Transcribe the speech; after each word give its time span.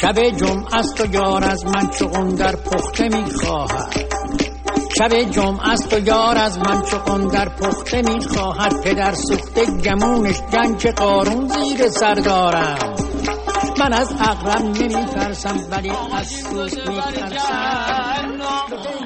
شب 0.00 0.30
جمعه 0.30 0.76
است 0.76 1.00
و 1.00 1.14
یار 1.14 1.44
از 1.44 1.64
من 1.64 1.90
چون 1.90 2.28
در 2.28 2.56
پخته 2.56 3.08
می‌خواهد. 3.08 3.94
شب 4.98 5.22
جمعه 5.30 5.68
است 5.72 5.92
و 5.92 5.98
یار 5.98 6.38
از 6.38 6.58
من 6.58 6.82
چون 6.82 7.28
در 7.28 7.48
پخته 7.48 8.02
می‌خواهد. 8.02 8.82
پدر 8.84 9.14
سوخته 9.14 9.66
گمونش 9.66 10.40
گنج 10.40 10.86
قارون 10.86 11.48
زیر 11.48 11.88
سر 11.88 12.14
دارم. 12.14 12.94
من 13.78 13.92
از 13.92 14.12
اقرم 14.12 14.62
نمی 14.62 15.04
ترسم 15.04 15.56
ولی 15.70 15.92
از 16.14 16.26
سوز 16.26 16.78
می 16.88 17.00
ترسم 17.00 18.40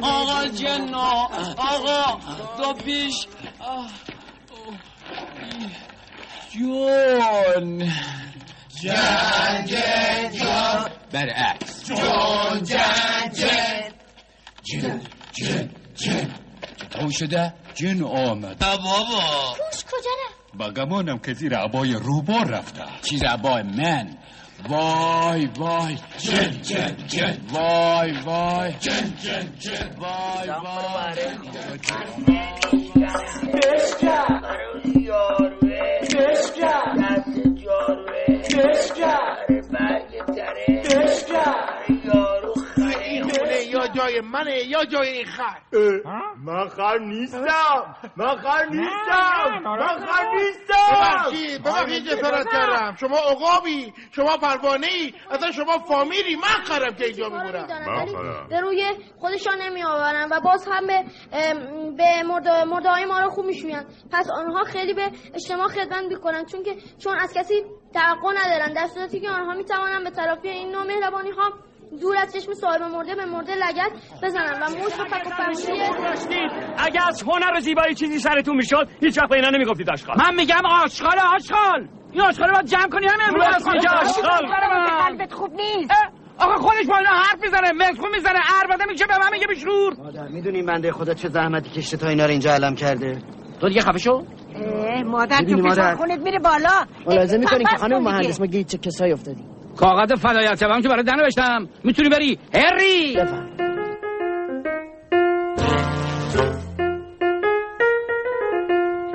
آقا 0.03 0.47
جنا 0.49 1.29
آقا 1.57 2.19
دو 2.59 2.73
پیش. 2.85 3.27
جون. 6.51 7.93
جن 8.83 9.65
جن 9.67 10.31
جن 10.33 10.94
برعکس. 11.15 11.85
جون 11.87 12.63
جن 12.63 13.31
جن. 13.33 13.93
جن 14.63 15.01
جن 15.33 15.71
جن. 15.95 16.29
چطور 16.77 17.11
شده؟ 17.11 17.55
جن 17.75 18.03
آمد. 18.03 18.59
بابا. 18.59 19.55
پوش 19.55 19.85
کجا 19.85 20.11
رفت؟ 20.27 20.55
با 20.55 20.71
گمانم 20.71 21.19
که 21.19 21.35
زیر 21.35 21.57
عبای 21.57 21.93
روبار 21.93 22.45
رفته. 22.45 22.83
چیز 23.03 23.23
عبای 23.23 23.63
من. 23.63 24.17
وای 24.69 25.47
وای. 25.57 25.97
جن 26.19 26.51
جن 26.63 26.97
جن. 27.07 27.39
وای 27.53 28.13
وای. 28.13 28.73
جن 28.73 29.15
جن 29.23 29.53
جن. 29.59 29.97
وای 29.99 30.49
وای. 30.49 31.15
This 38.55 38.93
guy. 38.93 39.45
This 39.49 41.25
guy. 41.25 42.34
یا 43.65 43.87
جای 43.87 44.21
منه 44.21 44.65
یا 44.67 44.85
جای 44.85 45.09
این 45.09 45.27
خر. 45.27 45.59
من 46.45 46.69
خر 46.69 46.99
نیستم. 46.99 47.97
من 48.17 48.37
خر 48.37 48.65
نیستم. 48.65 49.63
من 49.65 50.07
خر 50.07 50.35
نیستم. 50.35 50.75
ببخشید 50.93 51.63
ببخشید 51.63 52.05
جسارت 52.05 52.47
کردم. 52.53 52.97
شما 53.01 53.17
عقابی 53.17 53.93
شما 54.13 54.37
پروانه 54.37 54.87
ای 54.87 55.13
اصلا 55.31 55.51
شما 55.53 55.79
فامیلی. 55.79 56.37
من 56.37 56.65
خرم 56.65 56.95
که 56.95 57.05
اینجا 57.05 57.29
میمونم 57.29 57.67
به 58.51 58.61
روی 58.61 58.85
خودشان 59.19 59.63
نمی 59.63 59.83
آورن 59.83 60.29
و 60.31 60.41
باز 60.41 60.69
هم 60.73 60.87
به 60.87 61.05
به 61.97 62.23
مرده 62.23 62.65
مرده 62.65 62.89
های 62.89 63.05
ما 63.05 63.21
رو 63.21 63.31
خوب 63.31 63.47
می‌شوین. 63.47 63.83
پس 64.13 64.29
آنها 64.39 64.65
خیلی 64.65 64.95
به 64.95 65.11
اجتماع 65.35 65.69
خدمت 65.69 66.05
می‌کنن. 66.05 66.45
چون 66.45 66.63
که 66.63 66.77
چون 66.99 67.19
از 67.19 67.35
کسی 67.35 67.55
توقع 67.95 68.33
ندارن. 68.37 68.73
در 68.73 68.87
صورتی 68.87 69.21
که 69.21 69.31
آنها 69.31 69.55
می‌توانن 69.55 70.05
به 70.05 70.11
طرفی 70.11 70.49
این 70.49 70.71
نوع 70.73 70.87
مهربانی 70.87 71.31
ها 71.31 71.53
دور 72.01 72.17
از 72.17 72.33
چشم 72.33 72.53
صاحب 72.55 72.83
مرده 72.83 73.15
به 73.15 73.25
مرده 73.25 73.55
لگت 73.55 73.93
بزنن 74.23 74.63
و 74.63 74.67
موش 74.69 74.93
و 75.01 75.05
فک 75.05 75.27
و 75.27 75.33
اگه 76.79 77.09
از 77.09 77.23
هنر 77.23 77.57
و 77.57 77.61
زیبایی 77.61 77.95
چیزی 77.95 78.19
سرتون 78.19 78.57
می‌شد 78.57 78.89
هیچ 79.01 79.19
وقت 79.19 79.29
به 79.29 79.37
اینا 79.37 79.51
نمی‌گفتید 79.51 79.91
آشغال. 79.91 80.17
من 80.19 80.35
میگم 80.35 80.63
آشغال 80.85 81.19
آشغال. 81.35 81.89
این 82.13 82.23
آشغال 82.23 82.49
رو 82.49 82.55
باید 82.55 82.67
جمع 82.67 82.89
کنی 82.89 83.07
همین 83.07 83.27
امروز 83.29 83.45
آشغال. 83.45 83.75
میگه 83.75 83.89
آشغال. 83.89 84.47
قلبت 85.09 85.33
خوب 85.33 85.53
نیست. 85.53 85.91
آخه 86.39 86.57
خودش 86.57 86.87
با 86.89 86.99
اینا 86.99 87.11
حرف 87.11 87.43
می‌زنه 87.43 87.73
مسخون 87.73 88.11
می‌زنه 88.11 88.39
عربده 88.61 88.85
میشه 88.89 89.07
به 89.07 89.15
من 89.19 89.29
میگه 89.33 89.47
بیشرور. 89.47 89.95
مادر 89.99 90.29
می‌دونی 90.29 90.63
بنده 90.63 90.93
خدا 90.93 91.15
چه 91.15 91.29
زحمتی 91.29 91.71
کشته 91.71 91.97
تا 91.97 92.09
اینا 92.09 92.25
رو 92.25 92.31
اینجا 92.31 92.55
علم 92.55 92.75
کرده؟ 92.75 93.23
تو 93.61 93.69
دیگه 93.69 93.81
خفه 93.81 93.99
شو. 93.99 94.25
مادر 95.05 95.39
تو 95.39 95.57
مادر. 95.57 95.71
فشار 95.71 95.95
خونت 95.95 96.21
میره 96.21 96.39
بالا. 96.39 96.85
ملاحظه 97.07 97.39
می‌کنی 97.39 97.65
که 97.65 97.77
خانم. 97.77 98.03
مهندس 98.03 98.41
ما 98.41 98.47
گیت 98.47 98.67
چه 98.67 98.79
کسایی 98.79 99.13
افتادی 99.13 99.45
کاغذ 99.77 100.15
فدایت 100.21 100.61
شبم 100.61 100.81
که 100.83 100.89
برای 100.89 101.05
دن 101.05 101.15
نوشتم 101.17 101.69
می‌تونی 101.85 102.09
بری؟ 102.09 102.39
هری! 102.55 103.17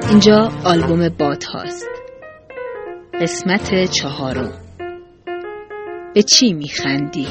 اینجا 0.10 0.50
آلبوم 0.66 1.10
باد 1.10 1.44
هاست. 1.44 1.90
قسمت 3.22 3.92
چهارم. 3.92 4.52
به 6.16 6.24
چی 6.24 6.54
میخندی؟ 6.54 7.28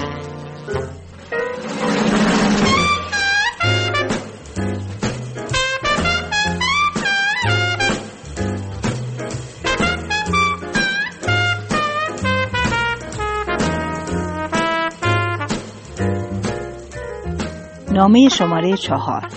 نامه 17.98 18.28
شماره 18.28 18.76
چهار. 18.76 19.28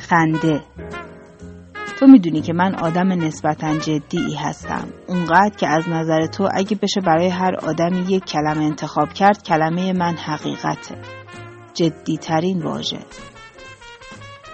خنده. 0.00 0.60
تو 1.98 2.06
می‌دونی 2.06 2.40
که 2.40 2.52
من 2.52 2.74
آدم 2.74 3.12
نسبتا 3.12 3.78
جدی 3.78 4.34
هستم. 4.34 4.88
اونقدر 5.08 5.56
که 5.56 5.68
از 5.68 5.88
نظر 5.88 6.26
تو 6.26 6.48
اگه 6.54 6.76
بشه 6.76 7.00
برای 7.00 7.28
هر 7.28 7.54
آدمی 7.54 8.00
یک 8.00 8.24
کلمه 8.24 8.64
انتخاب 8.64 9.12
کرد 9.12 9.42
کلمه 9.42 9.92
من 9.92 10.14
حقیقته. 10.14 10.98
جدی 11.74 12.16
ترین 12.16 12.62
واژه. 12.62 13.00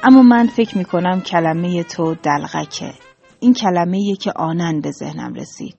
اما 0.03 0.23
من 0.23 0.47
فکر 0.47 0.79
می‌کنم 0.79 1.21
کلمه 1.21 1.83
تو 1.83 2.15
دلغکه. 2.15 2.93
این 3.41 3.55
کلمه 3.55 4.17
که 4.21 4.33
آنن 4.37 4.81
به 4.81 4.91
ذهنم 4.91 5.35
رسید. 5.35 5.77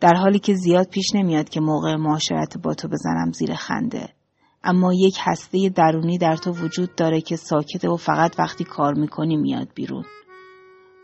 در 0.00 0.14
حالی 0.14 0.38
که 0.38 0.54
زیاد 0.54 0.88
پیش 0.88 1.14
نمیاد 1.14 1.48
که 1.48 1.60
موقع 1.60 1.96
معاشرت 1.96 2.58
با 2.58 2.74
تو 2.74 2.88
بزنم 2.88 3.32
زیر 3.32 3.54
خنده. 3.54 4.17
اما 4.64 4.94
یک 4.94 5.18
هسته 5.20 5.68
درونی 5.68 6.18
در 6.18 6.36
تو 6.36 6.52
وجود 6.52 6.94
داره 6.94 7.20
که 7.20 7.36
ساکته 7.36 7.88
و 7.88 7.96
فقط 7.96 8.38
وقتی 8.38 8.64
کار 8.64 8.94
می‌کنی 8.94 9.36
میاد 9.36 9.68
بیرون. 9.74 10.04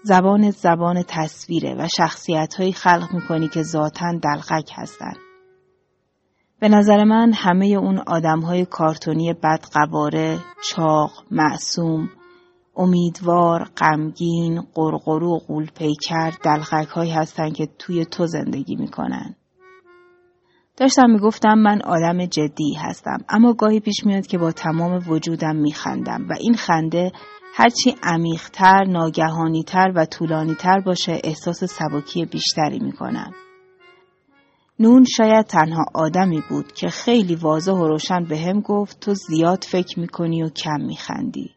زبان 0.03 0.51
زبان 0.51 1.03
تصویره 1.09 1.75
و 1.79 1.89
شخصیت 1.89 2.55
هایی 2.55 2.73
خلق 2.73 3.15
می‌کنی 3.15 3.49
که 3.49 3.63
ذاتا 3.63 4.13
دلغک 4.13 4.71
هستن. 4.75 5.13
به 6.61 6.69
نظر 6.69 7.05
من 7.05 7.33
همه 7.33 7.67
اون 7.67 7.99
آدم 7.99 8.41
های 8.41 8.65
کارتونی 8.65 9.33
بدقواره، 9.33 10.39
چاق، 10.71 11.13
معصوم، 11.31 12.11
امیدوار، 12.77 13.69
غمگین، 13.77 14.61
قرقرو 14.75 15.37
و 15.37 15.39
قولپیکر 15.39 16.33
دلغک 16.45 16.89
هایی 16.89 17.11
هستن 17.11 17.51
که 17.51 17.69
توی 17.79 18.05
تو 18.05 18.27
زندگی 18.27 18.77
می‌کنن. 18.77 19.37
داشتم 20.77 21.11
می‌گفتم 21.11 21.55
من 21.59 21.83
آدم 21.83 22.27
جدی 22.27 22.75
هستم 22.75 23.19
اما 23.29 23.53
گاهی 23.53 23.81
پیش 23.81 24.07
میاد 24.07 24.27
که 24.27 24.39
با 24.39 24.53
تمام 24.53 25.03
وجودم 25.09 25.57
میخندم 25.57 26.27
و 26.31 26.35
این 26.41 26.55
خنده 26.55 27.13
هرچی 27.55 27.95
عمیقتر، 28.03 28.85
ناگهانیتر 28.85 29.93
و 29.95 30.05
طولانیتر 30.05 30.81
باشه 30.81 31.21
احساس 31.25 31.65
سبکی 31.65 32.25
بیشتری 32.25 32.79
می‌کنم. 32.79 33.33
نون 34.79 35.05
شاید 35.05 35.47
تنها 35.47 35.85
آدمی 35.95 36.43
بود 36.49 36.73
که 36.73 36.89
خیلی 36.89 37.35
واضح 37.35 37.73
و 37.73 37.89
روشن 37.89 38.25
به 38.25 38.39
هم 38.39 38.61
گفت 38.61 39.01
تو 39.01 39.15
زیاد 39.15 39.65
فکر 39.65 40.01
می‌کنی 40.01 40.43
و 40.43 40.49
کم 40.49 40.81
میخندی. 40.81 41.54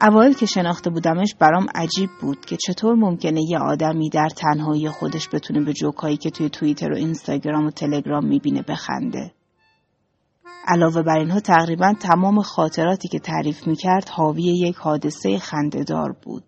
اوایل 0.00 0.32
که 0.32 0.46
شناخته 0.46 0.90
بودمش 0.90 1.34
برام 1.38 1.66
عجیب 1.74 2.10
بود 2.20 2.44
که 2.44 2.56
چطور 2.56 2.94
ممکنه 2.94 3.40
یه 3.48 3.58
آدمی 3.58 4.10
در 4.10 4.28
تنهایی 4.28 4.88
خودش 4.88 5.28
بتونه 5.32 5.64
به 5.64 5.72
جوکایی 5.72 6.16
که 6.16 6.30
توی 6.30 6.48
توییتر 6.48 6.92
و 6.92 6.96
اینستاگرام 6.96 7.66
و 7.66 7.70
تلگرام 7.70 8.26
می‌بینه 8.26 8.62
بخنده. 8.62 9.32
علاوه 10.66 11.02
بر 11.02 11.18
اینها 11.18 11.40
تقریبا 11.40 11.94
تمام 12.00 12.42
خاطراتی 12.42 13.08
که 13.08 13.18
تعریف 13.18 13.66
می‌کرد 13.66 14.08
حاوی 14.08 14.42
یک 14.42 14.76
حادثه 14.76 15.38
خندهدار 15.38 16.16
بود. 16.24 16.44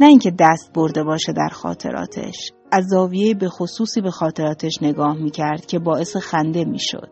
نه 0.00 0.06
اینکه 0.06 0.30
دست 0.38 0.72
برده 0.74 1.04
باشه 1.04 1.32
در 1.32 1.48
خاطراتش. 1.48 2.52
از 2.72 2.84
زاویه 2.84 3.34
به 3.34 3.48
خصوصی 3.48 4.00
به 4.00 4.10
خاطراتش 4.10 4.82
نگاه 4.82 5.16
می‌کرد 5.16 5.66
که 5.66 5.78
باعث 5.78 6.16
خنده 6.16 6.64
می‌شد. 6.64 7.08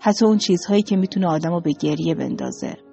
حتی 0.00 0.24
اون 0.24 0.38
چیزهایی 0.38 0.82
که 0.82 0.96
می‌تونه 0.96 1.26
آدمو 1.26 1.60
به 1.60 1.72
گریه 1.72 2.14
بندازه. 2.14 2.89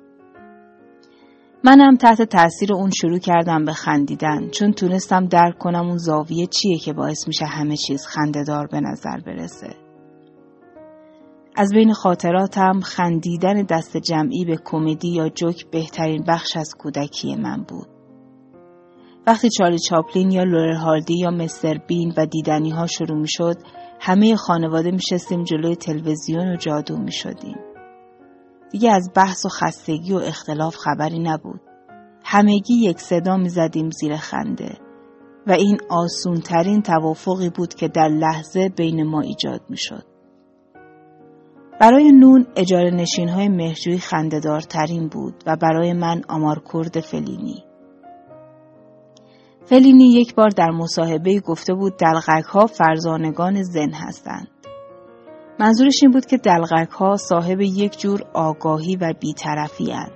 منم 1.63 1.95
تحت 1.95 2.21
تاثیر 2.21 2.73
اون 2.73 2.89
شروع 3.01 3.19
کردم 3.19 3.65
به 3.65 3.73
خندیدن 3.73 4.49
چون 4.49 4.71
تونستم 4.71 5.25
درک 5.25 5.57
کنم 5.57 5.87
اون 5.87 5.97
زاویه 5.97 6.45
چیه 6.45 6.77
که 6.77 6.93
باعث 6.93 7.27
میشه 7.27 7.45
همه 7.45 7.75
چیز 7.77 8.05
خندهدار 8.05 8.67
به 8.67 8.79
نظر 8.81 9.17
برسه. 9.25 9.75
از 11.55 11.71
بین 11.73 11.93
خاطراتم 11.93 12.79
خندیدن 12.79 13.63
دست 13.63 13.97
جمعی 13.97 14.45
به 14.45 14.57
کمدی 14.65 15.09
یا 15.09 15.29
جوک 15.29 15.65
بهترین 15.71 16.23
بخش 16.27 16.57
از 16.57 16.69
کودکی 16.79 17.35
من 17.35 17.63
بود. 17.67 17.87
وقتی 19.27 19.49
چارلی 19.49 19.79
چاپلین 19.79 20.31
یا 20.31 20.43
لورل 20.43 20.75
هاردی 20.75 21.19
یا 21.19 21.29
مستر 21.29 21.77
بین 21.87 22.13
و 22.17 22.25
دیدنی 22.25 22.69
ها 22.69 22.87
شروع 22.87 23.19
می 23.19 23.29
شد 23.29 23.55
همه 23.99 24.35
خانواده 24.35 24.91
می 24.91 25.01
شستیم 25.09 25.43
جلوی 25.43 25.75
تلویزیون 25.75 26.47
و 26.47 26.55
جادو 26.55 26.97
می 26.97 27.11
شدیم. 27.11 27.57
دیگه 28.71 28.91
از 28.91 29.11
بحث 29.15 29.45
و 29.45 29.49
خستگی 29.49 30.13
و 30.13 30.17
اختلاف 30.17 30.75
خبری 30.75 31.19
نبود. 31.19 31.61
همگی 32.23 32.73
یک 32.73 32.99
صدا 32.99 33.37
می 33.37 33.49
زدیم 33.49 33.89
زیر 33.89 34.17
خنده. 34.17 34.77
و 35.47 35.51
این 35.51 35.77
آسون 35.89 36.35
ترین 36.35 36.81
توافقی 36.81 37.49
بود 37.49 37.73
که 37.73 37.87
در 37.87 38.07
لحظه 38.07 38.69
بین 38.69 39.03
ما 39.03 39.21
ایجاد 39.21 39.61
می 39.69 39.77
شد. 39.77 40.03
برای 41.79 42.11
نون 42.11 42.47
اجاره 42.55 42.91
نشین 42.91 43.29
های 43.29 43.49
مهجوی 43.49 43.97
خنددارترین 43.97 45.07
بود 45.07 45.43
و 45.45 45.55
برای 45.55 45.93
من 45.93 46.21
آمارکرد 46.29 46.99
فلینی. 46.99 47.63
فلینی 49.65 50.13
یک 50.13 50.35
بار 50.35 50.49
در 50.49 50.71
مصاحبه 50.71 51.39
گفته 51.39 51.73
بود 51.73 51.97
دلغک 51.97 52.45
ها 52.45 52.65
فرزانگان 52.65 53.63
زن 53.63 53.89
هستند. 53.93 54.47
منظورش 55.59 55.99
این 56.01 56.11
بود 56.11 56.25
که 56.25 56.37
دلغک 56.37 56.89
ها 56.89 57.15
صاحب 57.15 57.61
یک 57.61 57.99
جور 57.99 58.21
آگاهی 58.33 58.95
و 58.95 59.13
بیطرفی 59.19 59.91
هن. 59.91 60.11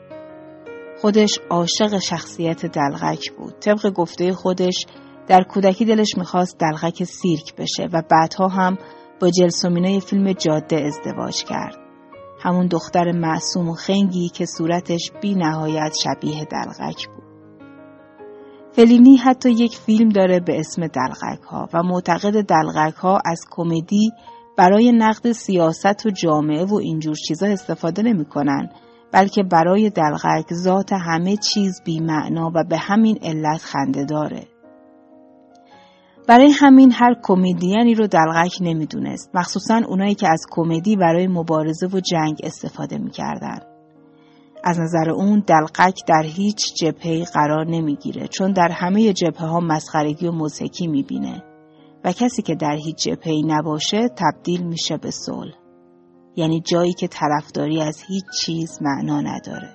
خودش 1.02 1.40
عاشق 1.50 2.00
شخصیت 2.00 2.66
دلغک 2.66 3.32
بود. 3.38 3.60
طبق 3.60 3.90
گفته 3.90 4.34
خودش 4.34 4.86
در 5.28 5.44
کودکی 5.44 5.86
دلش 5.86 6.18
می‌خواست 6.18 6.58
دلغک 6.60 7.04
سیرک 7.04 7.56
بشه 7.56 7.90
و 7.94 8.02
بعدها 8.12 8.48
هم 8.48 8.78
با 9.22 9.30
جلسومینای 9.30 10.00
فیلم 10.00 10.34
جاده 10.34 10.82
ازدواج 10.82 11.44
کرد. 11.44 11.78
همون 12.44 12.68
دختر 12.68 13.12
معصوم 13.12 13.70
و 13.70 13.74
خنگی 13.74 14.30
که 14.30 14.46
صورتش 14.46 15.12
بی 15.22 15.36
نهایت 15.36 15.94
شبیه 16.04 16.46
دلغک 16.46 17.08
بود. 17.08 17.22
فلینی 18.72 19.18
حتی 19.18 19.52
یک 19.52 19.78
فیلم 19.78 20.10
داره 20.10 20.40
به 20.40 20.60
اسم 20.60 20.88
دلغک 20.88 21.44
ها 21.44 21.70
و 21.74 21.84
معتقد 21.84 22.42
دلغک 22.42 22.96
ها 22.96 23.20
از 23.26 23.46
کمدی 23.52 24.12
برای 24.62 24.92
نقد 24.92 25.32
سیاست 25.32 26.06
و 26.06 26.10
جامعه 26.10 26.66
و 26.66 26.76
اینجور 26.76 27.16
چیزا 27.28 27.48
استفاده 27.48 28.02
نمی‌کنن 28.02 28.70
بلکه 29.12 29.44
برای 29.44 29.90
دلغک 29.90 30.54
ذات 30.54 30.94
همه 30.94 31.38
چیز 31.38 31.82
بی 31.86 32.00
معنا 32.00 32.52
و 32.56 32.64
به 32.70 32.78
همین 32.78 33.20
علت 33.22 33.62
خنده 33.62 34.06
داره. 34.06 34.44
برای 36.28 36.52
همین 36.52 36.92
هر 36.92 37.16
کمدیانی 37.24 37.96
رو 37.96 38.08
دلغک 38.08 38.58
نمی‌دونست 38.62 39.32
مخصوصا 39.34 39.82
اونایی 39.88 40.16
که 40.16 40.28
از 40.30 40.46
کمدی 40.52 40.96
برای 40.96 41.28
مبارزه 41.28 41.88
و 41.88 42.00
جنگ 42.00 42.40
استفاده 42.44 42.98
می‌کردن. 42.98 43.60
از 44.64 44.80
نظر 44.80 45.10
اون 45.10 45.44
دلغک 45.48 46.00
در 46.08 46.24
هیچ 46.24 46.74
جبهه 46.76 47.26
قرار 47.34 47.66
نمی‌گیره 47.68 48.28
چون 48.28 48.54
در 48.54 48.70
همه 48.72 49.14
جبهه 49.14 49.48
ها 49.48 49.60
مسخرگی 49.60 50.28
و 50.28 50.32
مزهکی 50.32 50.88
می‌بینه 50.88 51.44
و 52.04 52.12
کسی 52.12 52.42
که 52.42 52.56
در 52.56 52.76
هیچ 52.86 52.96
جبهه 52.96 53.34
نباشه 53.46 54.10
تبدیل 54.10 54.64
میشه 54.64 54.98
به 54.98 55.12
صلح. 55.12 55.54
یعنی 56.36 56.62
جایی 56.62 56.94
که 56.94 57.08
طرفداری 57.08 57.82
از 57.82 58.04
هیچ 58.08 58.24
چیز 58.42 58.80
معنا 58.82 59.22
نداره. 59.22 59.70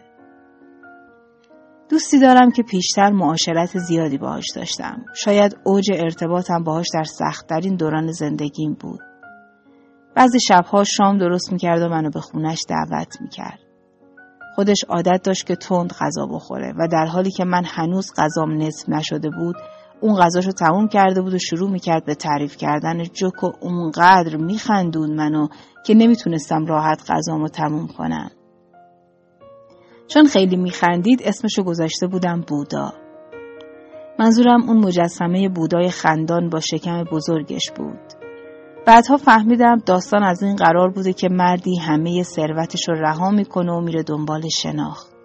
دوستی 1.88 2.20
دارم 2.20 2.50
که 2.50 2.62
پیشتر 2.62 3.11
معاشرت 3.11 3.78
زیادی 3.78 4.19
باهاش 4.19 4.46
داشتم. 4.56 5.05
شاید 5.14 5.56
اوج 5.64 5.90
ارتباطم 5.94 6.64
باهاش 6.64 6.87
در 6.94 7.05
سختترین 7.05 7.76
دوران 7.76 8.12
زندگیم 8.12 8.76
بود. 8.81 9.00
بعضی 10.17 10.40
شبها 10.40 10.84
شام 10.84 11.19
درست 11.19 11.52
می‌کرد 11.52 11.82
و 11.82 11.88
منو 11.88 12.11
به 12.11 12.20
خونش 12.20 12.58
دعوت 12.69 13.20
می‌کرد. 13.20 13.58
خودش 14.55 14.84
عادت 14.88 15.22
داشت 15.25 15.46
که 15.46 15.56
تند 15.56 15.93
غذا 15.93 16.26
بخوره 16.26 16.72
و 16.79 16.88
در 16.88 17.06
حالی 17.06 17.31
که 17.31 17.44
من 17.44 17.64
هنوز 17.64 18.12
غذام 18.17 18.52
نصف 18.52 18.88
نشده 18.88 19.31
بود 19.31 19.56
اون 20.00 20.14
غذاشو 20.14 20.52
تموم 20.52 20.88
کرده 20.88 21.22
بود 21.22 21.34
و 21.34 21.38
شروع 21.38 21.70
می‌کرد 21.70 22.04
به 22.04 22.14
تعریف 22.14 22.56
کردن 22.56 23.04
جوک 23.04 23.44
و 23.44 23.52
اونقدر 23.60 24.37
میخندون 24.37 25.14
منو 25.14 25.48
که 25.84 25.94
نمی‌تونستم 25.94 26.66
راحت 26.66 27.10
غذامو 27.10 27.48
تموم 27.48 27.87
کنم. 27.87 28.31
چون 30.08 30.26
خیلی 30.26 30.56
میخندید 30.56 31.22
اسمشو 31.25 31.62
گذاشته 31.62 32.06
بودم 32.06 32.44
بودا. 32.48 32.93
منظورم 34.19 34.69
اون 34.69 34.76
مجسمه 34.84 35.48
بودای 35.48 35.90
خندان 35.90 36.48
با 36.48 36.60
شکم 36.60 37.04
بزرگش 37.04 37.70
بود. 37.76 38.00
بعدها 38.87 39.16
فهمیدم 39.16 39.76
داستان 39.87 40.22
از 40.22 40.43
این 40.43 40.56
قرار 40.56 40.90
بوده 40.90 41.12
که 41.12 41.28
مردی 41.28 41.78
همه 41.78 42.22
ثروتش 42.22 42.88
رو 42.88 42.94
رها 42.94 43.31
می‌کنه 43.31 43.72
و 43.72 43.81
میره 43.81 44.02
دنبال 44.02 44.48
شناخت. 44.48 45.16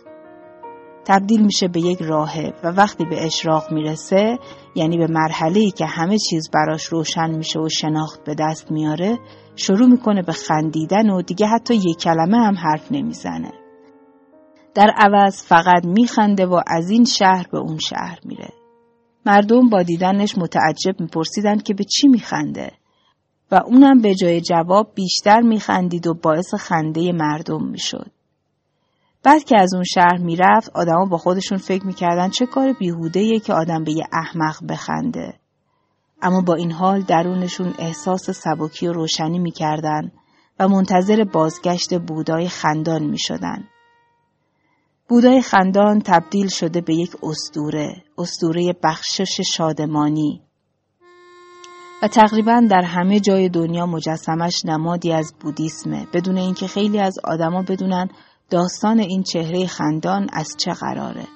تبدیل 1.06 1.46
میشه 1.46 1.68
به 1.68 1.80
یک 1.80 2.02
راهب 2.02 2.54
و 2.64 2.68
وقتی 2.68 3.06
به 3.06 3.26
اشراق 3.26 3.72
می‌رسه 3.72 4.40
یعنی 4.76 4.98
به 4.98 5.08
مرحله 5.08 5.72
که 5.72 5.86
همه 5.86 6.18
چیز 6.30 6.50
براش 6.54 6.86
روشن 6.86 7.36
میشه 7.38 7.60
و 7.60 7.70
شناخت 7.70 8.24
به 8.24 8.36
دست 8.40 8.72
میاره 8.72 9.20
شروع 9.56 9.88
می‌کنه 9.88 10.22
به 10.22 10.32
خندیدن 10.32 11.10
و 11.10 11.22
دیگه 11.22 11.48
حتی 11.48 11.76
یک 11.76 11.98
کلمه 11.98 12.38
هم 12.38 12.56
حرف 12.58 12.92
نمی‌زنه. 12.92 13.52
در 14.76 14.94
عوض 14.98 15.44
فقط 15.44 15.86
میخنده 15.86 16.46
و 16.46 16.62
از 16.68 16.90
این 16.90 17.06
شهر 17.06 17.46
به 17.52 17.58
اون 17.58 17.78
شهر 17.78 18.20
میره. 18.26 18.50
مردم 19.26 19.70
با 19.70 19.84
دیدنش 19.84 20.38
متعجب 20.38 21.02
میپرسیدن 21.02 21.58
که 21.58 21.74
به 21.74 21.84
چی 21.84 22.08
میخنده 22.08 22.72
و 23.52 23.56
اونم 23.66 24.02
به 24.02 24.16
جای 24.16 24.42
جواب 24.42 24.92
بیشتر 24.96 25.42
میخندید 25.42 26.08
و 26.08 26.14
باعث 26.14 26.54
خنده 26.54 27.12
مردم 27.12 27.66
می‌شد. 27.66 28.12
بعد 29.24 29.44
که 29.44 29.62
از 29.62 29.74
اون 29.74 29.84
شهر 29.84 30.18
می‌رفت 30.18 30.70
آدما 30.74 31.06
با 31.06 31.18
خودشون 31.18 31.58
فکر 31.58 31.86
می‌کردن 31.86 32.30
چه 32.30 32.46
کار 32.46 32.74
بیهوده 32.74 33.40
که 33.40 33.54
آدم 33.54 33.84
به 33.84 33.92
یه 33.92 34.04
احمق 34.14 34.58
بخنده. 34.70 35.34
اما 36.22 36.42
با 36.42 36.56
این 36.56 36.72
حال 36.72 37.02
درونشون 37.02 37.74
احساس 37.80 38.30
سبکی 38.30 38.88
و 38.88 38.94
روشنی 38.94 39.40
می‌کردن 39.40 40.12
و 40.60 40.68
منتظر 40.68 41.24
بازگشت 41.24 42.00
بودای 42.00 42.48
خندان 42.48 43.04
می‌شدن. 43.04 43.68
بودای 45.10 45.42
خندان 45.42 46.02
تبدیل 46.02 46.48
شده 46.48 46.82
به 46.82 46.96
یک 46.96 47.12
استوره، 47.24 48.04
استوره 48.18 48.76
بخشش 48.84 49.42
شادمانی 49.42 50.42
و 52.04 52.08
تقریبا 52.08 52.68
در 52.70 52.82
همه 52.82 53.20
جای 53.20 53.50
دنیا 53.50 53.86
مجسمش 53.86 54.66
نمادی 54.66 55.14
از 55.14 55.34
بودیسمه 55.40 56.08
بدون 56.14 56.38
اینکه 56.38 56.68
خیلی 56.68 57.00
از 57.00 57.20
آدما 57.24 57.62
بدونن 57.62 58.10
داستان 58.52 59.00
این 59.00 59.24
چهره 59.24 59.68
خندان 59.68 60.28
از 60.34 60.48
چه 60.58 60.72
قراره. 60.72 61.28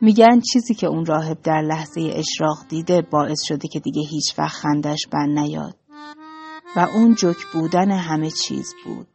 میگن 0.00 0.40
چیزی 0.52 0.74
که 0.74 0.86
اون 0.86 1.04
راهب 1.04 1.42
در 1.42 1.62
لحظه 1.62 2.00
اشراق 2.14 2.58
دیده 2.68 3.02
باعث 3.02 3.42
شده 3.42 3.68
که 3.68 3.80
دیگه 3.80 4.02
هیچ 4.02 4.38
وقت 4.38 4.56
خندش 4.56 5.06
بر 5.12 5.26
نیاد 5.26 5.76
و 6.76 6.80
اون 6.94 7.14
جک 7.14 7.36
بودن 7.52 7.90
همه 7.90 8.30
چیز 8.30 8.74
بود. 8.84 9.06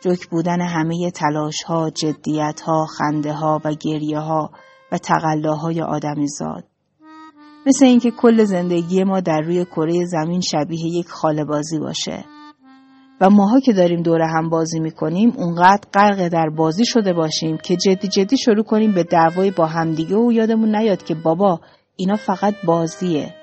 جک 0.00 0.28
بودن 0.28 0.60
همه 0.60 1.10
تلاش 1.10 1.62
ها، 1.66 1.90
جدیت 1.90 2.60
ها، 2.60 2.86
خنده 2.98 3.32
ها 3.32 3.60
و 3.64 3.74
گریه 3.74 4.18
ها 4.18 4.50
و 4.92 4.98
تقلاهای 4.98 5.82
آدمی 5.82 6.28
زاد. 6.28 6.64
مثل 7.66 7.84
اینکه 7.84 8.10
کل 8.10 8.44
زندگی 8.44 9.04
ما 9.04 9.20
در 9.20 9.40
روی 9.40 9.64
کره 9.64 10.04
زمین 10.06 10.40
شبیه 10.40 10.86
یک 10.86 11.08
خاله 11.08 11.44
بازی 11.44 11.78
باشه 11.78 12.24
و 13.24 13.30
ماها 13.30 13.60
که 13.60 13.72
داریم 13.72 14.02
دور 14.02 14.22
هم 14.22 14.48
بازی 14.48 14.80
می‌کنیم 14.80 15.32
اونقدر 15.36 15.88
غرق 15.94 16.28
در 16.28 16.50
بازی 16.56 16.86
شده 16.86 17.12
باشیم 17.12 17.56
که 17.56 17.76
جدی 17.76 18.08
جدی 18.08 18.36
شروع 18.36 18.64
کنیم 18.64 18.94
به 18.94 19.02
دعوای 19.02 19.50
با 19.50 19.66
همدیگه 19.66 20.16
و 20.16 20.32
یادمون 20.32 20.76
نیاد 20.76 21.02
که 21.02 21.14
بابا 21.14 21.60
اینا 21.96 22.16
فقط 22.16 22.54
بازیه. 22.64 23.34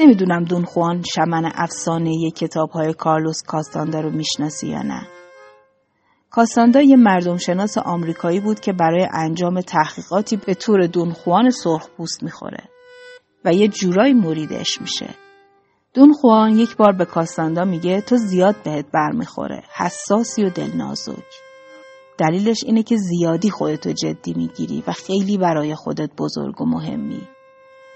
نمی‌دونم 0.00 0.44
دون 0.44 0.64
خوان 0.64 1.02
شمن 1.14 1.52
افسانه 1.54 2.30
کتاب 2.30 2.70
های 2.70 2.92
کارلوس 2.92 3.42
کاستاندا 3.42 4.00
رو 4.00 4.10
می‌شناسی 4.10 4.68
یا 4.68 4.82
نه. 4.82 5.02
کاستاندا 6.30 6.80
یه 6.82 6.96
مردم 6.96 7.36
شناس 7.36 7.78
آمریکایی 7.78 8.40
بود 8.40 8.60
که 8.60 8.72
برای 8.72 9.06
انجام 9.14 9.60
تحقیقاتی 9.60 10.36
به 10.36 10.54
طور 10.54 10.86
دون 10.86 11.12
خوان 11.12 11.50
سرخ 11.50 11.88
پوست 11.96 12.22
می‌خوره 12.22 12.64
و 13.44 13.54
یه 13.54 13.68
جورایی 13.68 14.14
مریدش 14.14 14.80
میشه. 14.80 15.14
دون 15.94 16.12
خوان 16.12 16.58
یک 16.58 16.76
بار 16.76 16.92
به 16.92 17.04
کاستاندا 17.04 17.64
میگه 17.64 18.00
تو 18.00 18.16
زیاد 18.16 18.56
بهت 18.64 18.86
برمیخوره. 18.92 19.62
حساسی 19.76 20.44
و 20.44 20.50
دلنازک. 20.50 21.24
دلیلش 22.18 22.64
اینه 22.64 22.82
که 22.82 22.96
زیادی 22.96 23.50
خودتو 23.50 23.92
جدی 23.92 24.34
می‌گیری 24.36 24.84
و 24.86 24.92
خیلی 24.92 25.38
برای 25.38 25.74
خودت 25.74 26.10
بزرگ 26.18 26.60
و 26.60 26.64
مهمی. 26.64 27.28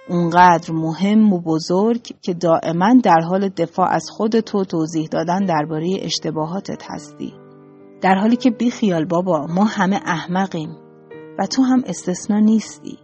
اونقدر 0.09 0.73
مهم 0.73 1.33
و 1.33 1.41
بزرگ 1.41 2.03
که 2.23 2.35
دائما 2.35 2.95
در 3.03 3.21
حال 3.21 3.49
دفاع 3.49 3.89
از 3.91 4.07
خودتو 4.11 4.65
توضیح 4.65 5.09
دادن 5.09 5.45
درباره 5.45 5.99
اشتباهاتت 6.01 6.83
هستی. 6.91 7.35
در 8.03 8.15
حالی 8.15 8.37
که 8.37 8.51
بی 8.51 8.71
خیال 8.71 9.05
بابا 9.05 9.47
ما 9.47 9.65
همه 9.65 10.01
احمقیم 10.07 10.77
و 11.39 11.47
تو 11.47 11.63
هم 11.63 11.83
استثنا 11.87 12.39
نیستی. 12.39 12.99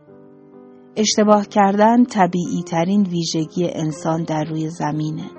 اشتباه 0.96 1.46
کردن 1.46 2.04
طبیعی 2.04 2.62
ترین 2.62 3.02
ویژگی 3.02 3.70
انسان 3.72 4.22
در 4.22 4.44
روی 4.44 4.70
زمینه. 4.70 5.30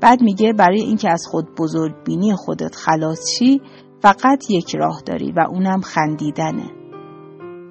بعد 0.00 0.22
میگه 0.22 0.52
برای 0.52 0.80
اینکه 0.80 1.10
از 1.10 1.22
خود 1.30 1.54
بزرگ 1.58 1.94
بینی 2.04 2.34
خودت 2.36 2.76
خلاص 2.76 3.30
شی 3.38 3.60
فقط 4.02 4.50
یک 4.50 4.76
راه 4.76 5.02
داری 5.06 5.32
و 5.32 5.40
اونم 5.50 5.80
خندیدنه. 5.80 6.70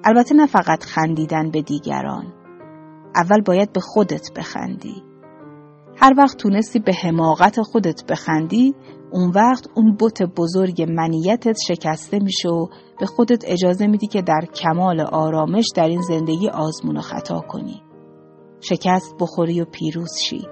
البته 0.04 0.34
نه 0.34 0.46
فقط 0.46 0.84
خندیدن 0.84 1.50
به 1.50 1.62
دیگران. 1.62 2.32
اول 3.14 3.40
باید 3.40 3.72
به 3.72 3.80
خودت 3.80 4.32
بخندی. 4.36 5.02
هر 5.96 6.14
وقت 6.18 6.36
تونستی 6.36 6.78
به 6.78 6.92
حماقت 6.94 7.62
خودت 7.62 8.04
بخندی 8.08 8.74
اون 9.10 9.30
وقت 9.34 9.66
اون 9.74 9.96
بت 10.00 10.22
بزرگ 10.22 10.82
منیتت 10.82 11.56
شکسته 11.68 12.18
میشه 12.18 12.48
و 12.48 12.66
به 13.00 13.06
خودت 13.06 13.44
اجازه 13.46 13.86
میدی 13.86 14.06
که 14.06 14.22
در 14.22 14.40
کمال 14.54 15.00
آرامش 15.00 15.64
در 15.76 15.88
این 15.88 16.02
زندگی 16.02 16.48
آزمون 16.48 16.96
و 16.96 17.00
خطا 17.00 17.40
کنی. 17.40 17.82
شکست 18.60 19.14
بخوری 19.20 19.60
و 19.60 19.64
پیروز 19.64 20.10
شی. 20.24 20.42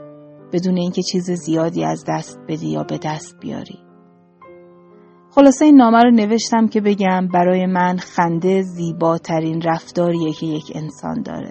بدون 0.52 0.76
اینکه 0.76 1.02
چیز 1.02 1.30
زیادی 1.30 1.84
از 1.84 2.04
دست 2.08 2.40
بدی 2.48 2.68
یا 2.68 2.82
به 2.82 2.98
دست 3.02 3.36
بیاری. 3.40 3.78
خلاصه 5.30 5.64
این 5.64 5.76
نامه 5.76 6.02
رو 6.02 6.10
نوشتم 6.10 6.68
که 6.68 6.80
بگم 6.80 7.28
برای 7.34 7.66
من 7.66 7.96
خنده 7.96 8.62
زیباترین 8.62 9.62
رفتاریه 9.62 10.32
که 10.32 10.46
یک 10.46 10.72
انسان 10.74 11.22
داره. 11.22 11.50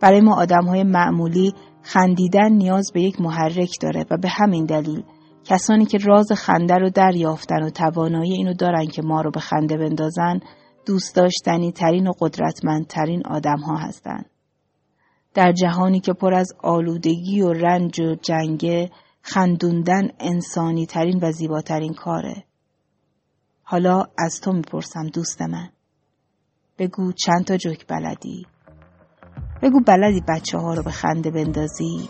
برای 0.00 0.20
ما 0.20 0.36
آدم 0.36 0.64
های 0.64 0.84
معمولی 0.84 1.54
خندیدن 1.82 2.52
نیاز 2.52 2.90
به 2.94 3.02
یک 3.02 3.20
محرک 3.20 3.70
داره 3.80 4.06
و 4.10 4.16
به 4.16 4.28
همین 4.28 4.64
دلیل 4.64 5.02
کسانی 5.48 5.86
که 5.86 5.98
راز 5.98 6.32
خنده 6.32 6.74
رو 6.74 6.90
دریافتن 6.90 7.62
و 7.62 7.70
توانایی 7.70 8.32
اینو 8.32 8.54
دارن 8.54 8.86
که 8.86 9.02
ما 9.02 9.20
رو 9.20 9.30
به 9.30 9.40
خنده 9.40 9.76
بندازن 9.76 10.40
دوست 10.86 11.16
داشتنی 11.16 11.72
ترین 11.72 12.06
و 12.06 12.12
قدرتمندترین 12.20 13.26
آدم 13.26 13.58
ها 13.58 13.76
هستن. 13.76 14.24
در 15.34 15.52
جهانی 15.52 16.00
که 16.00 16.12
پر 16.12 16.34
از 16.34 16.52
آلودگی 16.62 17.42
و 17.42 17.52
رنج 17.52 18.00
و 18.00 18.14
جنگه 18.14 18.90
خندوندن 19.22 20.08
انسانی 20.20 20.86
ترین 20.86 21.18
و 21.22 21.32
زیباترین 21.32 21.94
کاره. 21.94 22.44
حالا 23.62 24.04
از 24.18 24.40
تو 24.40 24.52
می‌پرسم 24.52 25.06
دوست 25.06 25.42
من. 25.42 25.68
بگو 26.78 27.12
چند 27.12 27.44
تا 27.44 27.56
جوک 27.56 27.86
بلدی؟ 27.86 28.46
بگو 29.62 29.80
بلدی 29.80 30.22
بچه 30.28 30.58
ها 30.58 30.74
رو 30.74 30.82
به 30.82 30.90
خنده 30.90 31.30
بندازی؟ 31.30 32.08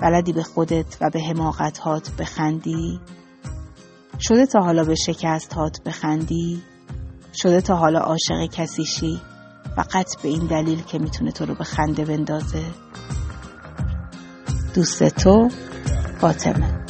بلدی 0.00 0.32
به 0.32 0.42
خودت 0.42 0.96
و 1.00 1.10
به 1.10 1.20
حماقت 1.20 1.78
هات 1.78 2.10
بخندی؟ 2.18 3.00
شده 4.20 4.46
تا 4.46 4.60
حالا 4.60 4.84
به 4.84 4.94
شکست 4.94 5.52
هات 5.52 5.82
بخندی؟ 5.82 6.62
شده 7.34 7.60
تا 7.60 7.76
حالا 7.76 7.98
عاشق 7.98 8.46
کسی 8.52 8.84
شی؟ 8.84 9.20
فقط 9.76 10.22
به 10.22 10.28
این 10.28 10.46
دلیل 10.46 10.82
که 10.82 10.98
می‌تونه 10.98 11.32
تو 11.32 11.46
رو 11.46 11.54
به 11.54 11.64
خنده 11.64 12.04
بندازه؟ 12.04 12.64
دوست 14.74 15.04
تو 15.04 15.48
فاطمه 16.20 16.84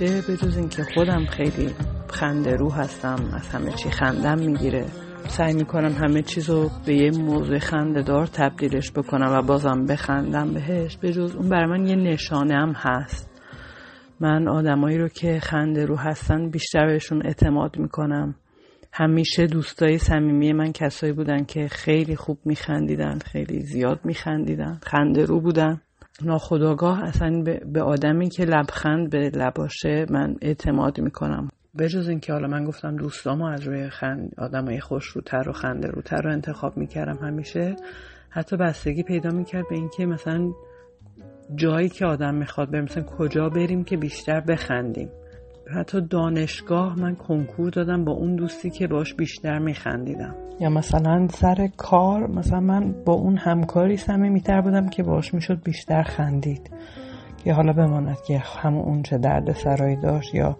همیشه 0.00 0.26
به 0.26 0.36
جز 0.36 0.56
اینکه 0.56 0.82
خودم 0.94 1.26
خیلی 1.26 1.70
خنده 2.08 2.56
رو 2.56 2.72
هستم 2.72 3.16
از 3.34 3.48
همه 3.48 3.72
چی 3.72 3.90
خندم 3.90 4.38
می‌گیره. 4.38 4.86
سعی 5.28 5.54
می‌کنم 5.54 5.92
همه 5.92 6.22
چیز 6.22 6.50
رو 6.50 6.70
به 6.86 6.94
یه 6.94 7.10
موضوع 7.10 7.58
خنده 7.58 8.02
دار 8.02 8.26
تبدیلش 8.26 8.92
بکنم 8.92 9.32
و 9.32 9.42
بازم 9.42 9.86
بخندم 9.86 10.54
بهش. 10.54 10.96
به 10.96 11.12
جز 11.12 11.36
اون 11.36 11.48
برای 11.48 11.66
من 11.66 11.86
یه 11.86 11.96
نشانه 11.96 12.54
هم 12.54 12.72
هست. 12.76 13.30
من 14.20 14.48
آدمایی 14.48 14.98
رو 14.98 15.08
که 15.08 15.40
خنده 15.40 15.86
رو 15.86 15.96
هستن 15.96 16.50
بیشتر 16.50 16.86
بهشون 16.86 17.26
اعتماد 17.26 17.78
می‌کنم. 17.78 18.34
همیشه 18.92 19.46
دوستای 19.46 19.98
صمیمی 19.98 20.52
من 20.52 20.72
کسایی 20.72 21.12
بودن 21.12 21.44
که 21.44 21.68
خیلی 21.68 22.16
خوب 22.16 22.38
میخندیدن 22.44 23.18
خیلی 23.18 23.60
زیاد 23.60 24.00
میخندیدن 24.04 24.80
خنده 24.82 25.24
رو 25.24 25.40
بودن. 25.40 25.80
ناخداگاه 26.22 27.04
اصلا 27.04 27.42
به- 27.72 27.82
آدمی 27.82 28.28
که 28.28 28.44
لبخند 28.44 29.10
به 29.10 29.30
لباشه 29.34 30.06
من 30.10 30.36
اعتماد 30.42 31.00
می‌کنم. 31.00 31.48
به 31.74 31.88
جز 31.88 32.08
اینکه 32.08 32.32
حالا 32.32 32.48
من 32.48 32.64
گفتم 32.64 32.96
دوستامو 32.96 33.44
از 33.44 33.62
روی 33.62 33.88
خند 33.90 34.34
آدمای 34.38 34.80
خوش 34.80 35.04
روتر 35.06 35.48
و 35.48 35.52
خنده 35.52 35.88
روتر 35.88 36.22
رو 36.22 36.32
انتخاب 36.32 36.76
می‌کردم 36.76 37.18
همیشه 37.26 37.76
حتی 38.30 38.56
بستگی 38.56 39.02
پیدا 39.02 39.30
می‌کرد 39.30 39.68
به 39.70 39.74
اینکه 39.76 40.06
مثلا 40.06 40.52
جایی 41.54 41.88
که 41.88 42.06
آدم 42.06 42.34
می‌خواد 42.34 42.70
بریم 42.70 42.84
مثلا 42.84 43.02
کجا 43.02 43.48
بریم 43.48 43.84
که 43.84 43.96
بیشتر 43.96 44.40
بخندیم. 44.40 45.10
حتی 45.74 46.00
دانشگاه 46.00 46.98
من 46.98 47.14
کنکور 47.14 47.70
دادم 47.70 48.04
با 48.04 48.12
اون 48.12 48.36
دوستی 48.36 48.70
که 48.70 48.86
باش 48.86 49.14
بیشتر 49.14 49.58
میخندیدم. 49.58 50.34
یا 50.60 50.68
مثلا 50.68 51.28
سر 51.28 51.68
کار 51.76 52.26
مثلا 52.26 52.60
من 52.60 52.94
با 53.04 53.12
اون 53.12 53.36
همکاری 53.36 53.96
صمیمیتر 53.96 54.60
بودم 54.60 54.88
که 54.88 55.02
باش 55.02 55.34
می‌شد 55.34 55.62
بیشتر 55.64 56.02
خندید. 56.02 56.70
که 57.44 57.52
حالا 57.52 57.72
بماند 57.72 58.16
که 58.26 58.38
همون 58.38 58.84
اون 58.84 59.02
چه 59.02 59.18
درد 59.18 59.52
سرایی 59.52 59.96
داشت 59.96 60.34
یا 60.34 60.56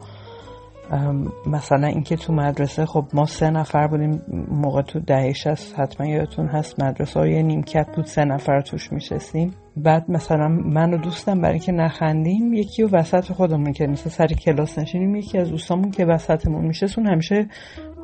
مثلا 1.46 1.86
اینکه 1.86 2.16
تو 2.16 2.32
مدرسه 2.32 2.86
خب 2.86 3.04
ما 3.14 3.26
سه 3.26 3.50
نفر 3.50 3.86
بودیم 3.86 4.22
موقع 4.50 4.82
تو 4.82 5.00
دهش 5.00 5.46
هست 5.46 5.80
حتما 5.80 6.06
یادتون 6.06 6.46
هست 6.46 6.82
مدرسه 6.82 7.20
های 7.20 7.42
نیمکت 7.42 7.86
بود 7.96 8.04
سه 8.04 8.24
نفر 8.24 8.60
توش 8.60 8.92
میشستیم. 8.92 9.54
بعد 9.82 10.10
مثلا 10.10 10.48
من 10.48 10.94
و 10.94 10.96
دوستم 10.96 11.40
برای 11.40 11.58
که 11.58 11.72
نخندیم 11.72 12.54
یکی 12.54 12.82
و 12.82 12.88
وسط 12.96 13.32
خودمون 13.32 13.72
که 13.72 13.86
مثلا 13.86 14.12
سر 14.12 14.26
کلاس 14.26 14.78
نشینیم 14.78 15.16
یکی 15.16 15.38
از 15.38 15.50
دوستامون 15.50 15.90
که 15.90 16.04
وسطمون 16.04 16.64
میشست 16.64 16.98
اون 16.98 17.06
همیشه 17.06 17.46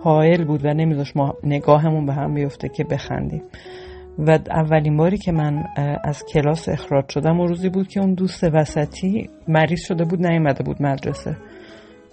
حائل 0.02 0.44
بود 0.44 0.64
و 0.64 0.74
نمیذاش 0.74 1.16
ما 1.16 1.34
نگاهمون 1.44 2.06
به 2.06 2.12
هم 2.12 2.34
بیفته 2.34 2.68
که 2.68 2.84
بخندیم. 2.84 3.42
و 4.18 4.38
اولین 4.50 4.96
باری 4.96 5.18
که 5.18 5.32
من 5.32 5.64
از 6.04 6.24
کلاس 6.24 6.68
اخراج 6.68 7.04
شدم 7.08 7.40
و 7.40 7.46
روزی 7.46 7.68
بود 7.68 7.88
که 7.88 8.00
اون 8.00 8.14
دوست 8.14 8.44
وسطی 8.44 9.30
مریض 9.48 9.80
شده 9.80 10.04
بود 10.04 10.26
نیومده 10.26 10.64
بود 10.64 10.82
مدرسه. 10.82 11.36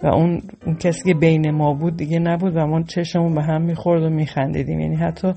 و 0.02 0.06
اون, 0.06 0.42
اون 0.66 0.76
کسی 0.76 1.12
که 1.12 1.18
بین 1.18 1.50
ما 1.50 1.74
بود 1.74 1.96
دیگه 1.96 2.18
نبود 2.18 2.56
و 2.56 2.66
ما 2.66 2.82
چشمون 2.82 3.34
به 3.34 3.42
هم 3.42 3.62
می‌خورد 3.62 4.02
و 4.02 4.10
میخندیدیم. 4.10 4.80
یعنی 4.80 4.96
حتی 4.96 5.32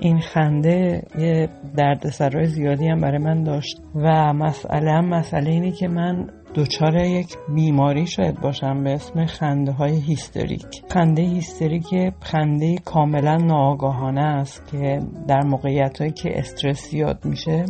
این 0.00 0.20
خنده 0.20 1.02
یه 1.18 1.48
دردسرای 1.76 2.46
زیادی 2.46 2.88
هم 2.88 3.00
برای 3.00 3.18
من 3.18 3.42
داشت. 3.42 3.82
و 3.94 4.32
مسئله 4.32 4.90
هم 4.90 5.08
مسئله 5.08 5.50
اینه 5.50 5.70
که 5.70 5.88
من 5.88 6.26
دچار 6.54 6.96
یک 6.96 7.36
بیماری 7.54 8.06
شاید 8.06 8.40
باشم 8.40 8.84
به 8.84 8.92
اسم 8.92 9.26
خنده 9.26 9.72
های 9.72 10.00
هیستریک. 10.00 10.82
خنده 10.90 11.22
هیستریک 11.22 12.12
خنده 12.20 12.76
کاملا 12.84 13.36
ناآگاهانه 13.36 14.20
است 14.20 14.66
که 14.66 15.00
در 15.28 15.40
موقعیت 15.44 15.98
هایی 15.98 16.12
که 16.12 16.38
استرس 16.38 16.90
زیاد 16.90 17.24
میشه 17.24 17.64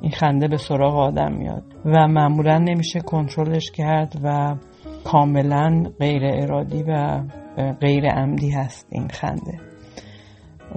این 0.00 0.10
خنده 0.10 0.48
به 0.48 0.56
سراغ 0.56 0.96
آدم 0.96 1.32
میاد. 1.32 1.62
و 1.84 2.08
معمولا 2.08 2.58
نمیشه 2.58 3.00
کنترلش 3.00 3.70
کرد 3.70 4.20
و 4.24 4.54
کاملا 5.04 5.84
غیر 5.98 6.22
ارادی 6.24 6.82
و 6.82 7.20
غیر 7.80 8.10
عمدی 8.10 8.50
هست 8.50 8.86
این 8.90 9.08
خنده. 9.08 9.60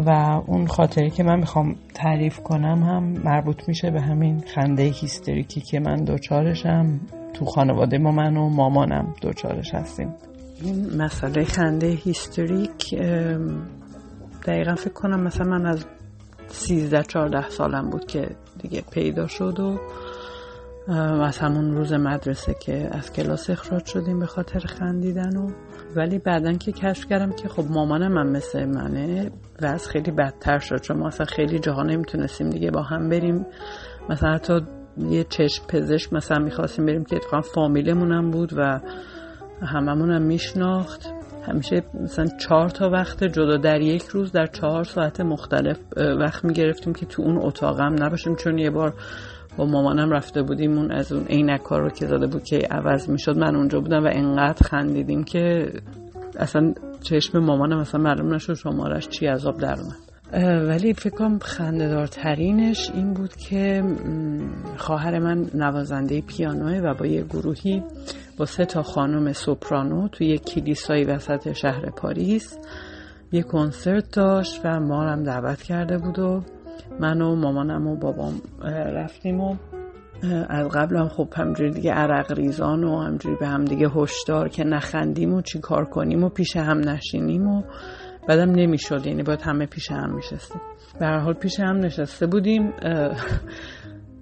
و 0.06 0.10
اون 0.48 0.68
خاطری 0.68 1.10
که 1.10 1.24
من 1.24 1.40
می‌خوام 1.40 1.76
تعریف 1.94 2.40
کنم 2.40 2.84
هم 2.84 3.04
مربوط 3.04 3.68
میشه 3.68 3.92
به 3.92 4.02
همین 4.02 4.44
خنده 4.56 4.84
هیستریکی 4.84 5.62
که 5.62 5.80
من 5.80 5.96
دوچارشم 5.96 7.00
تو 7.34 7.46
خانواده 7.46 7.98
ما 7.98 8.12
من 8.12 8.38
و 8.38 8.50
مامانم 8.50 9.14
دوچارش 9.22 9.74
هستیم. 9.74 10.14
این 10.62 11.02
مسئله 11.02 11.44
خنده 11.44 11.88
هیستریک 11.88 12.96
دقیقا 14.48 14.76
فکر 14.76 14.94
کنم 14.94 15.24
مثلا 15.24 15.48
من 15.48 15.66
از 15.66 15.86
13 16.48 17.04
14 17.04 17.50
سالم 17.50 17.90
بود 17.90 18.06
که 18.06 18.30
دیگه 18.62 18.82
پیدا 18.92 19.28
شد 19.28 19.60
و 19.60 19.80
از 20.90 21.38
همون 21.38 21.72
روز 21.72 21.94
مدرسه 21.94 22.56
که 22.60 22.90
از 22.92 23.14
کلاس 23.14 23.50
اخراج 23.50 23.86
شدیم 23.86 24.20
به 24.20 24.26
خاطر 24.26 24.60
خندیدن 24.60 25.38
و 25.38 25.52
ولی 25.96 26.20
بعدا 26.20 26.54
که 26.54 26.72
کشف 26.72 27.06
کردم 27.06 27.32
که 27.32 27.48
خب 27.48 27.64
مامانم 27.70 28.18
هم 28.18 28.28
مثل 28.28 28.66
منه 28.66 29.32
و 29.62 29.66
از 29.66 29.88
خیلی 29.88 30.12
بدتر 30.12 30.60
شد. 30.60 30.82
چون 30.82 30.98
ما 30.98 31.08
اصلا 31.08 31.26
خیلی 31.26 31.60
جاها 31.60 31.84
نمی‌تونستیم 31.84 32.50
دیگه 32.50 32.72
با 32.72 32.82
هم 32.82 33.10
بریم. 33.10 33.46
مثلا 34.10 34.34
حتی 34.34 34.62
یه 34.98 35.24
چشم 35.24 35.68
پزشک 35.68 36.14
مثلا 36.14 36.44
می‌خواستیم 36.44 36.86
بریم 36.86 37.04
که 37.04 37.16
اتفاقا 37.16 37.68
هم 37.68 38.32
بود 38.32 38.54
و 38.58 38.80
هممون 39.62 40.12
هم 40.12 40.22
میشناخت. 40.22 41.14
همیشه 41.48 41.84
مثلا 42.04 42.26
چهار 42.40 42.70
تا 42.70 42.90
وقت 42.90 43.24
جدا 43.24 43.58
در 43.58 43.82
یک 43.82 44.04
روز 44.04 44.32
در 44.32 44.46
چهار 44.46 44.84
ساعت 44.84 45.22
مختلف 45.22 45.80
وقت 45.98 46.46
می‌گرفتیم 46.46 46.94
که 46.94 47.06
تو 47.06 47.22
اون 47.22 47.38
اتاقم 47.42 48.04
نباشیم. 48.04 48.36
چون 48.36 48.58
یه 48.58 48.70
بار 48.70 48.94
با 49.58 49.66
مامانم 49.66 50.12
رفته 50.12 50.42
بودیم 50.42 50.78
اون 50.78 50.92
از 50.92 51.12
اون 51.12 51.26
عینک 51.26 51.62
رو 51.62 51.90
که 51.90 52.06
زده 52.08 52.28
بود 52.28 52.44
که 52.44 52.58
عوض 52.58 53.10
می‌شد 53.10 53.38
من 53.38 53.56
اونجا 53.56 53.80
بودم 53.80 54.04
و 54.04 54.10
انقدر 54.12 54.68
خندیدیم 54.68 55.24
که 55.24 55.72
اصلا 56.40 56.74
چشم 57.02 57.40
مامانم 57.40 57.80
مثلا 57.80 58.02
معلوم 58.02 58.34
نشد 58.34 58.54
شمارش 58.54 59.08
چی 59.08 59.26
عذاب 59.26 59.58
در 59.58 59.76
اومد. 59.80 60.08
ولی 60.70 60.94
فکر 60.94 61.16
کنم 61.16 61.40
خندهدارترینش 61.40 62.92
این 62.94 63.14
بود 63.14 63.36
که 63.36 63.84
خواهر 64.78 65.20
من 65.20 65.46
نوازنده 65.54 66.22
پیانوه 66.22 66.80
و 66.80 66.94
با 66.94 67.06
یه 67.06 67.24
گروهی 67.24 67.84
با 68.38 68.46
سه 68.46 68.66
تا 68.66 68.84
خانم 68.84 69.34
سوپرانو 69.34 70.08
توی 70.08 70.28
یک 70.28 70.44
کلیسایی 70.44 71.04
وسط 71.04 71.54
شهر 71.54 71.90
پاریس 71.90 72.58
یه 73.32 73.44
کنسرت 73.44 74.12
داشت 74.12 74.62
و 74.64 74.80
ما 74.80 75.04
هم 75.04 75.24
دعوت 75.24 75.62
کرده 75.62 75.98
بود 75.98 76.20
و 76.20 76.42
من 77.00 77.22
و 77.22 77.36
مامانم 77.36 77.88
و 77.88 77.96
بابام 77.96 78.42
رفتیم 78.94 79.42
و 79.42 79.56
از 80.50 80.68
قبل 80.68 80.98
هم 80.98 81.08
خب 81.08 81.28
همجوری 81.36 81.72
دیگه 81.72 81.92
عرق 81.92 82.32
ریزان 82.32 82.84
و 82.84 83.00
همجوری 83.00 83.36
به 83.36 83.48
هم 83.48 83.66
دیگه 83.66 83.90
هشدار 83.90 84.50
که 84.50 84.64
نخندیم 84.64 85.34
و 85.34 85.42
چی 85.42 85.60
کار 85.60 85.86
کنیم 85.86 86.24
و 86.24 86.30
پیش 86.30 86.58
هم 86.58 86.90
نشینیم 86.90 87.48
و 87.48 87.64
بعدم 88.28 88.52
نمی‌شد 88.52 89.08
یعنی 89.08 89.24
باید 89.24 89.42
همه 89.42 89.66
پیش 89.66 89.92
هم 89.92 90.16
میشستیم. 90.16 90.62
به 91.00 91.06
هر 91.06 91.20
حال 91.20 91.34
پیش 91.34 91.60
هم 91.60 91.78
نشسته 91.78 92.28
بودیم 92.28 92.74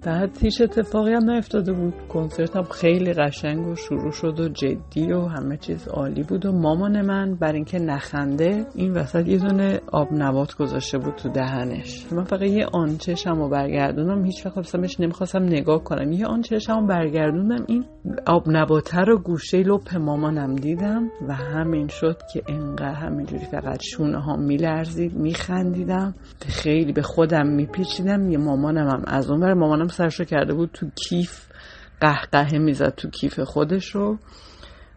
بعد 0.06 0.38
هیچ 0.40 0.60
اتفاقی 0.60 1.12
هم 1.12 1.30
نیفتاده 1.30 1.72
بود. 1.72 1.94
کنسرت 2.08 2.56
هم 2.56 2.62
خیلی 2.62 3.12
قشنگ 3.12 3.66
و 3.66 3.74
شروع 3.74 4.10
شد 4.10 4.40
و 4.40 4.48
جدی 4.48 5.12
و 5.12 5.20
همه 5.20 5.56
چیز 5.56 5.88
عالی 5.88 6.22
بود 6.22 6.46
و 6.46 6.52
مامان 6.52 7.00
من 7.00 7.34
بر 7.34 7.52
اینکه 7.52 7.78
نخنده 7.78 8.66
این 8.74 8.92
وسط 8.92 9.28
یه 9.28 9.38
دونه 9.38 9.80
آب 9.92 10.08
نبات 10.12 10.54
گذاشته 10.54 10.98
بود 10.98 11.14
تو 11.14 11.28
دهنش. 11.28 12.06
من 12.12 12.24
فقط 12.24 12.42
یه 12.42 12.66
آن 12.72 12.96
چشم 12.96 13.38
رو 13.38 13.48
برگردونم 13.48 14.24
هیچ 14.24 14.46
وقت 14.46 14.76
بهش 14.76 15.00
نمی‌خواستم 15.00 15.42
نگاه 15.42 15.84
کنم. 15.84 16.12
یه 16.12 16.26
آن 16.26 16.42
چشم 16.42 16.80
رو 16.80 16.86
برگردوندم 16.86 17.64
این 17.68 17.84
آب 18.26 18.44
نباته 18.46 19.00
رو 19.00 19.18
گوشه 19.18 19.58
لپ 19.62 19.96
مامانم 19.96 20.54
دیدم 20.54 21.10
و 21.28 21.34
همین 21.34 21.88
شد 21.88 22.16
که 22.32 22.42
انقدر 22.48 22.94
همینجوری 22.94 23.44
فقط 23.44 23.82
شونه 23.82 24.18
ها 24.18 24.36
میلرزید 24.36 25.14
میخندیدم. 25.14 26.14
خیلی 26.46 26.92
به 26.92 27.02
خودم 27.02 27.46
میپیچیدم. 27.46 28.30
یه 28.30 28.38
مامانم 28.38 28.88
هم 28.88 29.02
از 29.06 29.30
اون 29.30 29.52
مامانم 29.52 29.88
سرشو 29.96 30.24
کرده 30.24 30.54
بود 30.54 30.70
تو 30.72 30.86
کیف 31.08 31.46
قهقه 32.00 32.58
می‌زد 32.58 32.94
تو 32.94 33.10
کیف 33.10 33.40
خودش 33.40 33.94
رو 33.94 34.18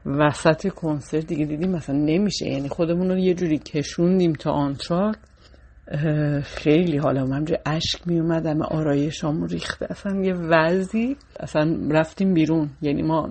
وسط 0.05 0.67
کنسرت 0.67 1.25
دیگه 1.25 1.45
دیدیم 1.45 1.71
مثلا 1.71 1.95
نمیشه. 1.95 2.45
یعنی 2.45 2.69
خودمون 2.69 3.09
رو 3.09 3.17
یه 3.17 3.33
جوری 3.33 3.57
کشوندیم 3.57 4.33
تا 4.33 4.51
آنتراک 4.51 5.15
خیلی 6.43 6.97
حالا 6.97 7.21
همجوری 7.21 7.59
اشک 7.65 8.07
می 8.07 8.19
اومد 8.19 8.45
همه 8.45 8.65
آرایشامو 8.65 9.45
ریخته 9.45 9.87
اصلا 9.89 10.21
یه 10.23 10.33
وضعی. 10.33 11.15
اصلا 11.39 11.77
رفتیم 11.91 12.33
بیرون. 12.33 12.69
یعنی 12.81 13.01
ما 13.01 13.29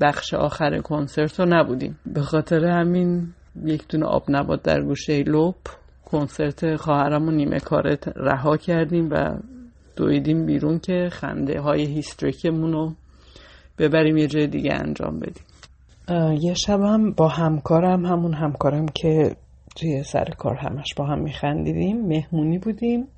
بخش 0.00 0.34
آخر 0.34 0.78
کنسرت 0.78 1.40
رو 1.40 1.46
نبودیم. 1.48 1.98
به 2.06 2.20
خاطر 2.22 2.64
همین 2.64 3.28
یک 3.64 3.88
دونه 3.88 4.06
آب 4.06 4.24
نبات 4.28 4.62
در 4.62 4.82
گوشه 4.82 5.22
لپ 5.22 5.56
کنسرت 6.04 6.76
خواهرم 6.76 7.28
و 7.28 7.30
نیمه 7.30 7.60
کاره 7.60 7.98
رها 8.16 8.56
کردیم 8.56 9.08
و 9.10 9.36
دویدیم 9.96 10.46
بیرون 10.46 10.78
که 10.78 11.08
خنده 11.12 11.60
های 11.60 11.86
هیستریکمون 11.86 12.72
رو 12.72 12.92
ببریم 13.78 14.16
یه 14.16 14.26
جای 14.26 14.46
دیگه 14.46 14.74
انجام 14.74 15.20
بدیم. 15.20 15.44
یه 16.40 16.54
شب 16.54 16.80
هم 16.80 17.12
با 17.12 17.28
همکارم 17.28 18.06
همون 18.06 18.34
همکارم 18.34 18.86
که 18.86 19.36
توی 19.76 20.02
سر 20.02 20.24
کار 20.24 20.54
همش 20.56 20.94
با 20.96 21.06
هم 21.06 21.22
میخندیدیم 21.22 22.06
مهمونی 22.06 22.58
بودیم. 22.58 23.08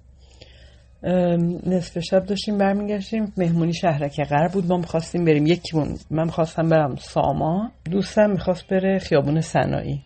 نصف 1.66 1.98
شب 1.98 2.24
داشتیم 2.26 2.58
برمیگشتیم. 2.58 3.32
مهمونی 3.36 3.74
شهرک 3.74 4.24
غرب 4.24 4.52
بود 4.52 4.66
ما 4.66 4.76
می‌خواستیم 4.76 5.24
بریم 5.24 5.46
یکیمون. 5.46 5.88
من 6.10 6.24
می‌خواستم 6.24 6.68
برم 6.68 6.96
ساما 6.96 7.70
دوستم 7.90 8.30
می‌خواست 8.30 8.68
بره 8.68 8.98
خیابون 8.98 9.40
سنایی 9.40 10.02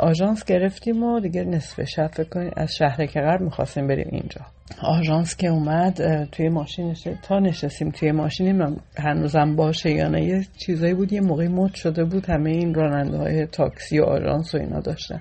آژانس 0.00 0.44
گرفتیم 0.44 1.02
و 1.02 1.20
دیگه 1.20 1.44
نصف 1.44 1.84
شب 1.84 2.06
فکر 2.06 2.28
کنید 2.28 2.52
از 2.56 2.74
شهر 2.74 3.06
که 3.06 3.20
غرب 3.20 3.40
می‌خواستیم 3.40 3.86
بریم 3.86 4.08
اینجا. 4.12 4.40
آژانس 4.82 5.36
که 5.36 5.48
اومد 5.48 6.24
توی 6.24 6.48
ماشین. 6.48 6.94
تا 7.22 7.38
نشستیم 7.38 7.90
توی 7.90 8.12
ماشین 8.12 8.76
هنوزم 8.98 9.56
باشه 9.56 9.90
یا 9.90 10.08
نه 10.08 10.24
یه 10.24 10.46
چیزایی 10.66 10.94
بود 10.94 11.12
یه 11.12 11.20
موقعی 11.20 11.48
مد 11.48 11.74
شده 11.74 12.04
بود 12.04 12.26
همه 12.26 12.50
این 12.50 12.74
راننده 12.74 13.16
های 13.16 13.46
تاکسی 13.46 13.98
و 13.98 14.04
آژانس 14.04 14.54
و 14.54 14.58
اینا 14.58 14.80
داشتن. 14.80 15.20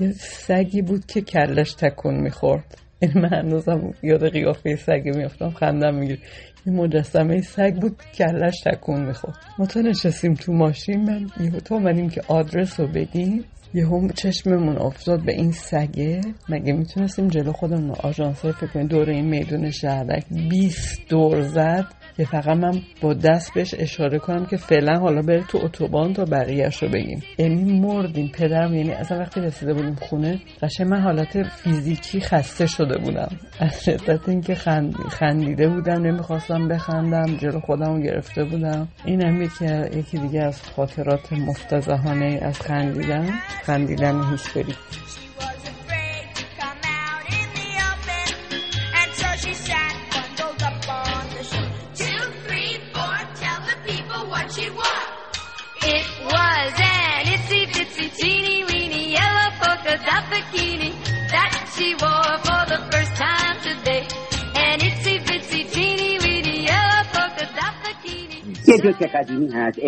یه 0.00 0.12
سگی 0.12 0.82
بود 0.82 1.06
که 1.06 1.20
کلش 1.20 1.72
تکون 1.72 2.14
می‌خورد. 2.14 2.78
این 2.98 3.12
من 3.14 3.28
هنوزم 3.32 3.94
یاد 4.02 4.28
قیافه 4.28 4.76
سگی 4.76 5.10
میافتم 5.10 5.50
خندم 5.50 5.94
میگیر 5.94 6.20
یه 6.66 6.72
مجسمه 6.72 7.40
سگ 7.40 7.74
بود 7.80 7.96
کلش 8.14 8.54
تکون 8.66 9.06
می‌خورد. 9.06 9.36
ما 9.58 9.66
تا 9.66 9.80
نشستیم 9.80 10.34
تو 10.34 10.52
ماشین 10.52 11.04
من 11.04 11.26
یه 11.40 11.50
تو 11.50 11.74
اومدیم 11.74 12.08
که 12.08 12.20
آدرس 12.28 12.80
رو 12.80 12.86
بدیم. 12.86 13.44
یه 13.74 13.86
هم 13.86 14.08
چشممون 14.08 14.78
افتاد 14.78 15.24
به 15.24 15.32
این 15.32 15.52
سگه. 15.52 16.20
مگه 16.48 16.72
می‌تونستیم 16.72 17.28
جلو 17.28 17.52
خودمون 17.52 17.90
آژانس 17.90 18.44
فکر 18.44 18.66
کنیم؟ 18.66 18.86
دور 18.86 19.10
این 19.10 19.24
میدون 19.24 19.70
شهرک 19.70 20.24
20 20.50 21.08
دور 21.08 21.40
زد. 21.40 21.86
که 22.16 22.24
فقط 22.24 22.56
من 22.56 22.82
با 23.00 23.14
دست 23.14 23.54
بهش 23.54 23.74
اشاره 23.78 24.18
کنم 24.18 24.46
که 24.46 24.56
فعلا 24.56 24.98
حالا 24.98 25.22
بره 25.22 25.42
تو 25.42 25.58
اتوبان 25.62 26.12
تا 26.12 26.24
بقیهش 26.24 26.82
رو 26.82 26.88
بگیم. 26.88 27.22
یعنی 27.38 27.80
مردیم 27.80 28.30
پدرم 28.34 28.74
یعنی 28.74 28.90
اصلا 28.90 29.18
وقتی 29.18 29.40
رسیده 29.40 29.74
بودیم 29.74 29.94
خونه 29.94 30.40
قشنگ 30.62 30.86
من 30.86 31.00
حالت 31.00 31.42
فیزیکی 31.42 32.20
خسته 32.20 32.66
شده 32.66 32.98
بودم. 32.98 33.28
از 33.60 33.84
شدت 33.84 34.28
اینکه 34.28 34.54
خند... 34.54 34.94
خندیده 34.94 35.68
بودم 35.68 36.02
نمی‌خواستم 36.02 36.68
بخندم 36.68 37.36
جلو 37.36 37.60
خودم 37.60 38.02
گرفته 38.02 38.44
بودم. 38.44 38.88
این 39.04 39.24
هم 39.24 39.42
یکی, 39.42 39.64
یکی 39.98 40.18
دیگه 40.18 40.42
از 40.42 40.62
خاطرات 40.62 41.32
مفتزهانه 41.32 42.38
از 42.42 42.60
خندیدن. 42.60 43.30
خندیدن 43.62 44.14
هیستریک 68.46 68.68
یه 68.68 68.78
جوک 68.78 69.02
قدیمی 69.02 69.52
هست 69.52 69.80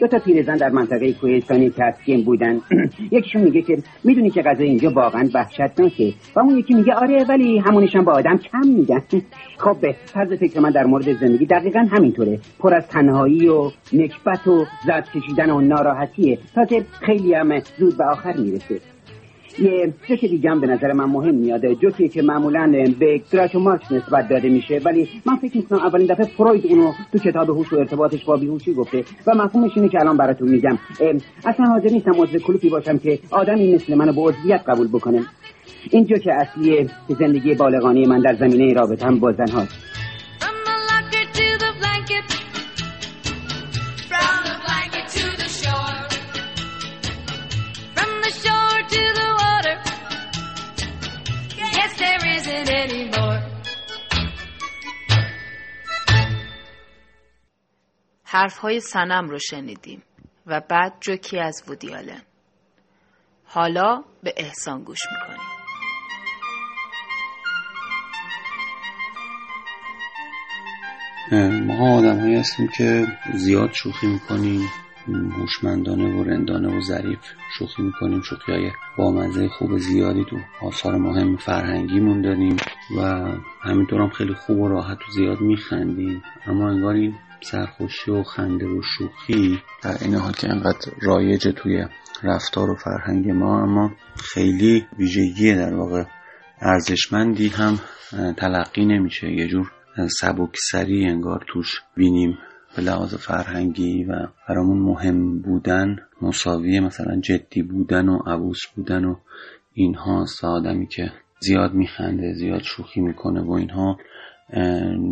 دو 0.00 0.06
تا 0.06 0.18
پیرزن 0.18 0.56
در 0.56 0.68
منطقه 0.68 1.12
کوهستانی 1.12 1.70
تسکین 1.70 2.24
بودن. 2.24 2.60
یکیشون 3.12 3.42
میگه 3.42 3.62
که 3.62 3.82
می‌دونی 4.04 4.30
که 4.30 4.42
غذا 4.42 4.64
اینجا 4.64 4.90
واقعا 4.90 5.28
وحشتناکه. 5.34 6.14
و 6.36 6.40
اون 6.40 6.58
یکی 6.58 6.74
میگه 6.74 6.94
آره 6.94 7.24
ولی 7.28 7.58
همونش 7.58 7.96
هم 7.96 8.04
با 8.04 8.12
آدم 8.12 8.38
کم 8.38 8.68
میدن 8.68 9.02
خب 9.64 9.76
به 9.80 9.96
طرز 10.14 10.32
فکر 10.32 10.60
من 10.60 10.70
در 10.70 10.84
مورد 10.84 11.20
زندگی 11.20 11.46
دقیقا 11.46 11.86
همینطوره. 11.92 12.40
پر 12.58 12.74
از 12.74 12.88
تنهایی 12.88 13.48
و 13.48 13.70
نکبت 13.92 14.46
و 14.46 14.64
زد 14.86 15.08
کشیدن 15.14 15.50
و 15.50 15.60
ناراحتیه. 15.60 16.38
تازه 16.54 16.84
خیلی 17.06 17.34
هم 17.34 17.58
زود 17.78 17.96
به 17.98 18.04
آخر 18.04 18.36
می‌رسه. 18.36 18.80
یه 19.58 19.94
جوک 20.08 20.24
دیگه 20.24 20.50
هم 20.50 20.60
به 20.60 20.66
نظر 20.66 20.92
من 20.92 21.04
مهم 21.04 21.34
میاده 21.34 21.74
جوکی 21.74 22.08
که 22.08 22.22
معمولا 22.22 22.72
به 22.98 23.20
گراچو 23.32 23.58
مارکس 23.58 23.92
نسبت 23.92 24.28
داده 24.28 24.48
میشه. 24.48 24.80
ولی 24.84 25.08
من 25.26 25.36
فکر 25.36 25.56
می‌کنم 25.56 25.78
اولین 25.78 26.06
دفعه 26.06 26.26
فروید 26.26 26.66
اونو 26.66 26.92
تو 27.12 27.18
کتاب 27.18 27.50
هوش 27.50 27.72
و 27.72 27.76
ارتباطش 27.76 28.24
با 28.24 28.36
بیهوشی 28.36 28.74
گفته. 28.74 29.04
و 29.26 29.34
مفهومش 29.34 29.70
اینه 29.76 29.88
که 29.88 30.00
الان 30.00 30.16
براتون 30.16 30.48
میگم. 30.48 30.78
اصلا 31.44 31.66
حاضر 31.66 31.88
نیستم 31.88 32.12
عضو 32.12 32.38
کلوپی 32.38 32.68
باشم 32.68 32.98
که 32.98 33.18
آدمی 33.30 33.74
مثل 33.74 33.94
منو 33.94 34.12
به 34.12 34.20
عضویت 34.20 34.62
قبول 34.66 34.88
بکنه. 34.88 35.22
این 35.90 36.06
جوک 36.06 36.28
اصلی 36.32 36.90
زندگی 37.18 37.54
بالغانه 37.54 38.06
من 38.06 38.20
در 38.20 38.34
زمینه 38.34 38.74
رابطه 38.74 39.06
هم 39.06 39.18
با 39.18 39.32
زنهاست. 39.32 40.01
There 52.02 52.24
isn't 52.36 52.68
any 52.84 53.02
more. 53.16 53.40
حرفهای 58.24 58.80
سنم 58.80 59.28
رو 59.28 59.38
شنیدیم 59.38 60.02
و 60.46 60.60
بعد 60.60 60.92
جوکی 61.00 61.38
از 61.38 61.62
وودی 61.68 61.94
آلن. 61.94 62.22
حالا 63.44 64.04
به 64.22 64.34
احسان 64.36 64.84
گوش 64.84 65.00
می‌کنیم. 65.12 65.52
ما 71.66 71.98
آدم 71.98 72.20
هایی 72.20 72.36
هستیم 72.36 72.68
که 72.76 73.06
زیاد 73.34 73.72
شوخی 73.72 74.06
می‌کنیم 74.06 74.68
هوشمندانه 75.08 76.16
و 76.16 76.24
رندانه 76.24 76.76
و 76.76 76.80
ظریف 76.80 77.18
شوخی 77.58 77.82
می‌کنیم. 77.82 78.22
شوخی 78.22 78.52
های 78.52 78.70
بامزه 78.98 79.48
خوب 79.48 79.78
زیادی 79.78 80.24
تو 80.24 80.36
آثار 80.66 80.96
مهم 80.96 81.36
فرهنگیمون 81.36 82.22
داریم 82.22 82.56
و 82.98 83.02
همینطور 83.62 84.00
هم 84.00 84.10
خیلی 84.10 84.34
خوب 84.34 84.60
و 84.60 84.68
راحت 84.68 84.98
و 84.98 85.12
زیاد 85.12 85.40
میخندیم. 85.40 86.22
اما 86.46 86.70
انگار 86.70 86.94
این 86.94 87.14
سرخوشی 87.40 88.10
و 88.10 88.22
خنده 88.22 88.66
و 88.66 88.82
شوخی 88.82 89.62
در 89.82 89.96
این 90.00 90.14
حال 90.14 90.32
که 90.32 90.50
انقدر 90.50 90.92
رایجه 91.02 91.52
توی 91.52 91.84
رفتار 92.22 92.70
و 92.70 92.74
فرهنگ 92.74 93.30
ما 93.30 93.62
اما 93.62 93.90
خیلی 94.16 94.86
ویژگی 94.98 95.54
در 95.54 95.74
واقع 95.74 96.04
ارزشمندی 96.60 97.48
هم 97.48 97.78
تلقی 98.36 98.86
نمیشه. 98.86 99.32
یه 99.32 99.48
جور 99.48 99.70
سبکسری 100.20 101.04
انگار 101.06 101.44
توش 101.48 101.80
بینیم. 101.96 102.38
به 102.76 102.82
لحاظ 102.82 103.14
فرهنگی 103.14 104.04
و 104.04 104.28
برامون 104.48 104.78
مهم 104.78 105.38
بودن 105.42 105.96
مساوی 106.22 106.80
مثلا 106.80 107.20
جدی 107.20 107.62
بودن 107.62 108.08
و 108.08 108.18
عبوس 108.26 108.60
بودن 108.76 109.04
و 109.04 109.16
اینهاست 109.72 110.44
و 110.44 110.46
آدمی 110.46 110.86
که 110.86 111.12
زیاد 111.40 111.74
میخنده 111.74 112.32
زیاد 112.32 112.62
شوخی 112.62 113.00
می‌کنه 113.00 113.40
و 113.40 113.52
اینها 113.52 113.98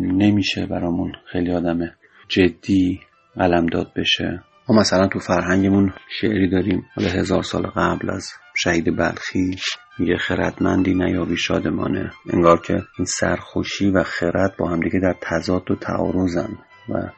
نمیشه 0.01 0.65
برامون 0.65 1.11
خیلی 1.31 1.51
آدم 1.51 1.79
جدی 2.27 2.99
قلمداد 3.35 3.91
بشه. 3.95 4.43
ما 4.69 4.75
مثلا 4.79 5.07
تو 5.07 5.19
فرهنگمون 5.19 5.93
شعری 6.21 6.49
داریم 6.49 6.85
حالا 6.95 7.09
هزار 7.09 7.43
سال 7.43 7.67
قبل 7.67 8.09
از 8.09 8.29
شهید 8.55 8.97
بلخی 8.97 9.55
میگه 9.99 10.17
خردمندی 10.17 10.93
نیابی 10.93 11.37
شادمانه. 11.37 12.11
انگار 12.33 12.61
که 12.61 12.73
این 12.73 13.05
سرخوشی 13.05 13.91
و 13.91 14.03
خرد 14.03 14.55
با 14.59 14.69
همدیگه 14.69 14.99
در 14.99 15.15
تضاد 15.21 15.71
و 15.71 15.75
تعارضن 15.75 16.57
و 16.89 17.09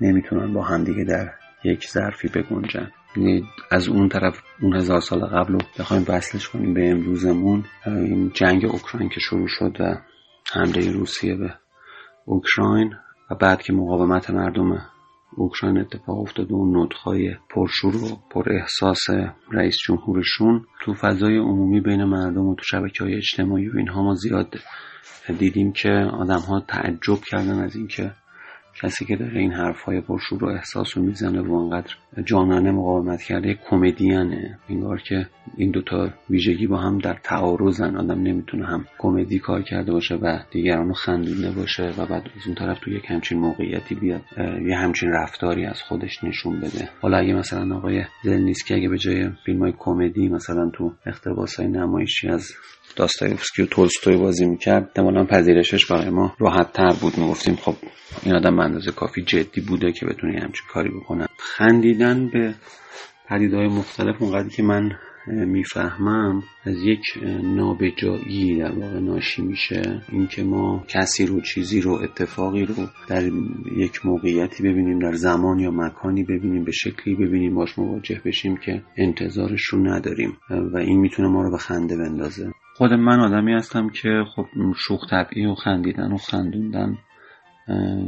نمی‌تونن 0.00 0.52
با 0.52 0.62
همدیگه 0.62 1.04
در 1.04 1.30
یک 1.64 1.88
ظرفی 1.88 2.28
بگنجن. 2.28 2.90
یعنی 3.16 3.44
از 3.70 3.88
اون 3.88 4.08
طرف 4.08 4.42
اون 4.62 4.76
هزار 4.76 5.00
سال 5.00 5.20
قبل 5.20 5.52
رو 5.52 5.58
بخوایم 5.78 6.04
وصلش 6.08 6.48
کنیم 6.48 6.74
به 6.74 6.90
امروزمون 6.90 7.64
این 7.86 8.30
جنگ 8.34 8.64
اوکراین 8.64 9.08
که 9.08 9.20
شروع 9.20 9.48
شد 9.48 9.76
و 9.80 9.94
حمله 10.52 10.92
روسیه 10.92 11.36
به 11.36 11.54
اوکراین 12.24 12.94
و 13.30 13.34
بعد 13.34 13.62
که 13.62 13.72
مقاومت 13.72 14.30
مردم 14.30 14.78
اوکراین 15.36 15.78
اتفاق 15.78 16.18
افتاد 16.18 16.52
و 16.52 16.54
اون 16.54 16.82
نطخهای 16.82 17.36
پرشور 17.50 17.96
و 17.96 18.18
پر 18.30 18.52
احساس 18.52 19.00
رئیس 19.52 19.76
جمهورشون 19.86 20.66
تو 20.80 20.94
فضای 20.94 21.36
عمومی 21.36 21.80
بین 21.80 22.04
مردم 22.04 22.46
و 22.46 22.54
تو 22.54 22.64
شبکه 22.64 23.04
های 23.04 23.14
اجتماعی 23.14 23.68
و 23.68 23.76
اینها 23.76 24.02
ما 24.02 24.14
زیاد 24.14 24.54
دیدیم 25.38 25.72
که 25.72 25.88
آدم 26.12 26.38
ها 26.38 26.60
تعجب 26.60 27.20
کردن 27.26 27.58
از 27.58 27.76
اینکه 27.76 28.12
کسی 28.82 29.04
که 29.04 29.16
داره 29.16 29.40
این 29.40 29.52
حرفهای 29.52 30.00
پرشور 30.00 30.44
و 30.44 30.48
احساس 30.48 30.96
رو 30.96 31.02
می‌زنه 31.02 31.40
و 31.40 31.54
انقدر 31.54 31.94
جانانه 32.24 32.70
مقاومت 32.70 33.22
کرده 33.22 33.58
کمدینه. 33.70 34.58
انگار 34.68 35.00
که 35.00 35.26
این 35.56 35.70
دوتا 35.70 36.08
ویژگی 36.30 36.66
با 36.66 36.76
هم 36.76 36.98
در 36.98 37.16
تعارضن. 37.22 37.96
آدم 37.96 38.22
نمی‌تونه 38.22 38.66
هم 38.66 38.84
کمدی 38.98 39.38
کار 39.38 39.62
کرده 39.62 39.92
باشه 39.92 40.14
و 40.14 40.38
دیگران 40.50 40.88
رو 40.88 40.94
خندونده 40.94 41.50
باشه 41.50 41.92
و 41.98 42.06
بعد 42.06 42.22
از 42.36 42.46
اون 42.46 42.54
طرف 42.54 42.78
تو 42.78 42.90
یک 42.90 43.04
همچین 43.08 43.38
موقعیتی 43.38 43.94
بیاد 43.94 44.22
یه 44.66 44.76
همچین 44.76 45.10
رفتاری 45.10 45.64
از 45.64 45.82
خودش 45.82 46.24
نشون 46.24 46.60
بده. 46.60 46.88
حالا 47.00 47.16
اگه 47.16 47.34
مثلا 47.34 47.76
آقای 47.76 48.04
زلنیسکی 48.24 48.74
اگه 48.74 48.88
به 48.88 48.98
جای 48.98 49.30
فیلم 49.46 49.58
های 49.58 49.72
کمدی 49.78 50.28
مثلا 50.28 50.70
تو 50.70 50.92
اقتباس 51.06 51.60
های 51.60 51.68
نمایشی 51.68 52.28
از 52.28 52.52
داستایوفسکی 52.96 53.62
و 53.62 53.66
تولستوی 53.66 54.16
بازی 54.16 54.46
می‌کرد 54.46 54.84
احتمالا 54.84 55.24
پذیرشش 55.24 55.86
برای 55.86 56.10
ما 56.10 56.34
راحت 56.38 56.72
تر 56.72 56.92
بود. 57.00 57.18
می‌گفتیم 57.18 57.56
خب 57.56 57.74
این 58.22 58.34
آدم 58.34 58.58
اندازه 58.58 58.92
کافی 58.92 59.22
جدی 59.22 59.60
بوده 59.60 59.92
که 59.92 60.06
بتونه 60.06 60.34
یه 60.34 60.40
همچین 60.40 60.66
کاری 60.72 60.90
بکنه. 60.90 61.26
خندیدن 61.38 62.28
به 62.28 62.54
پدیدهای 63.28 63.66
مختلف 63.66 64.22
اونقدری 64.22 64.50
که 64.50 64.62
من 64.62 64.90
می‌فهمم 65.26 66.42
از 66.64 66.76
یک 66.84 67.00
نابجایی 67.42 68.58
در 68.58 68.72
واقع 68.72 69.00
ناشی 69.00 69.42
میشه. 69.42 70.02
اینکه 70.12 70.42
ما 70.42 70.84
کسی 70.88 71.26
رو 71.26 71.40
چیزی 71.40 71.80
رو 71.80 71.92
اتفاقی 71.92 72.64
رو 72.64 72.74
در 73.08 73.22
یک 73.76 74.06
موقعیتی 74.06 74.62
ببینیم 74.62 74.98
در 74.98 75.12
زمان 75.12 75.58
یا 75.58 75.70
مکانی 75.70 76.22
ببینیم 76.22 76.64
به 76.64 76.72
شکلی 76.72 77.14
ببینیم 77.14 77.54
باش 77.54 77.78
مواجه 77.78 78.20
بشیم 78.24 78.56
که 78.56 78.82
انتظارش 78.96 79.64
رو 79.64 79.78
نداریم 79.86 80.36
و 80.50 80.76
این 80.76 81.00
می‌تونه 81.00 81.28
ما 81.28 81.42
رو 81.42 81.50
به 81.50 81.58
خنده 81.58 81.96
بندازه. 81.96 82.52
خود 82.82 82.92
من 82.92 83.20
آدمی 83.20 83.52
هستم 83.52 83.88
که 83.88 84.24
خب 84.36 84.46
شوخ 84.76 85.10
طبعی 85.10 85.46
و 85.46 85.54
خندیدن 85.54 86.12
و 86.12 86.16
خندوندن 86.16 86.98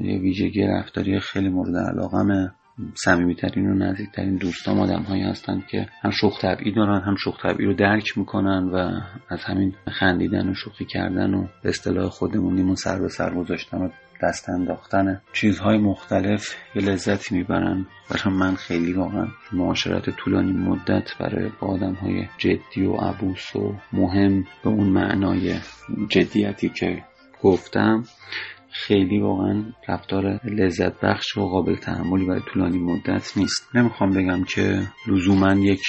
یه 0.02 0.18
ویژگی 0.18 0.66
رفتاری 0.66 1.20
خیلی 1.20 1.48
مورد 1.48 1.76
علاقمه. 1.76 2.52
صمیمیترین 2.94 3.66
و 3.66 3.74
نزدیکترین 3.74 4.36
دوستام 4.36 4.80
آدم 4.80 5.02
هایی 5.02 5.22
هستند 5.22 5.66
که 5.66 5.86
هم 6.02 6.10
شوخ 6.10 6.40
طبعی 6.40 6.72
دارن 6.72 7.00
هم 7.00 7.14
شوخ 7.16 7.42
طبعی 7.42 7.66
رو 7.66 7.74
درک 7.74 8.18
می‌کنن 8.18 8.70
و 8.72 9.00
از 9.28 9.44
همین 9.44 9.74
خندیدن 9.98 10.48
و 10.48 10.54
شوخی 10.54 10.84
کردن 10.84 11.34
و 11.34 11.46
به 11.62 11.68
اصطلاح 11.68 12.08
خودمونیمون 12.08 12.74
سر 12.74 13.00
به 13.00 13.08
سر 13.08 13.34
گذاشتن 13.34 13.78
و 13.78 13.88
دست 14.22 14.48
انداختن. 14.48 15.20
چیزهای 15.32 15.78
مختلف 15.78 16.54
یه 16.74 16.82
لذتی 16.82 17.34
می‌برن. 17.34 17.86
برای 18.10 18.36
من 18.36 18.54
خیلی 18.54 18.92
واقعا 18.92 19.26
معاشرت 19.52 20.10
طولانی 20.10 20.52
مدت 20.52 21.18
برای 21.20 21.50
آدم 21.60 21.92
های 21.92 22.28
جدی 22.38 22.86
و 22.86 22.92
عبوس 22.92 23.56
و 23.56 23.74
مهم 23.92 24.44
به 24.64 24.70
اون 24.70 24.88
معنای 24.88 25.54
جدیتی 26.08 26.68
که 26.68 27.04
گفتم 27.42 28.04
خیلی 28.70 29.18
واقعا 29.18 29.64
رفتار 29.88 30.40
لذت 30.44 31.00
بخش 31.00 31.36
و 31.36 31.40
قابل 31.40 31.76
تحملی 31.76 32.24
برای 32.26 32.42
طولانی 32.52 32.78
مدت 32.78 33.36
نیست. 33.36 33.76
نمی‌خوام 33.76 34.10
بگم 34.10 34.44
که 34.44 34.82
لزوما 35.08 35.52
یک 35.52 35.82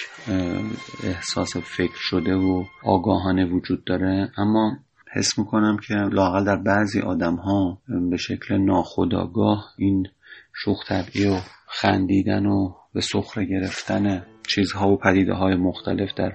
احساس 1.03 1.57
فکر 1.57 1.95
شده 1.95 2.35
و 2.35 2.63
آگاهانه 2.83 3.45
وجود 3.45 3.83
داره 3.83 4.31
اما 4.37 4.77
حس 5.15 5.39
می‌کنم 5.39 5.77
که 5.77 5.93
لاقل 5.93 6.43
در 6.43 6.55
بعضی 6.55 7.01
آدم 7.01 7.35
ها 7.35 7.77
به 8.09 8.17
شکل 8.17 8.57
ناخودآگاه 8.57 9.73
این 9.77 10.07
شوخ 10.53 10.85
طبعی 10.87 11.25
و 11.25 11.39
خندیدن 11.67 12.45
و 12.45 12.73
به 12.93 13.01
سخره 13.01 13.45
گرفتن 13.45 14.25
چیزها 14.47 14.91
و 14.91 14.97
پدیده 14.97 15.33
های 15.33 15.55
مختلف 15.55 16.13
در 16.13 16.31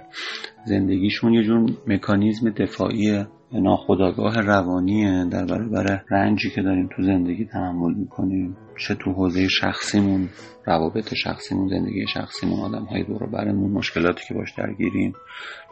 زندگیشون. 0.65 1.35
یه 1.35 1.43
جور 1.43 1.71
مکانیزم 1.87 2.51
دفاعی 2.51 3.25
ناخودآگاه 3.53 4.41
روانیه. 4.41 5.25
در 5.31 5.45
برابر 5.45 6.03
رنجی 6.11 6.51
که 6.51 6.63
داریم 6.63 6.89
تو 6.97 7.03
زندگی 7.03 7.45
تحمل 7.45 7.95
می‌کنیم. 7.95 8.57
چه 8.79 8.95
تو 8.95 9.13
حوزه 9.13 9.49
شخصیمون 9.49 10.29
روابط 10.67 11.15
شخصیمون 11.15 11.69
زندگی 11.69 12.07
شخصیمون 12.15 12.61
آدم 12.61 12.85
های 12.85 13.05
دور 13.05 13.27
برمون 13.27 13.71
مشکلاتی 13.71 14.23
که 14.29 14.35
باش 14.35 14.49
درگیریم. 14.59 15.13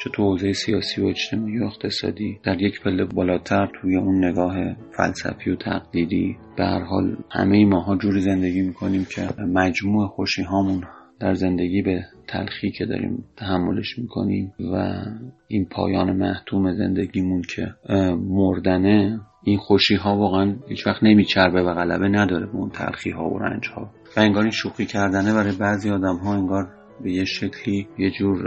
چه 0.05 0.11
تو 0.11 0.23
حوزه 0.23 0.53
سیاسی 0.53 1.03
و 1.03 1.07
اجتماعی 1.07 1.59
و 1.59 1.65
اقتصادی. 1.65 2.39
در 2.45 2.63
یک 2.63 2.81
پله 2.81 3.05
بالاتر 3.05 3.69
توی 3.81 3.97
اون 3.97 4.25
نگاه 4.25 4.57
فلسفی 4.97 5.51
و 5.51 5.57
تقدیری 5.57 6.37
به 6.57 6.65
هر 6.65 6.83
حال 6.83 7.17
همه 7.31 7.65
ماها 7.65 7.97
جوری 7.97 8.21
زندگی 8.21 8.63
می‌کنیم 8.63 9.07
که 9.15 9.29
مجموع 9.55 10.09
خوشی 10.09 10.43
هامون 10.43 10.85
در 11.21 11.35
زندگی 11.35 11.83
به 11.83 12.05
تلخی 12.29 12.71
که 12.71 12.87
داریم 12.87 13.25
تحملش 13.37 13.99
می‌کنیم 13.99 14.53
و 14.73 15.05
این 15.49 15.65
پایان 15.65 16.17
محتوم 16.17 16.73
زندگیمون 16.73 17.43
که 17.43 17.75
مردنه 18.29 19.21
این 19.45 19.59
خوشی 19.59 19.95
ها 19.95 20.17
واقعا 20.17 20.57
هیچ 20.69 20.87
وقت 20.87 21.03
نمیچربه 21.03 21.63
و 21.63 21.75
غلبه 21.75 22.09
نداره 22.09 22.47
به 22.47 22.57
اون 22.57 22.71
تلخی 22.71 23.11
ها 23.11 23.31
و 23.31 23.39
رنج 23.39 23.69
ها 23.69 23.91
و 24.17 24.21
انگار 24.21 24.43
این 24.43 24.51
شوخی 24.51 24.87
کردنه 24.87 25.35
برای 25.35 25.57
بعضی 25.57 25.91
آدم 25.91 26.17
ها 26.17 26.35
انگار 26.35 26.78
به 27.05 27.13
یه 27.13 27.25
شکلی 27.25 27.89
یه 27.99 28.11
جور 28.11 28.39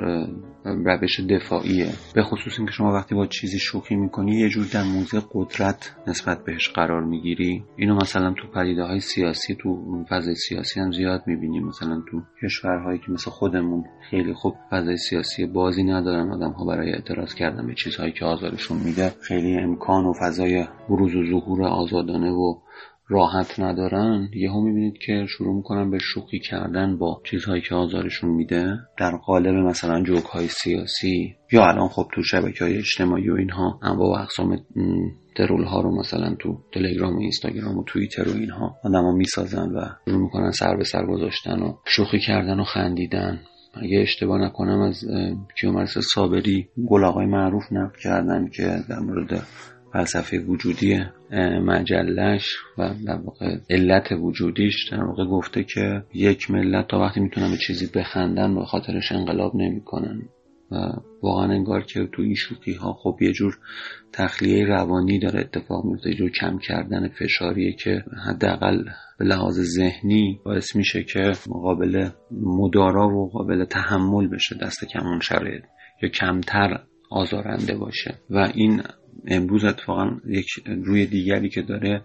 روش 0.65 1.19
دفاعیه. 1.19 1.89
به 2.15 2.23
خصوص 2.23 2.53
اینکه 2.57 2.73
شما 2.73 2.93
وقتی 2.93 3.15
با 3.15 3.25
چیزی 3.25 3.59
شوخی 3.59 3.95
می‌کنی 3.95 4.39
یه 4.39 4.49
جور 4.49 4.65
در 4.73 4.83
موضع 4.83 5.19
قدرت 5.33 5.95
نسبت 6.07 6.43
بهش 6.45 6.69
قرار 6.69 7.03
می‌گیری. 7.03 7.63
اینو 7.77 7.95
مثلا 7.95 8.33
تو 8.33 8.47
پدیده 8.47 8.83
های 8.83 8.99
سیاسی 8.99 9.55
تو 9.55 10.03
فضای 10.09 10.35
سیاسی 10.35 10.79
هم 10.79 10.91
زیاد 10.91 11.23
می‌بینیم 11.27 11.67
مثلا 11.67 12.03
تو 12.11 12.21
کشورهایی 12.43 12.99
که 12.99 13.11
مثل 13.11 13.31
خودمون 13.31 13.83
خیلی 14.09 14.33
خوب 14.33 14.55
فضای 14.71 14.97
سیاسی 14.97 15.45
بازی 15.45 15.83
ندارن 15.83 16.31
آدم 16.31 16.51
ها 16.51 16.65
برای 16.65 16.91
اعتراض 16.91 17.33
کردن 17.33 17.67
به 17.67 17.73
چیزهایی 17.75 18.11
که 18.11 18.25
آزارشون 18.25 18.77
میده 18.77 19.13
خیلی 19.21 19.57
امکان 19.57 20.05
و 20.05 20.13
فضای 20.21 20.65
بروز 20.89 21.15
و 21.15 21.25
ظهور 21.25 21.63
آزادانه 21.63 22.31
و 22.31 22.55
راحت 23.11 23.59
ندارن 23.59 24.29
یهو 24.33 24.61
می‌بینید 24.61 24.97
که 24.97 25.25
شروع 25.29 25.55
می‌کنن 25.55 25.91
به 25.91 25.97
شوخی 26.01 26.39
کردن 26.39 26.97
با 26.97 27.21
چیزهایی 27.23 27.61
که 27.61 27.75
آزارشون 27.75 28.29
میده. 28.29 28.79
در 28.97 29.11
قالب 29.25 29.55
مثلا 29.55 30.03
جوک 30.03 30.23
های 30.23 30.47
سیاسی 30.47 31.35
یا 31.51 31.65
الان 31.65 31.87
خب 31.87 32.07
تو 32.13 32.23
شبکه 32.23 32.63
های 32.63 32.77
اجتماعی 32.77 33.29
و 33.29 33.35
اینها 33.35 33.79
انواع 33.83 34.19
و 34.19 34.21
اقسام 34.21 34.57
ترول 35.35 35.63
ها 35.63 35.81
رو 35.81 35.99
مثلا 35.99 36.35
تو 36.39 36.57
تلگرام 36.73 37.15
و 37.15 37.19
اینستاگرام 37.19 37.77
و 37.77 37.83
توییتر 37.83 38.29
و 38.29 38.33
اینها 38.33 38.75
آدما 38.83 39.11
می‌سازن 39.11 39.69
و 39.69 39.85
شروع 40.05 40.21
می‌کنن 40.21 40.51
سر 40.51 40.75
به 40.75 40.83
سر 40.83 41.05
گذاشتن 41.05 41.59
و 41.59 41.73
شوخی 41.85 42.19
کردن 42.19 42.59
و 42.59 42.63
خندیدن. 42.63 43.39
اگه 43.73 43.99
اشتباه 43.99 44.41
نکنم 44.41 44.81
از 44.81 45.03
اه، 45.09 45.47
کیومرث 45.59 45.97
صابری 45.97 46.67
گل 46.89 47.03
آقای 47.03 47.25
معروف 47.25 47.63
نقل 47.71 47.99
کردن 48.03 48.49
که 48.49 48.63
در 48.89 48.99
مورد 48.99 49.43
فلسفه 49.93 50.39
وجودی 50.39 50.99
مجلش 51.65 52.55
و 52.77 52.93
در 53.07 53.15
واقع 53.15 53.57
علت 53.69 54.11
وجودیش 54.11 54.89
در 54.91 55.03
واقع 55.03 55.25
گفته 55.25 55.63
که 55.63 56.03
یک 56.13 56.51
ملت 56.51 56.87
تا 56.87 56.99
وقتی 56.99 57.19
می‌تونن 57.19 57.51
به 57.51 57.57
چیزی 57.57 57.89
بخندن 57.95 58.55
به 58.55 58.65
خاطرش 58.65 59.11
انقلاب 59.11 59.55
نمی‌کنن. 59.55 60.21
و 60.71 60.75
واقعا 61.23 61.51
انگار 61.51 61.83
که 61.83 62.07
تو 62.13 62.21
این 62.21 62.35
شوخی 62.35 62.73
ها 62.73 62.93
خب 62.93 63.17
یه 63.21 63.31
جور 63.31 63.57
تخلیه 64.13 64.65
روانی 64.65 65.19
داره 65.19 65.39
اتفاق 65.39 65.85
میفته 65.85 66.09
یه 66.09 66.15
جور 66.15 66.29
کم 66.29 66.57
کردن 66.57 67.07
فشاریه 67.07 67.73
که 67.73 68.03
حداقل 68.27 68.83
به 69.19 69.25
لحاظ 69.25 69.59
ذهنی 69.59 70.39
باعث 70.45 70.75
میشه 70.75 71.03
که 71.03 71.31
مقابل 71.47 72.09
مدارا 72.31 73.07
و 73.07 73.29
قابل 73.29 73.65
تحمل 73.65 74.27
بشه 74.27 74.55
دست 74.55 74.85
کم 74.85 75.07
اون 75.07 75.19
شرایط 75.19 75.63
یا 76.01 76.09
کمتر 76.09 76.79
آزارنده 77.11 77.77
باشه. 77.77 78.13
و 78.29 78.51
این 78.55 78.81
امروز 79.27 79.65
اتفاقا 79.65 80.17
یک 80.27 80.47
روی 80.65 81.05
دیگری 81.05 81.49
که 81.49 81.61
داره 81.61 82.03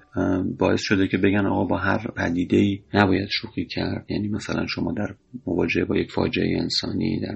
باعث 0.59 0.81
شده 0.83 1.09
که 1.09 1.19
بگن 1.19 1.47
آقا 1.47 1.65
با 1.65 1.77
هر 1.77 2.11
پدیده 2.17 2.57
ای 2.57 2.81
نباید 2.95 3.29
شوخی 3.31 3.65
کرد. 3.65 4.07
یعنی 4.09 4.29
مثلا 4.29 4.67
شما 4.67 4.93
در 4.93 5.15
مواجهه 5.47 5.85
با 5.85 5.97
یک 5.97 6.13
فاجعه 6.13 6.59
انسانی 6.61 7.21
در 7.21 7.35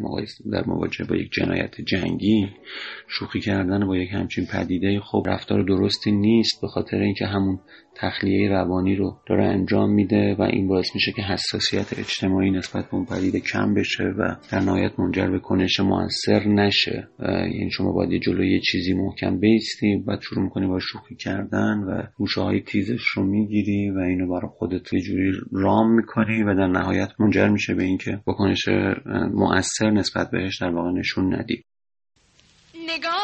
در 0.53 0.65
مواجهه 0.67 1.07
با 1.07 1.17
یک 1.17 1.31
جنایت 1.33 1.81
جنگی 1.81 2.49
شوخی 3.09 3.41
کردن 3.41 3.87
با 3.87 3.97
یک 3.97 4.11
همچین 4.13 4.47
پدیده 4.47 5.01
خب 5.01 5.23
رفتار 5.27 5.63
درستی 5.63 6.13
نیست 6.13 6.61
به 6.63 6.69
خاطر 6.69 6.97
اینکه 6.97 7.27
همون 7.27 7.59
تخلیه 8.01 8.49
روانی 8.49 8.97
رو 8.97 9.17
داره 9.27 9.45
انجام 9.45 9.91
میده 9.91 10.35
و 10.39 10.43
این 10.43 10.69
باعث 10.69 10.95
میشه 10.95 11.13
که 11.13 11.23
حساسیت 11.23 11.99
اجتماعی 11.99 12.51
نسبت 12.51 12.85
به 12.85 12.95
اون 12.95 13.05
پدیده 13.05 13.41
کم 13.41 13.75
بشه 13.75 14.05
و 14.05 14.35
در 14.53 14.61
نهایت 14.61 15.01
منجر 15.01 15.31
به 15.31 15.39
کنش 15.39 15.81
موثر 15.81 16.49
نشه. 16.49 17.09
یعنی 17.29 17.71
شما 17.71 17.93
باید 17.93 18.23
جلوی 18.23 18.61
چیزی 18.61 18.95
محکم 18.95 19.41
بیستی 19.41 19.97
بعد 20.07 20.21
شروع 20.21 20.45
می‌کنی 20.45 20.67
با 20.67 20.79
شوخی 20.79 21.17
کردن 21.17 21.79
و 21.79 22.03
گوشه 22.17 22.41
های 22.41 22.61
تیزش 22.61 23.03
رو 23.15 23.25
می‌گیری 23.25 23.91
و 23.91 23.99
اینو 23.99 24.29
برای 24.29 24.51
خودت 24.59 24.93
یه 24.93 25.01
جوری 25.01 25.33
رام 25.53 25.95
می‌کنی 25.95 26.43
و 26.43 26.55
در 26.55 26.67
نهایت 26.67 27.09
منجر 27.19 27.49
میشه 27.49 27.75
به 27.75 27.85
اینکه 27.85 28.21
واکنش 28.27 28.69
مؤثر 29.33 29.91
نسبت 29.91 30.31
بهش 30.31 30.61
در 30.61 30.71
واقع 30.71 30.91
نشون 30.91 31.35
ندی. 31.35 31.65
نگاهم. 32.75 33.21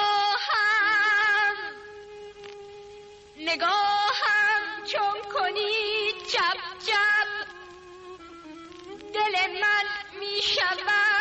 نگاهم. 3.40 3.85
من 9.54 10.18
می 10.20 10.42
شود 10.42 11.15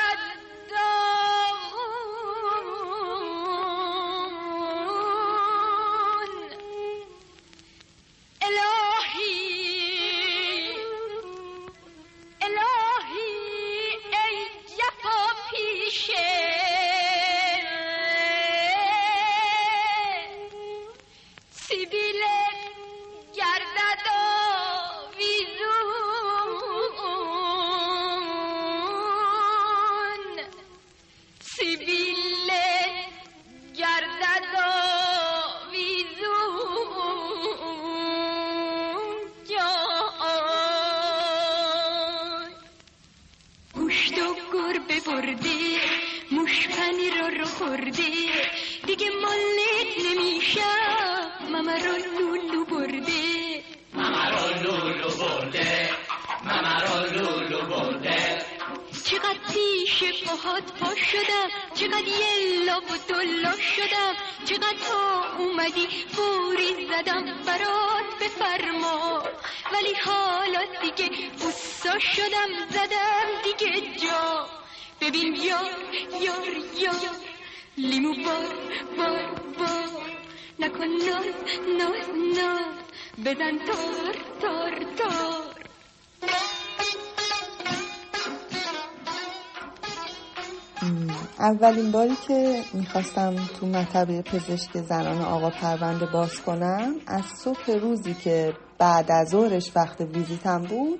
می‌خواستم 92.73 93.35
تو 93.59 93.67
مطبه 93.67 94.21
پزشک 94.21 94.77
زنان 94.77 95.21
آقا 95.21 95.49
پرونده 95.49 96.05
باز 96.13 96.41
کنم. 96.41 96.95
از 97.07 97.23
صبح 97.25 97.71
روزی 97.71 98.13
که 98.13 98.53
بعد 98.77 99.11
از 99.11 99.29
ظهرش 99.29 99.71
وقت 99.75 100.01
ویزیتم 100.01 100.61
بود 100.61 100.99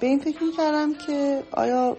به 0.00 0.06
این 0.06 0.18
فکر 0.18 0.42
می‌کردم 0.42 0.94
که 1.06 1.42
آیا 1.52 1.96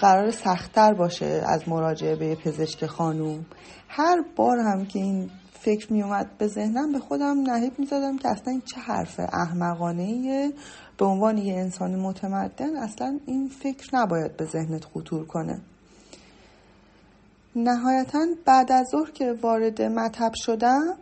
قرار 0.00 0.30
سختتر 0.30 0.94
باشه 0.94 1.42
از 1.46 1.68
مراجعه 1.68 2.16
به 2.16 2.34
پزشک 2.34 2.86
خانوم. 2.86 3.46
هر 3.88 4.24
بار 4.36 4.58
هم 4.58 4.86
که 4.86 4.98
این 4.98 5.30
فکر 5.52 5.92
میومد 5.92 6.38
به 6.38 6.46
ذهنم 6.46 6.92
به 6.92 6.98
خودم 6.98 7.40
نهیب 7.40 7.78
می‌زدم 7.78 8.18
که 8.18 8.28
اصلا 8.28 8.52
این 8.52 8.62
چه 8.64 8.80
حرف 8.80 9.20
احمقانه 9.32 10.52
به 10.98 11.04
عنوان 11.04 11.38
یه 11.38 11.54
انسان 11.54 11.96
متمدن 11.96 12.76
اصلا 12.76 13.18
این 13.26 13.48
فکر 13.48 13.96
نباید 13.96 14.36
به 14.36 14.44
ذهنت 14.44 14.84
خطور 14.84 15.26
کنه. 15.26 15.60
نهایتا 17.56 18.26
بعد 18.44 18.72
از 18.72 18.86
ظهر 18.90 19.10
که 19.10 19.32
وارد 19.42 19.82
مطب 19.82 20.32
شدم 20.34 20.94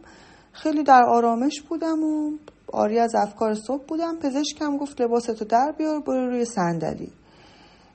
خیلی 0.53 0.83
در 0.83 1.03
آرامش 1.03 1.63
بودم 1.63 2.05
و 2.05 2.31
آری 2.73 2.99
از 2.99 3.15
افکار 3.15 3.55
صبح 3.55 3.85
بودم. 3.85 4.17
پزشکم 4.17 4.77
گفت 4.77 5.01
لباستو 5.01 5.45
در 5.45 5.73
بیار 5.79 6.01
برو 6.01 6.27
روی 6.27 6.45
صندلی. 6.45 7.13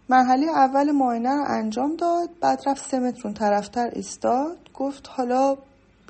مرحله 0.09 0.47
اول 0.47 0.91
معاینه 0.91 1.29
رو 1.29 1.43
انجام 1.47 1.95
داد. 1.95 2.29
بعد 2.41 2.59
رفت 2.67 2.85
سه 2.91 2.99
متر 2.99 3.21
اون 3.23 3.33
طرفتر 3.33 3.89
ایستاد. 3.93 4.57
گفت 4.73 5.09
حالا 5.09 5.57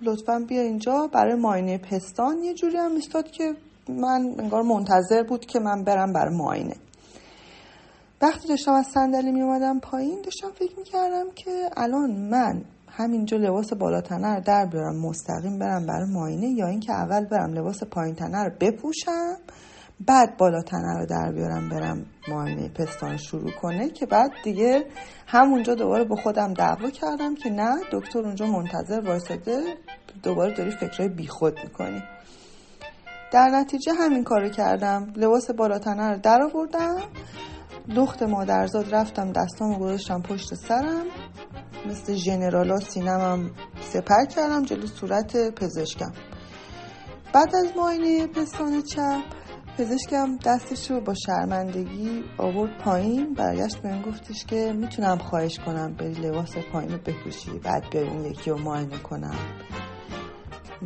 لطفا 0.01 0.39
بیا 0.47 0.61
اینجا 0.61 1.09
برای 1.13 1.35
معاینه 1.35 1.77
پستان. 1.77 2.43
یه 2.43 2.53
جوری 2.53 2.77
هم 2.77 2.95
ایستاد 2.95 3.31
که 3.31 3.53
من 3.89 4.35
انگار 4.39 4.61
منتظر 4.61 5.23
بود 5.23 5.45
که 5.45 5.59
من 5.59 5.83
برم 5.83 6.13
برای 6.13 6.35
معاینه. 6.35 6.75
وقتی 8.21 8.47
داشتم 8.47 8.71
از 8.71 8.87
صندلی 8.87 9.31
می 9.31 9.41
اومدم 9.41 9.79
پایین 9.79 10.21
داشتم 10.21 10.51
فکر 10.51 10.79
می 10.79 10.83
کردم 10.83 11.25
که 11.35 11.69
الان 11.77 12.11
من 12.11 12.63
همینجا 12.87 13.37
لباس 13.37 13.73
بالاتنه 13.73 14.35
رو 14.35 14.41
در 14.41 14.65
بیارم 14.65 14.95
مستقیم 14.95 15.59
برم 15.59 15.85
برای 15.85 16.09
معاینه 16.13 16.47
یا 16.47 16.67
اینکه 16.67 16.93
اول 16.93 17.25
برم 17.25 17.53
لباس 17.53 17.83
پایین 17.83 18.15
تنه 18.15 18.43
رو 18.43 18.51
بپوشم 18.59 19.37
بعد 20.07 20.37
بالا 20.37 20.61
تنه 20.61 20.97
رو 20.99 21.05
در 21.05 21.31
بیارم 21.31 21.69
برم 21.69 22.05
معاینه 22.27 22.69
پستان 22.69 23.17
شروع 23.17 23.51
کنه 23.51 23.89
که 23.89 24.05
بعد 24.05 24.31
دیگه 24.43 24.85
همونجا 25.27 25.75
دوباره 25.75 26.03
با 26.03 26.15
خودم 26.15 26.53
دعوا 26.53 26.89
کردم 26.89 27.35
که 27.35 27.49
نه 27.49 27.75
دکتر 27.91 28.19
اونجا 28.19 28.45
منتظر 28.45 28.99
وایساده 28.99 29.63
دوباره 30.23 30.53
داری 30.53 30.71
فکرهای 30.71 31.09
بیخود 31.09 31.53
می‌کنی. 31.63 32.03
در 33.31 33.49
نتیجه 33.49 33.93
همین 33.93 34.23
کارو 34.23 34.49
کردم. 34.49 35.13
لباس 35.15 35.51
بالا 35.51 35.79
تنه 35.79 36.11
رو 36.11 36.19
در 36.19 36.41
آوردم. 36.41 37.01
لخت 37.89 38.23
مادرزاد 38.23 38.95
رفتم 38.95 39.31
دستامو 39.31 39.79
گذاشتم 39.79 40.21
پشت 40.21 40.53
سرم. 40.53 41.05
مثل 41.89 42.13
ژنرالا 42.13 42.79
سینمم 42.79 43.51
سپر 43.81 44.25
کردم 44.25 44.65
جلو 44.65 44.87
صورت 44.87 45.55
پزشکم. 45.55 46.11
بعد 47.33 47.55
از 47.55 47.65
معاینه 47.77 48.27
پستان 48.27 48.81
چپ 48.81 49.21
پزشکم 49.77 50.37
دستش 50.37 50.91
رو 50.91 51.01
با 51.01 51.13
شرمندگی 51.13 52.23
آورد 52.37 52.77
پایین. 52.77 53.33
برگشت 53.33 53.77
بهم 53.77 54.01
گفتش 54.01 54.45
که 54.45 54.73
می‌تونم 54.73 55.17
خواهش 55.17 55.59
کنم 55.59 55.93
بری 55.93 56.13
لباس 56.13 56.57
پایین 56.71 56.91
رو 56.91 56.97
بعد 57.63 57.89
بیای 57.91 58.09
اون 58.09 58.25
یکی 58.25 58.49
رو 58.49 58.57
معاینه 58.57 58.97
کنم. 58.97 59.37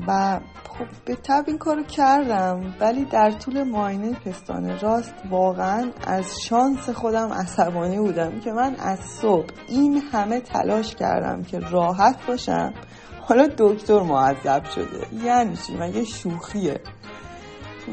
و 0.08 0.40
خب 0.70 0.86
به 1.06 1.16
طب 1.16 1.44
این 1.48 1.58
کارو 1.58 1.84
کردم 1.84 2.76
ولی 2.80 3.06
در 3.06 3.32
طول 3.32 3.64
معاینه 3.64 4.14
پستان 4.14 4.80
راست 4.80 5.14
واقعا 5.30 5.92
از 6.08 6.42
شانس 6.42 6.90
خودم 6.90 7.34
عصبانی 7.34 8.00
بودم 8.00 8.40
که 8.40 8.52
من 8.52 8.76
از 8.76 9.00
صبح 9.00 9.48
این 9.68 10.02
همه 10.12 10.40
تلاش 10.40 10.96
کردم 10.96 11.44
که 11.44 11.60
راحت 11.60 12.26
باشم. 12.28 12.74
حالا 13.22 13.50
دکتر 13.58 14.00
معذب 14.00 14.64
شده 14.64 15.08
یعنی 15.24 15.56
چی؟ 15.56 15.78
مگه 15.78 16.04
شوخیه؟ 16.04 16.82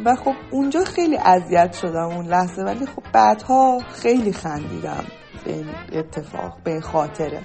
و 0.05 0.15
خب 0.15 0.35
اونجا 0.51 0.85
خیلی 0.85 1.17
اذیت 1.17 1.73
شدم 1.73 2.09
اون 2.09 2.27
لحظه 2.27 2.63
ولی 2.63 2.87
خب 2.87 3.03
بعدها 3.13 3.79
خیلی 3.93 4.33
خندیدم. 4.33 5.05
به 5.45 5.53
این 5.53 5.67
اتفاق 5.93 6.63
به 6.65 6.71
این 6.71 6.81
خاطره. 6.81 7.41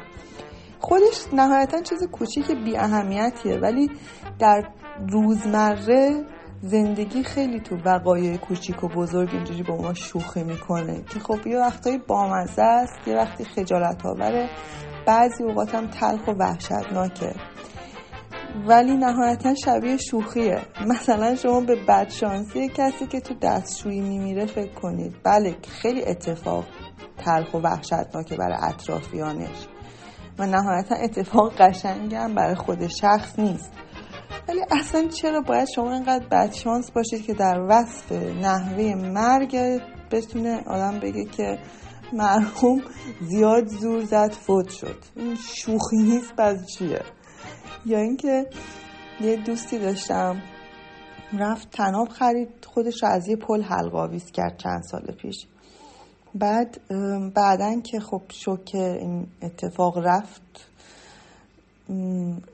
خودش 0.88 1.34
نهایتا 1.34 1.82
چیز 1.82 2.04
کوچیک 2.04 2.52
بی 2.52 2.78
اهمیتیه 2.78 3.58
ولی 3.58 3.92
در 4.40 4.64
روزمره 5.10 6.24
زندگی 6.62 7.24
خیلی 7.24 7.60
تو 7.60 7.76
وقایع 7.86 8.38
کوچیک 8.38 8.84
و 8.84 8.88
بزرگ 8.88 9.30
اینجوری 9.32 9.64
با 9.64 9.76
ما 9.76 9.94
شوخی 9.94 10.44
می‌کنه 10.44 11.04
که 11.10 11.20
خب 11.20 11.48
یه 11.48 11.60
وقتایی 11.60 11.98
بامزه 11.98 12.62
است 12.62 13.08
یه 13.08 13.16
وقتی 13.16 13.46
خجالت 13.46 14.06
آوره 14.06 14.50
بعضی 15.08 15.44
اوقات 15.44 15.76
هم 15.76 15.88
تلخ 15.88 16.28
و 16.28 16.32
وحشتناکه. 16.32 17.36
ولی 18.68 18.98
نهایتا 18.98 19.56
شبیه 19.56 19.98
شوخیه. 19.98 20.62
مثلا 20.88 21.36
شما 21.36 21.62
به 21.62 21.76
بدشانسی 21.76 22.70
کسی 22.70 23.08
که 23.08 23.20
تو 23.20 23.34
دستشویی 23.42 24.02
میمیره 24.02 24.46
فکر 24.46 24.74
کنید. 24.74 25.16
بله 25.24 25.56
خیلی 25.68 26.06
اتفاق 26.06 26.66
تلخ 27.18 27.54
و 27.54 27.58
وحشتناکه 27.58 28.36
برای 28.36 28.58
اطرافیانش. 28.62 29.68
و 30.40 30.46
نهایتا 30.46 30.96
اتفاق 30.96 31.56
قشنگم 31.62 32.36
برای 32.36 32.56
خود 32.56 32.88
شخص 32.88 33.40
نیست. 33.40 33.72
ولی 34.48 34.62
اصلا 34.72 35.08
چرا 35.08 35.42
باید 35.42 35.68
شما 35.76 35.94
اینقدر 35.94 36.28
بدشانس 36.32 36.92
باشید 36.92 37.26
که 37.26 37.34
در 37.34 37.66
وصف 37.70 38.12
نحوه 38.12 38.96
مرگ 38.96 39.82
بتونه 40.12 40.64
آدم 40.68 41.00
بگه 41.00 41.26
که 41.26 41.60
مرحوم 42.14 42.82
زیاد 43.22 43.68
زور 43.68 44.04
زد 44.04 44.32
فوت 44.32 44.70
شد؟ 44.70 44.98
این 45.16 45.36
شوخی 45.36 45.98
نیست 45.98 46.36
بعد 46.36 46.66
چیه؟ 46.66 47.02
یا 47.86 48.00
اینکه 48.00 48.46
یه 49.22 49.36
دوستی 49.36 49.80
داشتم 49.80 50.42
رفت 51.34 51.70
تناب 51.70 52.10
خرید 52.10 52.50
خودش 52.68 53.04
رو 53.04 53.10
از 53.10 53.28
یه 53.28 53.36
پل 53.36 53.62
حلقه 53.62 53.98
آویز 53.98 54.32
کرد 54.32 54.58
چند 54.58 54.82
سال 54.84 55.16
پیش. 55.22 55.48
بعد 56.36 56.80
بعدا 57.36 57.82
که 57.82 58.00
خب 58.00 58.22
شوک 58.30 58.76
این 58.76 59.28
اتفاق 59.42 59.98
رفت 59.98 60.42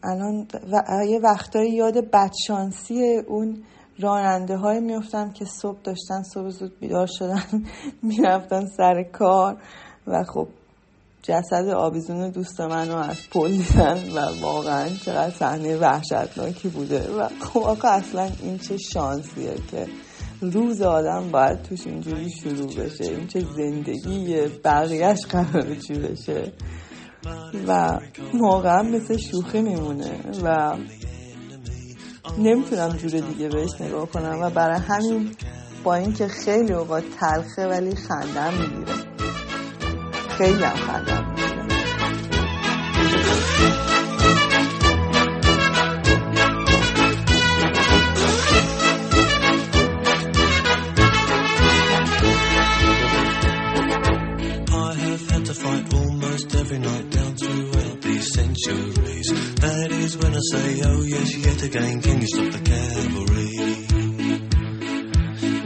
الان 0.04 0.48
و 0.72 1.06
یه 1.06 1.20
وقتایی 1.20 1.72
یاد 1.74 2.12
بدشانسی 2.12 3.18
اون 3.28 3.64
راننده 4.00 4.58
های 4.58 4.80
میفتن 4.80 5.32
که 5.32 5.46
صبح 5.46 5.78
داشتن 5.84 6.24
صبح 6.24 6.50
زود 6.50 6.80
بیدار 6.80 7.08
شدن 7.08 7.44
می‌رفتن 8.04 8.66
سر 8.78 9.04
کار 9.04 9.58
و 10.08 10.24
خب 10.24 10.48
جسد 11.24 11.68
آویزون 11.68 12.30
دوست 12.30 12.62
منو 12.62 12.96
از 12.96 13.30
پل 13.30 13.52
دیدن 13.52 14.12
و 14.16 14.42
واقعا 14.42 14.90
چقدر 14.90 15.30
صحنه 15.30 15.78
وحشتناکی 15.78 16.70
بوده 16.70 17.12
و 17.12 17.28
خب 17.40 17.86
اصلا 17.86 18.30
این 18.42 18.58
چه 18.58 18.78
شانسیه 18.78 19.56
که 19.72 19.88
روز 20.42 20.82
آدم 20.82 21.32
باید 21.32 21.62
توش 21.62 21.88
اینجوری 21.88 22.30
شروع 22.30 22.74
بشه. 22.76 23.04
این 23.04 23.28
چه 23.28 23.40
زندگیه 23.40 24.48
بقیهش 24.64 25.26
قراره 25.26 25.76
چی 25.76 25.94
بشه. 25.94 26.54
و 27.68 28.00
واقعا 28.34 28.84
مثل 28.84 29.18
شوخی 29.18 29.62
میمونه 29.62 30.12
و 30.44 30.78
نمی‌تونم 32.38 32.90
جور 32.90 33.20
دیگه 33.20 33.50
بهش 33.50 33.82
نگاه 33.82 34.06
کنم 34.06 34.40
و 34.42 34.50
برای 34.50 34.80
همین 34.80 35.32
با 35.84 35.96
اینکه 35.96 36.28
خیلی 36.28 36.74
اوقات 36.74 37.04
تلخه 37.20 37.68
ولی 37.68 37.96
خندم 37.96 38.54
می‌گیره. 38.54 38.98
خیلی 40.38 40.64
هم 40.64 40.76
خندم 40.76 41.30
می‌گیره. 41.30 41.62
That 60.12 60.18
is 60.18 60.24
when 60.24 60.34
I 60.36 60.40
say, 60.52 60.82
oh 60.84 61.02
yes, 61.04 61.38
yet 61.38 61.64
again, 61.64 62.02
can 62.02 62.20
you 62.20 62.28
stop 62.28 62.52
the 62.52 62.60
cavalry? 62.60 63.52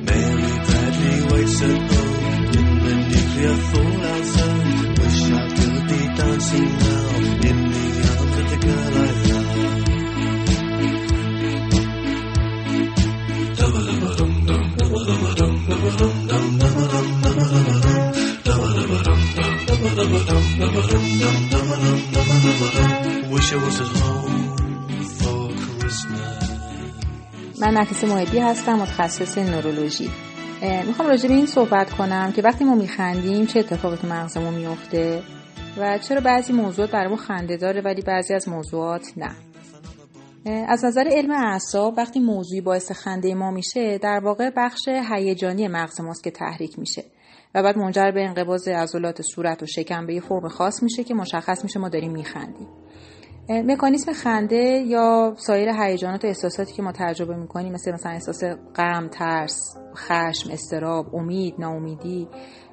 Mary 0.05 0.51
Bradley 0.65 1.17
waits 1.33 1.61
at 1.61 1.77
home 1.91 2.45
in 2.53 2.67
the 2.83 2.93
nuclear 3.09 3.57
نفیس 27.85 28.03
محبی 28.03 28.39
هستم 28.39 28.73
متخصص 28.73 29.37
نورولوژی. 29.37 30.09
می‌خوام 30.87 31.07
راجع 31.09 31.27
به 31.27 31.33
این 31.33 31.45
صحبت 31.45 31.89
کنم 31.89 32.31
که 32.31 32.41
وقتی 32.41 32.63
ما 32.63 32.75
میخندیم 32.75 33.45
چه 33.45 33.59
اتفاقی 33.59 33.97
تو 33.97 34.07
مغزمون 34.07 34.53
میفته 34.53 35.21
و 35.77 35.97
چرا 35.97 36.21
بعضی 36.21 36.53
موضوعات 36.53 36.91
برای 36.91 37.07
ما 37.07 37.15
خنده 37.15 37.57
داره 37.57 37.81
ولی 37.81 38.01
بعضی 38.01 38.33
از 38.33 38.49
موضوعات 38.49 39.13
نه. 39.17 39.35
از 40.67 40.85
نظر 40.85 41.03
علم 41.11 41.31
اعصاب 41.31 41.93
وقتی 41.97 42.19
موضوعی 42.19 42.61
باعث 42.61 42.91
خنده 42.91 43.35
ما 43.35 43.51
میشه 43.51 43.97
در 43.97 44.19
واقع 44.23 44.49
بخش 44.57 44.87
هیجانی 44.87 45.67
مغز 45.67 46.01
ماست 46.01 46.23
که 46.23 46.31
تحریک 46.31 46.79
میشه 46.79 47.03
و 47.55 47.63
بعد 47.63 47.77
منجر 47.77 48.11
به 48.11 48.25
انقباض 48.25 48.67
عضلات 48.67 49.21
صورت 49.21 49.63
و 49.63 49.65
شکم 49.65 50.05
به 50.05 50.13
یه 50.13 50.21
فرم 50.21 50.47
خاص 50.47 50.83
میشه 50.83 51.03
که 51.03 51.13
مشخص 51.13 51.63
میشه 51.63 51.79
ما 51.79 51.89
داریم 51.89 52.11
میخندیم. 52.11 52.67
مکانیسم 53.49 54.13
خنده 54.13 54.83
یا 54.87 55.35
سایر 55.37 55.69
هیجانات 55.69 56.23
و 56.23 56.27
احساساتی 56.27 56.73
که 56.73 56.81
ما 56.81 56.91
تجربه 56.91 57.35
می‌کنیم 57.35 57.73
مثل 57.73 57.91
مثلا 57.91 58.11
احساس 58.11 58.43
غم، 58.75 59.07
ترس، 59.07 59.77
خشم، 59.95 60.51
اضطراب، 60.51 61.15
امید، 61.15 61.55
ناامیدی 61.59 62.27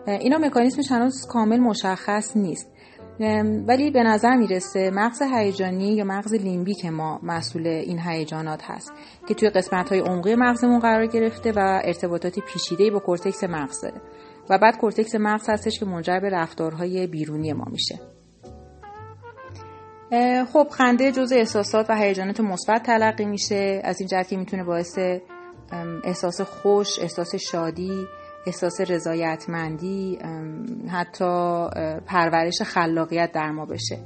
اینا 0.06 0.38
مکانیسمش 0.38 0.92
هنوز 0.92 1.26
کامل 1.26 1.61
مشخص 1.61 2.37
نیست. 2.37 2.72
ولی 3.68 3.90
به 3.90 4.02
نظر 4.02 4.37
می‌رسه 4.37 4.90
مغز 4.90 5.22
هیجانی 5.22 5.94
یا 5.94 6.04
مغز 6.04 6.35
لیمبیک 6.35 6.87
ما 6.87 7.20
مسئول 7.22 7.66
این 7.66 7.98
هیجانات 7.98 8.62
هست 8.64 8.92
که 9.28 9.35
توی 9.35 9.50
قسمت 9.50 9.88
های 9.88 10.00
عمقی 10.00 10.35
مغزمون 10.35 10.78
قرار 10.78 11.06
گرفته 11.06 11.52
و 11.52 11.80
ارتباطاتی 11.85 12.40
پیچیده 12.40 12.90
با 12.90 12.98
کورتکس 12.98 13.44
مغز 13.44 13.80
داره. 13.80 14.00
و 14.50 14.58
بعد 14.58 14.78
کورتکس 14.78 15.14
مغز 15.14 15.50
هستش 15.50 15.78
که 15.78 15.87
منجر 15.87 16.20
به 16.20 16.28
رفتارهای 16.30 17.06
بیرونی 17.06 17.52
ما 17.52 17.64
میشه. 17.70 18.12
خب 20.53 20.68
خنده 20.70 21.12
جزء 21.12 21.37
احساسات 21.37 21.90
و 21.90 21.94
هیجانات 21.96 22.40
مثبت 22.40 22.83
تلقی 22.83 23.25
میشه. 23.25 23.81
از 23.85 24.01
این 24.01 24.09
جهت 24.09 24.29
که 24.29 24.37
می‌تونه 24.37 24.64
باعث 24.64 24.98
احساس 26.05 26.40
خوش 26.40 26.98
احساس 26.98 27.35
شادی 27.35 28.06
احساس 28.46 28.81
رضایتمندی 28.81 30.19
حتی 30.88 31.25
پرورش 32.06 32.63
خلاقیت 32.63 33.33
در 33.33 33.50
ما 33.50 33.67
بشه. 33.67 33.98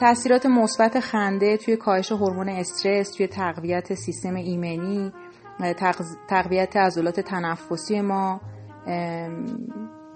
تاثیرات 0.00 0.46
مثبت 0.46 1.00
خنده 1.00 1.56
توی 1.56 1.76
کاهش 1.76 2.12
هورمون 2.12 2.48
استرس 2.48 3.10
توی 3.10 3.26
تقویت 3.26 3.94
سیستم 3.94 4.34
ایمنی 4.34 5.12
تقویت 6.28 6.76
عضلات 6.76 7.20
تنفسی 7.20 8.00
ما 8.00 8.40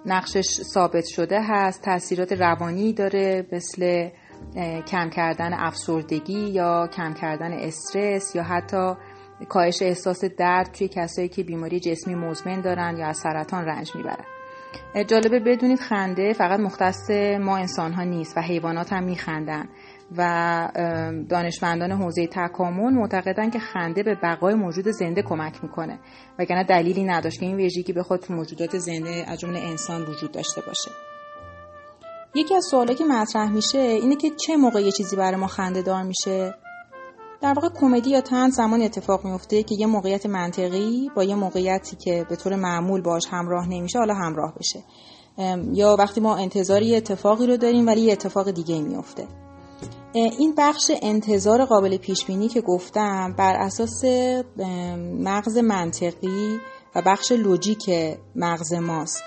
نقشش 0.06 0.62
ثابت 0.62 1.04
شده 1.04 1.40
هست 1.42 1.82
تاثیرات 1.82 2.32
روانی 2.32 2.92
داره 2.92 3.46
مثل 3.52 4.08
کم 4.86 5.10
کردن 5.10 5.52
افسردگی 5.54 6.50
یا 6.50 6.88
کم 6.96 7.14
کردن 7.14 7.52
استرس 7.52 8.34
یا 8.34 8.42
حتی 8.42 8.94
کاهش 9.48 9.82
احساس 9.82 10.24
درد 10.24 10.72
توی 10.72 10.88
کسایی 10.88 11.28
که 11.28 11.42
بیماری 11.42 11.80
جسمی 11.80 12.14
مزمن 12.14 12.60
دارن 12.60 12.96
یا 12.96 13.06
از 13.06 13.18
سرطان 13.18 13.64
رنج 13.64 13.96
می‌برن. 13.96 14.24
جالبه 15.06 15.40
بدونید 15.40 15.78
خنده 15.78 16.32
فقط 16.32 16.60
مختص 16.60 17.10
ما 17.40 17.56
انسان 17.56 17.92
ها 17.92 18.02
نیست 18.04 18.36
و 18.36 18.40
حیوانات 18.40 18.92
هم 18.92 19.04
میخندن 19.04 19.68
و 20.16 20.68
دانشمندان 21.28 21.92
حوزه 21.92 22.26
تکامل 22.26 22.92
معتقدن 22.92 23.50
که 23.50 23.58
خنده 23.58 24.02
به 24.02 24.14
بقای 24.22 24.54
موجود 24.54 24.88
زنده 24.88 25.22
کمک 25.22 25.64
می‌کنه. 25.64 25.98
وگرنه 26.38 26.64
دلیلی 26.64 27.04
نداشت 27.04 27.40
که 27.40 27.46
این 27.46 27.56
ویژگی 27.56 27.92
بخواد 27.92 28.20
تو 28.20 28.34
موجودات 28.34 28.78
زنده 28.78 29.24
از 29.28 29.40
جمله 29.40 29.60
انسان 29.60 30.02
وجود 30.02 30.32
داشته 30.32 30.60
باشه. 30.60 30.90
یکی 32.34 32.54
از 32.54 32.64
سوالایی 32.70 32.98
که 32.98 33.04
مطرح 33.04 33.50
میشه 33.50 33.78
اینه 33.78 34.16
که 34.16 34.30
چه 34.30 34.56
موقع 34.56 34.80
یه 34.80 34.92
چیزی 34.92 35.16
برای 35.16 35.36
ما 35.36 35.46
خنده 35.46 35.82
دار 35.82 36.02
میشه؟ 36.02 36.54
در 37.40 37.52
واقع 37.52 37.68
کمدی 37.68 38.10
یا 38.10 38.20
طنز 38.20 38.54
زمانی 38.54 38.84
اتفاق 38.84 39.24
میفته 39.24 39.62
که 39.62 39.74
یه 39.78 39.86
موقعیت 39.86 40.26
منطقی 40.26 41.10
با 41.16 41.24
یه 41.24 41.34
موقعیتی 41.34 41.96
که 41.96 42.26
به 42.28 42.36
طور 42.36 42.54
معمول 42.54 43.00
باش 43.00 43.26
همراه 43.30 43.68
نمیشه 43.68 43.98
حالا 43.98 44.14
همراه 44.14 44.54
بشه. 44.54 44.82
یا 45.72 45.96
وقتی 45.98 46.20
ما 46.20 46.36
انتظار 46.36 46.82
یه 46.82 46.96
اتفاقی 46.96 47.46
رو 47.46 47.56
داریم 47.56 47.86
ولی 47.86 48.00
یه 48.00 48.12
اتفاق 48.12 48.50
دیگه 48.50 48.80
میفته 48.80 49.26
این 50.12 50.54
بخش 50.58 50.90
انتظار 51.02 51.64
قابل 51.64 51.96
پیش 51.96 52.24
بینی 52.24 52.48
که 52.48 52.60
گفتم 52.60 53.34
بر 53.38 53.56
اساس 53.56 54.04
مغز 55.20 55.58
منطقی 55.58 56.58
و 56.94 57.02
بخش 57.02 57.32
لوجیک 57.32 57.90
مغز 58.36 58.72
ماست. 58.72 59.22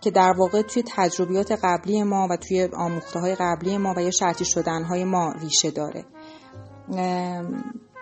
که 0.00 0.10
در 0.10 0.32
واقع 0.38 0.62
توی 0.62 0.84
تجربیات 0.96 1.52
قبلی 1.62 2.02
ما 2.02 2.28
و 2.30 2.36
توی 2.36 2.68
آموخته 2.76 3.20
های 3.20 3.34
قبلی 3.34 3.78
ما 3.78 3.94
و 3.96 4.02
یا 4.02 4.10
شرطی 4.10 4.44
شدن 4.44 4.84
های 4.84 5.04
ما 5.04 5.32
ریشه 5.32 5.70
داره. 5.70 6.04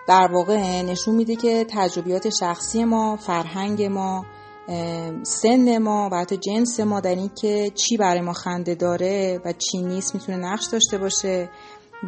در 0.07 0.29
واقع 0.33 0.81
نشون 0.81 1.15
میده 1.15 1.35
که 1.35 1.65
تجربیات 1.69 2.29
شخصی 2.39 2.83
ما 2.83 3.15
فرهنگ 3.15 3.83
ما 3.83 4.25
سن 5.23 5.77
ما 5.77 6.09
و 6.11 6.15
حتی 6.15 6.37
جنس 6.37 6.79
ما 6.79 6.99
در 6.99 7.15
این 7.15 7.29
که 7.41 7.71
چی 7.75 7.97
برای 7.97 8.21
ما 8.21 8.33
خنده 8.33 8.75
داره 8.75 9.41
و 9.45 9.53
چی 9.53 9.81
نیست 9.81 10.15
می‌تونه 10.15 10.37
نقش 10.37 10.67
داشته 10.71 10.97
باشه. 10.97 11.49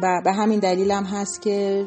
و 0.02 0.20
به 0.24 0.32
همین 0.32 0.60
دلیل 0.60 0.90
هم 0.90 1.04
هست 1.04 1.42
که 1.42 1.86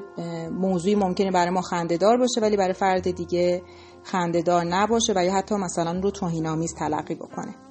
موضوعی 0.52 0.96
ممکنه 0.96 1.32
برای 1.32 1.50
ما 1.50 1.62
خنده 1.62 1.98
دار 1.98 2.18
باشه 2.18 2.42
ولی 2.42 2.58
برای 2.58 2.74
فرد 2.74 3.12
دیگه 3.12 3.62
خنده 4.04 4.42
دار 4.42 4.64
نباشه 4.64 5.14
و 5.16 5.26
یا 5.26 5.34
حتی 5.34 5.56
مثلا 5.56 6.00
رو 6.00 6.12
توهینآمیز 6.12 6.74
تلقی 6.80 7.16
بکنه. 7.16 7.65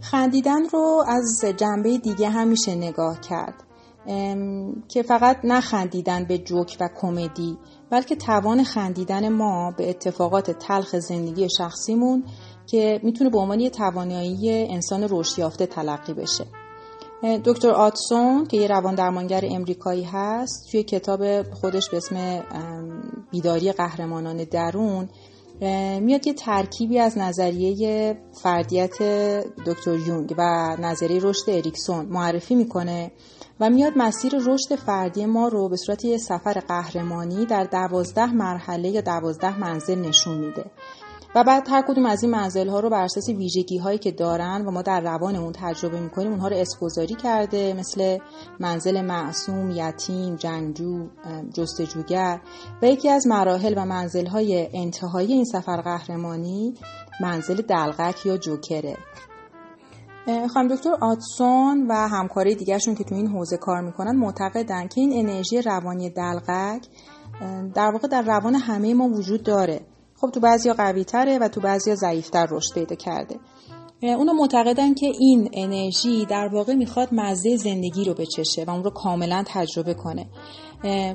خندیدن 0.00 0.68
رو 0.68 1.04
از 1.08 1.44
جنبه 1.56 1.98
دیگه 1.98 2.28
هم 2.28 2.48
میشه 2.48 2.74
نگاه 2.74 3.20
کرد. 3.20 3.54
که 4.88 5.02
فقط 5.02 5.38
نه 5.44 5.60
خندیدن 5.60 6.24
به 6.24 6.38
جوک 6.38 6.76
و 6.80 6.88
کمدی 7.00 7.58
بلکه 7.90 8.16
توان 8.16 8.64
خندیدن 8.64 9.28
ما 9.28 9.74
به 9.76 9.90
اتفاقات 9.90 10.50
تلخ 10.50 10.96
زندگی 10.98 11.48
شخصیمون 11.58 12.24
که 12.66 13.00
می‌تونه 13.02 13.30
به 13.30 13.38
عنوان 13.38 13.60
یه 13.60 13.70
توانایی 13.70 14.68
انسان 14.68 15.06
رشد 15.10 15.38
یافته 15.38 15.66
تلقی 15.66 16.14
بشه. 16.14 16.46
دکتر 17.44 17.70
آتسون 17.70 18.46
که 18.46 18.56
یه 18.56 18.66
روان 18.66 18.94
درمانگر 18.94 19.44
امریکایی 19.50 20.04
هست 20.04 20.70
توی 20.70 20.82
کتاب 20.82 21.42
خودش 21.42 21.90
به 21.90 21.96
اسم 21.96 22.42
بیداری 23.30 23.72
قهرمانان 23.72 24.44
درون 24.44 25.08
میاد 26.00 26.26
یه 26.26 26.32
ترکیبی 26.32 26.98
از 26.98 27.18
نظریه 27.18 28.16
فردیت 28.42 29.02
دکتر 29.66 29.94
یونگ 29.94 30.34
و 30.38 30.76
نظریه 30.80 31.20
رشد 31.22 31.50
اریکسون 31.50 32.06
معرفی 32.06 32.54
می‌کنه 32.54 33.10
و 33.60 33.70
میاد 33.70 33.92
مسیر 33.96 34.32
رشد 34.46 34.74
فردی 34.74 35.26
ما 35.26 35.48
رو 35.48 35.68
به 35.68 35.76
صورت 35.76 36.04
یه 36.04 36.18
سفر 36.18 36.52
قهرمانی 36.52 37.46
در 37.46 37.64
دوازده 37.64 38.32
مرحله 38.32 38.88
یا 38.88 39.00
دوازده 39.00 39.58
منزل 39.58 39.98
نشون 39.98 40.38
میده. 40.38 40.64
و 41.36 41.44
بعد 41.44 41.68
هر 41.68 41.82
کدوم 41.88 42.06
از 42.06 42.22
این 42.22 42.32
منزل 42.32 42.68
ها 42.68 42.80
رو 42.80 42.90
بر 42.90 43.02
اساس 43.02 43.28
ویژگی 43.28 43.78
هایی 43.78 43.98
که 43.98 44.12
دارن 44.12 44.64
و 44.66 44.70
ما 44.70 44.82
در 44.82 45.00
روانمون 45.00 45.52
تجربه 45.52 46.00
می‌کنیم 46.00 46.30
اونها 46.30 46.48
رو 46.48 46.56
اسپوزاری 46.56 47.14
کرده 47.14 47.74
مثل 47.74 48.18
منزل 48.60 49.00
معصوم، 49.00 49.70
یتیم، 49.70 50.36
جنگجو، 50.36 51.08
جستجوگر. 51.54 52.40
و 52.82 52.86
یکی 52.86 53.08
از 53.08 53.26
مراحل 53.26 53.74
و 53.76 53.84
منزل 53.84 54.26
های 54.26 54.68
انتهایی 54.74 55.32
این 55.32 55.44
سفر 55.44 55.80
قهرمانی 55.80 56.74
منزل 57.20 57.62
دلغک 57.62 58.26
یا 58.26 58.36
جوکره. 58.36 58.96
خانم 60.54 60.74
دکتر 60.74 60.96
آتسون 61.00 61.86
و 61.88 61.94
همکاری 61.94 62.54
دیگرشون 62.54 62.94
که 62.94 63.04
تو 63.04 63.14
این 63.14 63.26
حوزه 63.26 63.56
کار 63.56 63.80
می‌کنن 63.80 64.16
معتقدن 64.16 64.88
که 64.88 65.00
این 65.00 65.28
انرژی 65.28 65.62
روانی 65.62 66.10
دلغک 66.10 66.86
در 67.74 67.90
واقع 67.92 68.08
در 68.08 68.22
روان 68.22 68.54
همه 68.54 68.94
ما 68.94 69.08
وجود 69.08 69.42
داره. 69.42 69.80
خب 70.20 70.30
تو 70.30 70.40
بعضیا 70.40 70.74
قوی 70.74 71.04
تره 71.04 71.38
و 71.38 71.48
تو 71.48 71.60
بعضیا 71.60 71.94
ضعیفتر 71.94 72.46
رشد 72.50 72.74
پیدا 72.74 72.96
کرده. 72.96 73.36
اونا 74.02 74.32
معتقدن 74.32 74.94
که 74.94 75.12
این 75.20 75.50
انرژی 75.52 76.24
در 76.24 76.48
واقع 76.52 76.74
می‌خواد 76.74 77.08
مزه 77.12 77.56
زندگی 77.56 78.04
رو 78.04 78.14
بچشه 78.14 78.64
و 78.64 78.70
اون 78.70 78.84
رو 78.84 78.90
کاملا 78.90 79.44
تجربه 79.46 79.94
کنه. 79.94 80.26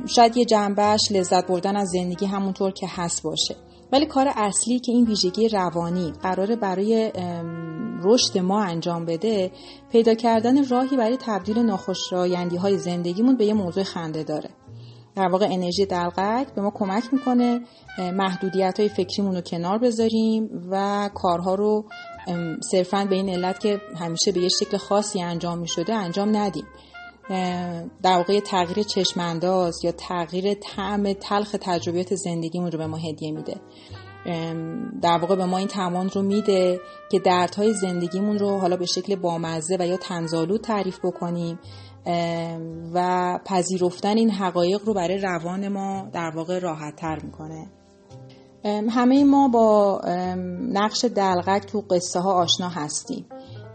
شاید 0.07 0.37
یه 0.37 0.45
جنبش 0.45 1.11
لذت 1.11 1.47
بردن 1.47 1.75
از 1.75 1.89
زندگی 1.89 2.25
همونطور 2.25 2.71
که 2.71 2.87
هست 2.89 3.23
باشه. 3.23 3.55
ولی 3.91 4.05
کار 4.05 4.31
اصلی 4.35 4.79
که 4.79 4.91
این 4.91 5.05
ویژگی 5.05 5.49
روانی 5.49 6.13
قراره 6.21 6.55
برای 6.55 7.11
رشد 8.03 8.37
ما 8.37 8.63
انجام 8.63 9.05
بده 9.05 9.51
پیدا 9.91 10.13
کردن 10.13 10.67
راهی 10.67 10.97
برای 10.97 11.17
تبدیل 11.17 11.59
ناخوشایندی 11.59 12.57
های 12.57 12.77
زندگیمون 12.77 13.37
به 13.37 13.45
یه 13.45 13.53
موضوع 13.53 13.83
خنده 13.83 14.23
داره. 14.23 14.49
در 15.15 15.27
واقع 15.27 15.47
انرژی 15.51 15.85
دلغک 15.85 16.53
به 16.55 16.61
ما 16.61 16.71
کمک 16.75 17.03
می‌کنه 17.13 17.61
محدودیت 18.13 18.79
های 18.79 18.89
فکریمون 18.89 19.35
رو 19.35 19.41
کنار 19.41 19.77
بذاریم 19.77 20.67
و 20.71 21.09
کارها 21.13 21.55
رو 21.55 21.85
صرفا 22.71 23.05
به 23.09 23.15
این 23.15 23.29
علت 23.29 23.59
که 23.59 23.81
همیشه 23.99 24.31
به 24.31 24.39
یه 24.39 24.49
شکل 24.49 24.77
خاصی 24.77 25.21
انجام 25.21 25.59
می‌شده 25.59 25.93
انجام 25.93 26.37
ندیم. 26.37 26.65
در 28.03 28.17
واقع 28.17 28.39
تغییر 28.39 28.83
چشمانداز 28.83 29.85
یا 29.85 29.91
تغییر 29.91 30.53
طعم 30.53 31.13
تلخ 31.13 31.55
تجربیات 31.61 32.15
زندگیمون 32.15 32.71
رو 32.71 32.77
به 32.77 32.87
ما 32.87 32.97
هدیه 32.97 33.31
میده. 33.31 33.55
در 35.01 35.17
واقع 35.17 35.35
به 35.35 35.45
ما 35.45 35.57
این 35.57 35.67
توان 35.67 36.09
رو 36.09 36.21
میده 36.21 36.79
که 37.11 37.19
دردهای 37.19 37.73
زندگیمون 37.73 38.39
رو 38.39 38.57
حالا 38.57 38.77
به 38.77 38.85
شکل 38.85 39.15
بامزه 39.15 39.77
و 39.79 39.87
یا 39.87 39.97
تنزالود 39.97 40.61
تعریف 40.61 40.99
بکنیم. 41.03 41.59
و 42.93 43.39
پذیرفتن 43.45 44.17
این 44.17 44.31
حقایق 44.31 44.81
رو 44.85 44.93
برای 44.93 45.17
روان 45.17 45.67
ما 45.67 46.09
در 46.13 46.31
واقع 46.35 46.59
راحت 46.59 46.95
تر 46.95 47.19
می‌کنه 47.23 47.67
همه 48.89 49.23
ما 49.23 49.47
با 49.47 50.01
نقش 50.71 51.05
دلغک 51.05 51.65
تو 51.65 51.81
قصه 51.89 52.19
ها 52.19 52.33
آشنا 52.33 52.69
هستیم. 52.69 53.25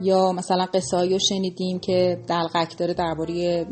یا 0.01 0.33
مثلا 0.33 0.67
قصه 0.75 0.97
رو 0.97 1.19
شنیدیم 1.19 1.79
که 1.79 2.21
دلغک 2.29 2.79
داره 2.79 2.95
درباره 2.95 3.67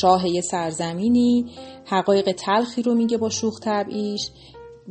شاه 0.00 0.40
سرزمینی 0.40 1.46
حقایق 1.86 2.32
تلخی 2.32 2.82
رو 2.82 2.94
میگه 2.94 3.18
با 3.18 3.28
شوخ 3.28 3.60
طبعیش 3.60 4.30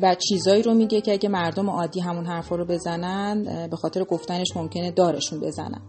و 0.02 0.16
چیزایی 0.16 0.64
رو 0.64 0.74
میگه 0.74 1.02
که 1.02 1.12
اگه 1.12 1.30
مردم 1.30 1.70
عادی 1.70 2.00
همون 2.00 2.26
حرفا 2.26 2.56
رو 2.56 2.66
بزنن 2.66 3.68
به 3.70 3.78
خاطر 3.78 4.04
گفتنش 4.04 4.48
ممکنه 4.56 4.92
دارشون 4.92 5.40
بزنن. 5.40 5.82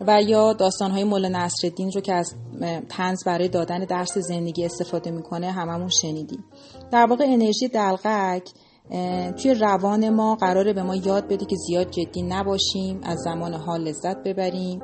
و 0.00 0.22
یا 0.22 0.52
داستانهای 0.52 1.04
مولا 1.04 1.28
نصرالدین 1.28 1.90
رو 1.94 2.00
که 2.00 2.14
از 2.14 2.34
طنز 2.88 3.24
برای 3.24 3.48
دادن 3.48 3.78
درس 3.78 4.18
زندگی 4.18 4.64
استفاده 4.64 5.10
می‌کنه 5.10 5.50
هممون 5.50 5.88
شنیدیم. 5.88 6.44
در 6.92 7.06
واقع 7.10 7.24
انرژی 7.28 7.68
دلغک 7.68 8.50
توی 9.42 9.54
روان 9.54 10.08
ما 10.08 10.34
قراره 10.34 10.72
به 10.72 10.82
ما 10.82 10.96
یاد 10.96 11.24
بده 11.24 11.44
که 11.44 11.56
زیاد 11.56 11.90
جدی 11.90 12.22
نباشیم 12.22 13.00
از 13.02 13.18
زمان 13.24 13.54
حال 13.54 13.80
لذت 13.80 14.16
ببریم 14.24 14.82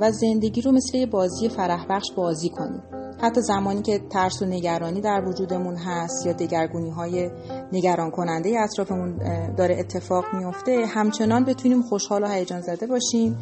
و 0.00 0.10
زندگی 0.10 0.60
رو 0.60 0.72
مثل 0.72 0.98
یه 0.98 1.06
بازی 1.06 1.48
فرح 1.48 1.86
بخش 1.90 2.06
بازی 2.16 2.48
کنیم. 2.48 2.82
حتی 3.22 3.40
زمانی 3.40 3.82
که 3.82 3.98
ترس 3.98 4.42
و 4.42 4.46
نگرانی 4.46 5.00
در 5.00 5.24
وجودمون 5.28 5.76
هست 5.76 6.26
یا 6.26 6.32
دگرگونی 6.32 6.90
های 6.90 7.30
نگران 7.72 8.10
کننده 8.10 8.56
اطرافمون 8.60 9.16
داره 9.56 9.76
اتفاق 9.78 10.24
میفته 10.32 10.86
همچنان 10.86 11.44
بتونیم 11.44 11.82
خوشحال 11.82 12.22
و 12.24 12.28
هیجان 12.28 12.60
زده 12.60 12.86
باشیم. 12.86 13.38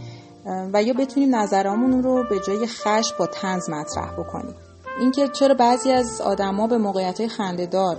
و 0.46 0.82
یا 0.82 0.92
بتونیم 0.92 1.34
نظرامون 1.34 2.02
رو 2.02 2.24
به 2.30 2.40
جای 2.46 2.66
خش 2.66 3.12
با 3.18 3.26
تنز 3.26 3.70
مطرح 3.70 4.12
بکنیم. 4.12 4.54
اینکه 5.00 5.28
چرا 5.28 5.54
بعضی 5.54 5.90
از 5.90 6.20
آدما 6.20 6.66
به 6.66 6.78
موقعیت 6.78 7.26
خندهدار 7.26 7.96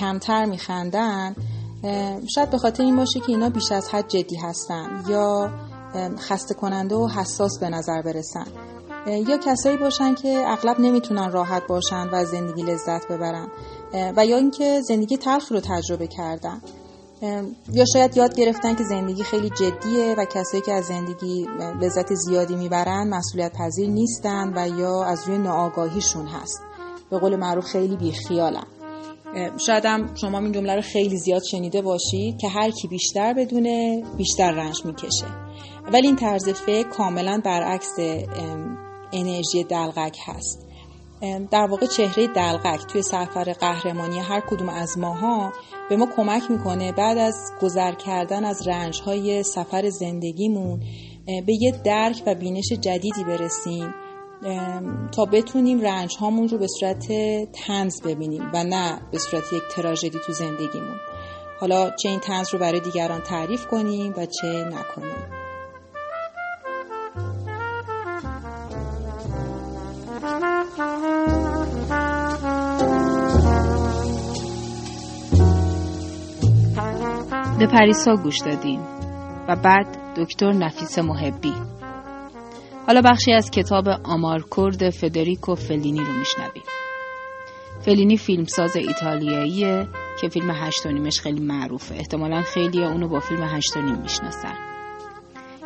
کمتر 0.00 0.44
میخندن 0.44 1.34
شاید 2.34 2.50
به 2.50 2.58
خاطر 2.58 2.82
این 2.82 2.96
باشه 2.96 3.20
که 3.20 3.28
اینا 3.28 3.50
بیش 3.50 3.72
از 3.72 3.88
حد 3.88 4.08
جدی 4.08 4.36
هستن 4.36 5.04
یا 5.08 5.50
خسته 6.18 6.54
کننده 6.54 6.94
و 6.94 7.08
حساس 7.08 7.58
به 7.60 7.68
نظر 7.68 8.02
برسن. 8.02 8.46
یا 9.06 9.36
کسایی 9.36 9.76
باشن 9.76 10.14
که 10.14 10.44
اغلب 10.46 10.80
نمی‌تونن 10.80 11.32
راحت 11.32 11.62
باشن 11.66 12.08
و 12.12 12.24
زندگی 12.24 12.62
لذت 12.62 13.08
ببرن 13.08 13.48
و 14.16 14.26
یا 14.26 14.36
اینکه 14.36 14.80
زندگی 14.80 15.16
تلخ 15.16 15.52
رو 15.52 15.60
تجربه 15.60 16.06
کردن. 16.06 16.60
یا 17.72 17.84
شاید 17.92 18.16
یاد 18.16 18.34
گرفتن 18.34 18.74
که 18.74 18.84
زندگی 18.84 19.22
خیلی 19.22 19.50
جدیه 19.50 20.14
و 20.18 20.24
کسایی 20.24 20.62
که 20.62 20.72
از 20.72 20.84
زندگی 20.84 21.46
لذت 21.80 22.14
زیادی 22.14 22.56
می‌برن 22.56 23.08
مسئولیت 23.08 23.52
پذیر 23.52 23.88
نیستن 23.88 24.52
و 24.56 24.78
یا 24.78 25.04
از 25.04 25.28
روی 25.28 25.38
ناآگاهیشون 25.38 26.26
هست. 26.26 26.60
به 27.10 27.18
قول 27.18 27.36
معروف 27.36 27.64
خیلی 27.64 27.96
بیخیالن. 27.96 28.66
شاید 29.66 29.84
هم 29.84 30.14
شما 30.14 30.38
این 30.38 30.52
جمله 30.52 30.74
رو 30.74 30.82
خیلی 30.82 31.18
زیاد 31.18 31.42
شنیده 31.50 31.82
باشید 31.82 32.38
که 32.40 32.48
هر 32.48 32.70
کی 32.70 32.88
بیشتر 32.88 33.32
بدونه 33.32 34.02
بیشتر 34.16 34.50
رنج 34.50 34.84
می‌کشه. 34.84 35.26
ولی 35.92 36.06
این 36.06 36.16
طرز 36.16 36.48
فکر 36.48 36.88
کاملا 36.88 37.40
برعکس 37.44 37.94
انرژی 39.12 39.64
دلغک 39.64 40.18
هست. 40.26 40.66
در 41.50 41.66
واقع 41.70 41.86
چهره 41.86 42.26
دلغک 42.26 42.86
توی 42.86 43.02
سفر 43.02 43.52
قهرمانی 43.52 44.18
هر 44.18 44.40
کدوم 44.40 44.68
از 44.68 44.98
ماها 44.98 45.52
به 45.90 45.96
ما 45.96 46.06
کمک 46.16 46.50
می‌کنه 46.50 46.92
بعد 46.92 47.18
از 47.18 47.52
گذر 47.62 47.92
کردن 47.92 48.44
از 48.44 48.68
رنجهای 48.68 49.42
سفر 49.42 49.88
زندگیمون 49.88 50.80
به 51.46 51.52
یه 51.60 51.72
درک 51.84 52.22
و 52.26 52.34
بینش 52.34 52.72
جدیدی 52.80 53.24
برسیم 53.24 53.94
تا 55.12 55.24
بتونیم 55.24 55.80
رنج 55.80 56.16
هامون 56.16 56.48
رو 56.48 56.58
به 56.58 56.66
صورت 56.80 57.12
تنز 57.52 58.02
ببینیم 58.02 58.50
و 58.54 58.64
نه 58.64 59.00
به 59.12 59.18
صورت 59.18 59.52
یک 59.52 59.62
تراژدی 59.70 60.18
تو 60.26 60.32
زندگیمون. 60.32 60.96
حالا 61.60 61.90
چه 61.90 62.08
این 62.08 62.20
تنز 62.20 62.52
رو 62.52 62.58
برای 62.58 62.80
دیگران 62.80 63.20
تعریف 63.20 63.66
کنیم 63.66 64.14
و 64.16 64.26
چه 64.26 64.48
نکنیم. 64.48 65.39
به 77.60 77.66
پریسا 77.66 78.16
گوش 78.16 78.38
دادیم 78.38 78.80
و 79.48 79.56
بعد 79.56 80.14
دکتر 80.16 80.52
نفیس 80.52 80.98
محبی. 80.98 81.54
حالا 82.86 83.02
بخشی 83.04 83.32
از 83.32 83.50
کتاب 83.50 83.88
آمار 84.04 84.44
کرد 84.56 84.90
فدریکو 84.90 85.54
فلینی 85.54 86.00
رو 86.00 86.12
میشنویم. 86.12 86.62
فلینی 87.80 88.16
فیلمساز 88.16 88.76
ایتالیاییه 88.76 89.88
که 90.20 90.28
فیلم 90.28 90.50
هشت 90.50 90.86
و 90.86 90.88
نیمش 90.88 91.20
خیلی 91.20 91.40
معروفه. 91.40 91.94
احتمالا 91.94 92.42
خیلی 92.42 92.84
اونو 92.84 93.08
با 93.08 93.20
فیلم 93.20 93.42
هشت 93.42 93.76
و 93.76 93.80
نیم 93.80 93.98
می‌شناسن. 94.02 94.54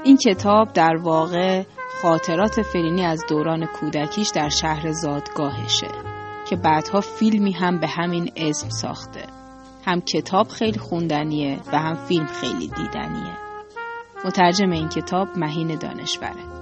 این 0.04 0.16
کتاب 0.16 0.72
در 0.72 0.96
واقع 0.96 1.62
خاطرات 2.02 2.62
فلینی 2.62 3.04
از 3.04 3.24
دوران 3.28 3.66
کودکیش 3.66 4.30
در 4.34 4.48
شهر 4.48 4.92
زادگاهشه 4.92 5.88
که 6.48 6.56
بعدها 6.56 7.00
فیلمی 7.00 7.52
هم 7.52 7.80
به 7.80 7.88
همین 7.88 8.32
اسم 8.36 8.68
ساخته. 8.68 9.33
هم 9.86 10.00
کتاب 10.00 10.48
خیلی 10.48 10.78
خوندنیه 10.78 11.60
و 11.72 11.78
هم 11.78 11.94
فیلم 11.94 12.26
خیلی 12.26 12.68
دیدنیه. 12.68 13.36
مترجم 14.24 14.70
این 14.70 14.88
کتاب 14.88 15.28
مهین 15.36 15.78
دانشوره. 15.78 16.54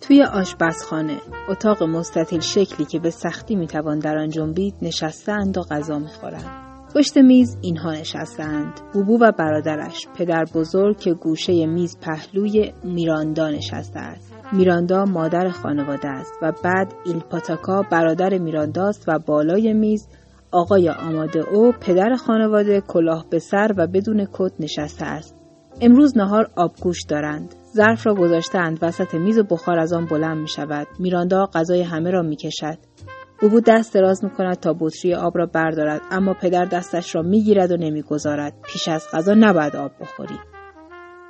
توی 0.00 0.22
آشپزخانه 0.22 1.18
اتاق 1.48 1.82
مستطیل 1.82 2.40
شکلی 2.40 2.86
که 2.86 2.98
به 2.98 3.10
سختی 3.10 3.54
می‌توان 3.56 3.98
در 3.98 4.18
آن 4.18 4.28
جنبید 4.28 4.74
نشستند 4.82 5.58
و 5.58 5.62
غذا 5.62 5.98
می‌خورند. 5.98 6.61
پشت 6.94 7.18
میز 7.18 7.56
اینها 7.60 7.92
نشستند 7.92 8.80
بوبو 8.92 9.18
و 9.20 9.32
برادرش 9.38 10.08
پدر 10.18 10.44
بزرگ 10.54 10.98
که 10.98 11.14
گوشه 11.14 11.66
میز 11.66 11.98
پهلوی 12.00 12.72
میراندا 12.84 13.50
نشسته 13.50 14.00
است 14.00 14.32
میراندا 14.52 15.04
مادر 15.04 15.48
خانواده 15.48 16.08
است 16.08 16.32
و 16.42 16.52
بعد 16.64 16.94
ایلپاتاکا 17.06 17.82
برادر 17.90 18.38
میرانداست 18.38 19.04
و 19.08 19.18
بالای 19.18 19.72
میز 19.72 20.08
آقای 20.50 20.88
آماده 20.88 21.48
او 21.48 21.72
پدر 21.80 22.16
خانواده 22.16 22.80
کلاه 22.80 23.26
به 23.30 23.38
سر 23.38 23.74
و 23.76 23.86
بدون 23.86 24.28
کت 24.32 24.52
نشسته 24.60 25.04
است 25.04 25.36
امروز 25.80 26.16
نهار 26.16 26.50
آبگوش 26.56 27.02
دارند 27.08 27.54
ظرف 27.76 28.06
را 28.06 28.14
گذاشتند 28.14 28.78
وسط 28.82 29.14
میز 29.14 29.38
و 29.38 29.42
بخار 29.42 29.78
از 29.78 29.92
آن 29.92 30.06
بلند 30.06 30.38
می 30.38 30.48
شود. 30.48 30.86
میراندا 30.98 31.46
غذای 31.54 31.82
همه 31.82 32.10
را 32.10 32.22
می 32.22 32.36
کشد. 32.36 32.78
بوبو 33.42 33.60
دست 33.60 33.94
دراز 33.94 34.24
می 34.24 34.30
کند 34.30 34.56
تا 34.56 34.76
بطری 34.80 35.14
آب 35.14 35.38
را 35.38 35.46
بردارد 35.46 36.00
اما 36.10 36.34
پدر 36.34 36.64
دستش 36.64 37.14
را 37.14 37.22
می 37.22 37.42
گیرد 37.42 37.72
و 37.72 37.76
نمی 37.76 38.02
گذارد. 38.02 38.54
پیش 38.64 38.88
از 38.88 39.06
غذا 39.12 39.34
نباید 39.34 39.76
آب 39.76 39.90
بخوری. 40.00 40.38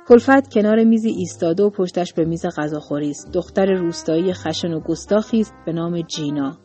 کلفت 0.07 0.53
کنار 0.53 0.83
میزی 0.83 1.09
ایستاده 1.09 1.63
و 1.63 1.69
پشتش 1.69 2.13
به 2.13 2.25
میز 2.25 2.45
غذاخوری 2.57 3.09
است. 3.09 3.31
دختر 3.33 3.73
روستایی 3.73 4.33
خشن 4.33 4.73
و 4.73 4.79
گستاخی 4.79 5.39
است 5.39 5.53
به 5.65 5.73
نام 5.73 6.01
جینا. 6.01 6.57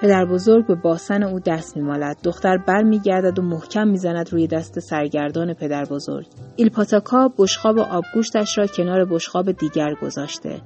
پدر 0.00 0.24
بزرگ 0.24 0.66
به 0.66 0.74
باسن 0.74 1.22
او 1.22 1.40
دست 1.40 1.76
میمالد. 1.76 2.16
دختر 2.24 2.56
بر 2.56 2.82
میگردد 2.82 3.38
و 3.38 3.42
محکم 3.42 3.88
می‌زند 3.88 4.32
روی 4.32 4.46
دست 4.46 4.80
سرگردان 4.80 5.54
پدر 5.54 5.84
بزرگ. 5.84 6.26
ایلپاتاکا 6.56 7.28
بشخاب 7.38 7.78
آبگوشتش 7.78 8.58
را 8.58 8.66
کنار 8.66 9.04
بشخاب 9.04 9.52
دیگر 9.52 9.94
گذاشته. 10.02 10.60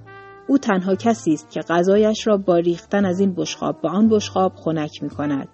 او 0.49 0.59
تنها 0.59 0.95
کسی 0.95 1.33
است 1.33 1.51
که 1.51 1.61
غذایش 1.61 2.27
را 2.27 2.37
با 2.37 2.57
ریختن 2.57 3.05
از 3.05 3.21
این 3.21 3.35
بشخاب 3.35 3.83
به 3.83 3.89
آن 3.89 4.09
بشخاب 4.09 4.53
خنک 4.55 5.03
می 5.03 5.09
کند. 5.09 5.49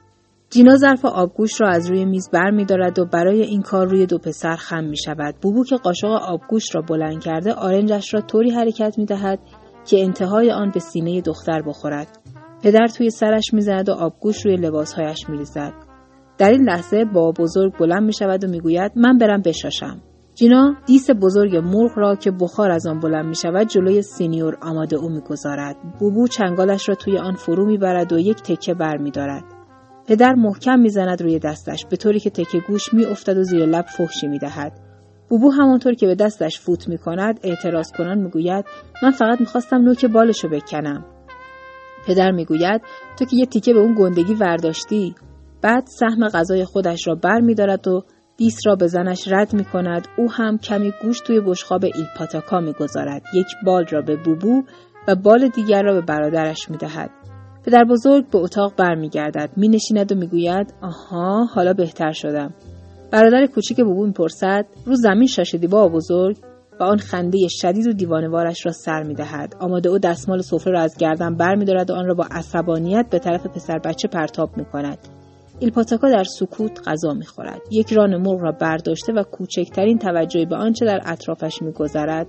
جینا 0.51 0.77
ظرف 0.77 1.05
آبگوش 1.05 1.61
را 1.61 1.69
از 1.69 1.91
روی 1.91 2.05
میز 2.05 2.31
بر 2.33 2.51
می 2.51 2.65
دارد 2.65 2.99
و 2.99 3.05
برای 3.05 3.43
این 3.43 3.63
کار 3.63 3.87
روی 3.87 4.07
دو 4.07 4.19
پسر 4.19 4.57
خم 4.57 4.85
می 4.85 4.97
شود. 4.97 5.35
بوبو 5.43 5.65
که 5.65 5.77
قاشق 5.77 6.09
آبگوش 6.09 6.75
را 6.75 6.83
بلند 6.83 7.23
کرده 7.23 7.53
آرنجش 7.53 8.15
را 8.15 8.21
طوری 8.21 8.51
حرکت 8.51 8.99
می 8.99 9.05
دهد 9.05 9.39
که 9.87 10.03
انتهای 10.03 10.51
آن 10.51 10.71
به 10.71 10.81
سینه 10.81 11.21
دختر 11.21 11.63
بخورد. 11.63 12.19
پدر 12.63 12.87
توی 12.87 13.11
سرش 13.11 13.45
می‌زند 13.53 13.89
و 13.89 13.93
آبگوش 13.93 14.47
روی 14.47 14.57
لباسهایش 14.57 15.29
میریزد 15.29 15.73
در 16.39 16.51
این 16.51 16.63
لحظه 16.63 17.05
با 17.05 17.33
بزرگ 17.33 17.79
بلند 17.79 18.03
می 18.03 18.13
شود 18.13 18.45
و 18.45 18.49
می‌گوید 18.49 18.93
من 18.97 19.19
برم 19.19 19.43
بشاشم 19.43 20.01
جینا 20.35 20.77
دیس 20.87 21.11
بزرگ 21.11 21.57
مرغ 21.57 21.91
را 21.97 22.17
که 22.17 22.31
بخار 22.31 22.71
از 22.71 22.87
آن 22.87 23.01
بلند 23.01 23.27
می 23.27 23.35
شود 23.35 23.69
جلوی 23.69 24.03
سینیور 24.03 24.59
آماده 24.63 24.97
او 24.97 25.09
می‌گذارد 25.09 25.77
بوبو 25.99 26.29
چنگالش 26.29 26.89
را 26.89 26.95
توی 26.95 27.19
آن 27.19 27.35
فرو 27.35 27.67
می‌برد 27.67 28.13
و 28.13 28.19
یک 28.19 28.43
تکه 28.43 28.75
بر 28.75 28.97
می 28.97 29.11
دارد. 29.11 29.45
پدر 30.07 30.35
محکم 30.35 30.79
می‌زند 30.79 31.23
روی 31.23 31.39
دستش 31.39 31.87
به 31.91 31.97
طوری 31.97 32.21
که 32.21 32.31
تکه 32.31 32.61
گوش 32.69 32.95
می 32.95 33.05
افتد 33.05 33.39
و 33.39 33.43
زیر 33.43 33.67
لب 33.67 33.85
فحشی 33.85 34.27
می 34.27 34.39
دهد. 34.39 34.73
بوبو 35.29 35.51
همانطور 35.51 35.95
که 35.95 36.07
به 36.07 36.15
دستش 36.15 36.61
فوت 36.61 36.89
می 36.89 36.99
کند 36.99 37.41
اعتراض 37.43 37.93
کنان 37.93 38.19
می‌گوید 38.19 38.65
من 39.03 39.11
فقط 39.11 39.41
می‌خواستم 39.41 39.77
نوک 39.77 40.05
بالشو 40.05 40.49
بکنم 40.49 41.05
پدر 42.07 42.31
می‌گوید 42.31 42.81
تو 43.19 43.25
که 43.25 43.37
یه 43.37 43.47
تیکه 43.47 43.73
به 43.73 43.81
اون 43.81 43.95
گندگی 43.99 44.35
ورداشتی 44.35 45.15
بعد 45.63 45.87
سهم 45.87 46.29
غذای 46.29 46.65
خودش 46.65 47.09
را 47.09 47.15
بر 47.15 47.41
می 47.41 47.55
دارد 47.55 47.89
و 47.89 48.05
دیس 48.37 48.57
را 48.67 48.77
به 48.77 48.87
زنش 48.87 49.29
رد 49.29 49.55
می 49.55 49.65
کند 49.65 50.09
او 50.19 50.33
هم 50.33 50.59
کمی 50.59 50.93
گوش 51.03 51.21
توی 51.21 51.41
بشخاب 51.41 51.85
ایلپاتاکا 51.85 52.61
می 52.61 52.73
گذارد. 52.73 53.23
یک 53.35 53.47
بال 53.67 53.87
را 53.91 54.03
به 54.03 54.17
بوبو 54.17 54.63
و 55.09 55.15
بال 55.15 55.49
دیگر 55.49 55.83
را 55.83 55.95
به 55.95 56.01
برادرش 56.01 56.71
می 56.71 56.77
دهد. 56.77 57.11
پدر 57.65 57.85
بزرگ 57.85 58.31
به 58.31 58.39
اتاق 58.39 58.73
بر 58.77 58.95
می 58.95 59.09
گردد. 59.09 59.51
می 59.57 59.69
نشیند 59.69 60.13
و 60.13 60.15
می 60.15 60.27
گوید 60.27 60.75
آها 60.83 61.45
حالا 61.45 61.73
بهتر 61.73 62.13
شدم. 62.13 62.55
برادر 63.11 63.47
کوچیک 63.47 63.81
بوبو 63.81 64.07
می 64.07 64.13
پرسد 64.13 64.67
رو 64.87 64.95
زمین 64.95 65.27
شاشدی 65.27 65.67
با 65.67 65.89
بزرگ 65.89 66.37
و 66.81 66.85
آن 66.85 66.99
خنده 66.99 67.39
شدید 67.51 67.87
و 67.87 67.93
دیوانوارش 67.93 68.67
را 68.67 68.73
سر 68.73 69.03
می 69.03 69.15
دهد. 69.15 69.55
آماده 69.61 69.89
او 69.89 69.99
دستمال 69.99 70.41
سفره 70.41 70.73
را 70.73 70.81
از 70.81 70.97
گردن 70.97 71.37
بر 71.37 71.55
می 71.55 71.65
دارد 71.65 71.91
و 71.91 71.95
آن 71.95 72.07
را 72.07 72.15
با 72.15 72.27
عصبانیت 72.31 73.07
به 73.11 73.19
طرف 73.19 73.47
پسر 73.47 73.79
بچه 73.79 74.09
پرتاب 74.09 74.57
می 74.57 74.65
کند. 74.65 74.99
ایلپاتاکا 75.63 76.11
در 76.11 76.25
سکوت 76.25 76.89
غذا 76.89 77.13
می 77.13 77.27
خورد. 77.27 77.61
یک 77.71 77.93
ران 77.93 78.17
مرغ 78.17 78.41
را 78.41 78.53
برداشته 78.53 79.13
و 79.13 79.23
کوچکترین 79.23 79.99
توجهی 79.99 80.47
به 80.47 80.57
آنچه 80.57 80.87
در 80.87 81.01
اطرافش 81.05 81.63
می 81.63 81.73
گذرد 81.73 82.27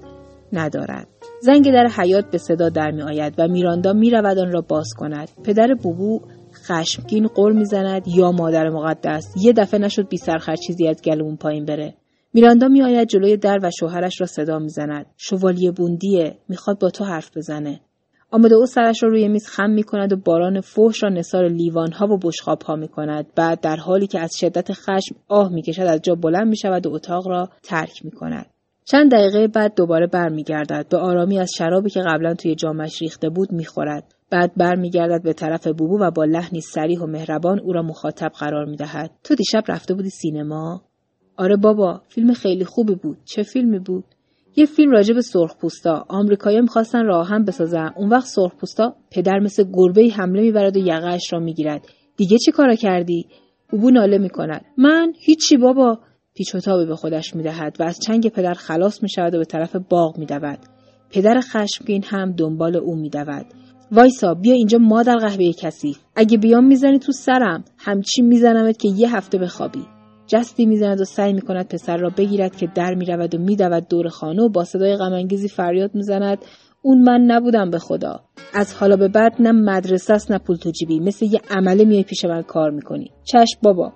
ندارد. 0.53 1.07
زنگ 1.41 1.71
در 1.71 1.87
حیات 1.87 2.31
به 2.31 2.37
صدا 2.37 2.69
در 2.69 2.91
می 2.91 3.01
آید 3.01 3.33
و 3.37 3.47
میراندا 3.47 3.93
می 3.93 4.09
رود 4.09 4.37
آن 4.37 4.51
را 4.51 4.61
باز 4.61 4.87
کند. 4.97 5.29
پدر 5.43 5.73
بوبو 5.83 6.19
خشمگین 6.53 7.27
قول 7.27 7.53
می‌زند 7.53 8.07
یا 8.07 8.31
مادر 8.31 8.69
مقدس 8.69 9.33
یه 9.41 9.53
دفعه 9.53 9.79
نشد 9.79 10.09
بی 10.09 10.17
سرخر 10.17 10.55
چیزی 10.55 10.87
از 10.87 11.01
گلوم 11.01 11.35
پایین 11.35 11.65
بره 11.65 11.93
میراندا 12.33 12.67
میآید 12.67 13.07
جلوی 13.07 13.37
در 13.37 13.59
و 13.63 13.69
شوهرش 13.79 14.21
را 14.21 14.27
صدا 14.27 14.59
می‌زند 14.59 15.05
شوالیه 15.17 15.71
بوندیه 15.71 16.37
می‌خواد 16.49 16.79
با 16.79 16.89
تو 16.89 17.03
حرف 17.03 17.37
بزنه 17.37 17.79
آمده 18.33 18.55
او 18.55 18.65
سرش 18.65 19.03
را 19.03 19.09
روی 19.09 19.27
میز 19.27 19.47
خم 19.47 19.69
می 19.69 19.83
کند 19.83 20.13
و 20.13 20.15
باران 20.15 20.61
فحش 20.61 21.03
را 21.03 21.09
نثار 21.09 21.47
لیوانها 21.47 22.07
و 22.07 22.17
بشخابها 22.17 22.75
می 22.75 22.87
کند. 22.87 23.25
بعد 23.35 23.59
در 23.61 23.75
حالی 23.75 24.07
که 24.07 24.19
از 24.19 24.31
شدت 24.39 24.71
خشم 24.71 25.15
آه 25.27 25.51
می 25.51 25.61
کشد 25.61 25.81
از 25.81 26.01
جا 26.01 26.15
بلند 26.15 26.47
می 26.47 26.57
شود 26.57 26.87
و 26.87 26.93
اتاق 26.93 27.27
را 27.27 27.49
ترک 27.63 28.05
می 28.05 28.11
کند. 28.11 28.45
چند 28.85 29.11
دقیقه 29.11 29.47
بعد 29.47 29.75
دوباره 29.75 30.07
برمیگردد. 30.07 30.85
به 30.89 30.97
آرامی 30.97 31.39
از 31.39 31.51
شرابی 31.57 31.89
که 31.89 32.01
قبلا 32.01 32.33
توی 32.33 32.55
جامش 32.55 33.01
ریخته 33.01 33.29
بود 33.29 33.51
می‌خورد. 33.51 34.13
بعد 34.29 34.51
برمیگردد 34.57 35.23
به 35.23 35.33
طرف 35.33 35.67
بوبو 35.67 35.99
و 35.99 36.11
با 36.11 36.23
لحنی 36.23 36.61
سریح 36.61 36.99
و 36.99 37.05
مهربان 37.05 37.59
او 37.59 37.73
را 37.73 37.81
مخاطب 37.81 38.31
قرار 38.39 38.65
می‌دهد. 38.65 39.11
تو 39.23 39.35
دیشب 39.35 39.63
رفته 39.67 39.93
بودی 39.93 40.09
سینما؟ 40.09 40.81
آره 41.37 41.55
بابا 41.55 42.01
فیلم 42.07 42.33
خیلی 42.33 42.65
خوبی 42.65 42.95
بود. 42.95 43.17
چه 43.25 43.43
فیلمی 43.43 43.79
بود؟ 43.79 44.03
یه 44.55 44.65
فیلم 44.65 44.91
راجع 44.91 45.13
به 45.13 45.21
سرخپوستا. 45.21 46.05
آمریکایی‌ها 46.09 46.61
می‌خواستن 46.61 47.05
راه 47.05 47.27
هم 47.27 47.45
بسازن. 47.45 47.89
اون 47.95 48.09
وقت 48.09 48.25
سرخپوستا 48.25 48.95
پدر 49.11 49.39
مثل 49.39 49.63
گربه 49.73 50.09
حمله 50.09 50.41
می‌برد 50.41 50.77
و 50.77 50.79
یقهش 50.79 51.33
را 51.33 51.39
می‌گیرد. 51.39 51.87
دیگه 52.17 52.37
چی 52.37 52.51
کارا 52.51 52.75
کردی؟ 52.75 53.27
بوبو 53.69 53.91
ناله 53.91 54.17
می‌کند. 54.17 54.65
من 54.77 55.13
هیچی 55.19 55.57
بابا. 55.57 55.99
پیچ 56.35 56.55
به 56.87 56.95
خودش 56.95 57.35
می‌دهد 57.35 57.77
و 57.79 57.83
از 57.83 57.99
چنگ 57.99 58.29
پدر 58.29 58.53
خلاص 58.53 59.03
می‌شود 59.03 59.35
و 59.35 59.37
به 59.37 59.45
طرف 59.45 59.75
باغ 59.89 60.17
میدود. 60.17 60.59
پدر 61.09 61.39
خشمگین 61.39 62.03
هم 62.03 62.31
دنبال 62.31 62.75
او 62.75 62.95
میدود. 62.95 63.45
وایسا 63.91 64.33
بیا 64.33 64.53
اینجا 64.53 64.77
مادر 64.77 65.15
قهوه 65.15 65.51
کسی 65.51 65.97
اگه 66.15 66.37
بیام 66.37 66.65
می‌زنی 66.65 66.99
تو 66.99 67.11
سرم. 67.11 67.63
همچی 67.77 68.21
میزنمت 68.21 68.79
که 68.79 68.89
یه 68.95 69.15
هفته 69.15 69.37
بخوابی. 69.37 69.85
جستی 70.27 70.65
می‌زند 70.65 71.01
و 71.01 71.05
سعی 71.05 71.33
می‌کند 71.33 71.67
پسر 71.67 71.97
را 71.97 72.09
بگیرد 72.09 72.55
که 72.55 72.67
در 72.75 72.93
می‌رود 72.93 73.35
و 73.35 73.37
میدود 73.37 73.87
دور 73.87 74.07
خانه 74.07 74.43
و 74.43 74.49
با 74.49 74.63
صدای 74.63 74.95
غمانگیزی 74.95 75.47
فریاد 75.47 75.95
می‌زند 75.95 76.37
اون 76.81 77.01
من 77.01 77.21
نبودم 77.21 77.69
به 77.69 77.79
خدا. 77.79 78.19
از 78.53 78.73
حالا 78.75 78.95
به 78.95 79.07
بعد 79.07 79.33
نه 79.39 79.51
مدرسه 79.51 80.13
است 80.13 80.31
نه 80.31 80.37
پول 80.37 80.55
تو 80.55 80.71
جیبی. 80.71 80.99
مثل 80.99 81.25
یه 81.25 81.41
عمله 81.49 81.85
میای 81.85 82.03
پیش 82.03 82.25
من 82.25 82.41
کار 82.41 82.71
می‌کنی. 82.71 83.11
چشم 83.23 83.59
بابا. 83.63 83.93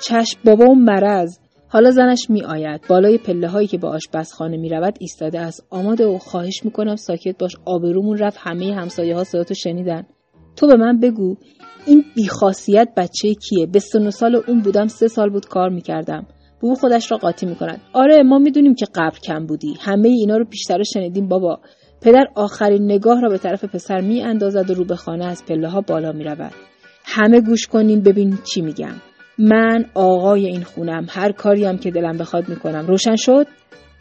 چشم 0.00 0.40
بابا 0.44 0.64
اون 0.64 0.82
مرض. 0.82 1.38
حالا 1.68 1.90
زنش 1.90 2.30
می 2.30 2.42
آید 2.42 2.80
بالای 2.88 3.18
پله 3.18 3.48
هایی 3.48 3.66
که 3.66 3.78
به 3.78 3.88
آشپزخانه 3.88 4.56
می 4.56 4.68
رود 4.68 4.96
ایستاده 5.00 5.40
است. 5.40 5.66
آماده 5.70 6.06
و 6.06 6.18
خواهش 6.18 6.64
می 6.64 6.70
کنم 6.70 6.96
ساکت 6.96 7.38
باش. 7.38 7.52
آبرومون 7.64 8.18
رفت. 8.18 8.38
همه 8.40 8.74
همسایه 8.74 9.14
ها 9.14 9.24
صداتو 9.24 9.54
شنیدن. 9.54 10.06
تو 10.56 10.66
به 10.66 10.76
من 10.76 11.00
بگو. 11.00 11.36
این 11.86 12.04
بیخاصیت 12.14 12.88
بچه 12.96 13.34
کیه؟ 13.34 13.66
به 13.66 13.78
سن 13.78 14.10
سال 14.10 14.36
اون 14.46 14.60
بودم 14.60 14.86
سه 14.86 15.08
سال 15.08 15.30
بود 15.30 15.46
کار 15.46 15.68
می‌کردم. 15.68 16.26
بو 16.60 16.74
خودش 16.74 17.12
را 17.12 17.18
قاطی 17.18 17.46
می‌کند. 17.46 17.80
آره 17.92 18.22
ما 18.22 18.38
می‌دونیم 18.38 18.74
که 18.74 18.86
قبر 18.94 19.18
کم 19.18 19.46
بودی. 19.46 19.74
همه 19.80 20.08
اینا 20.08 20.36
رو 20.36 20.44
پیشتر 20.44 20.82
شنیدیم 20.82 21.28
بابا. 21.28 21.60
پدر 22.02 22.24
آخرین 22.34 22.84
نگاه 22.84 23.20
را 23.20 23.28
به 23.28 23.38
طرف 23.38 23.64
پسر 23.64 24.00
می 24.00 24.22
اندازد 24.22 24.70
و 24.70 24.74
رو 24.74 24.84
به 24.84 24.96
خانه 24.96 25.26
از 25.26 25.44
پله 25.44 25.68
ها 25.68 25.80
بالا 25.80 26.12
می 26.12 26.24
رود. 26.24 26.52
همه 27.04 27.40
گوش 27.40 27.66
کنین 27.66 28.02
ببین 28.02 28.38
چی 28.52 28.60
میگم. 28.60 28.94
من 29.38 29.84
آقای 29.94 30.46
این 30.46 30.62
خونم. 30.62 31.06
هر 31.10 31.32
کاری 31.32 31.64
هم 31.64 31.78
که 31.78 31.90
دلم 31.90 32.18
بخواد 32.18 32.48
می‌کنم. 32.48 32.86
روشن 32.86 33.16
شد؟ 33.16 33.46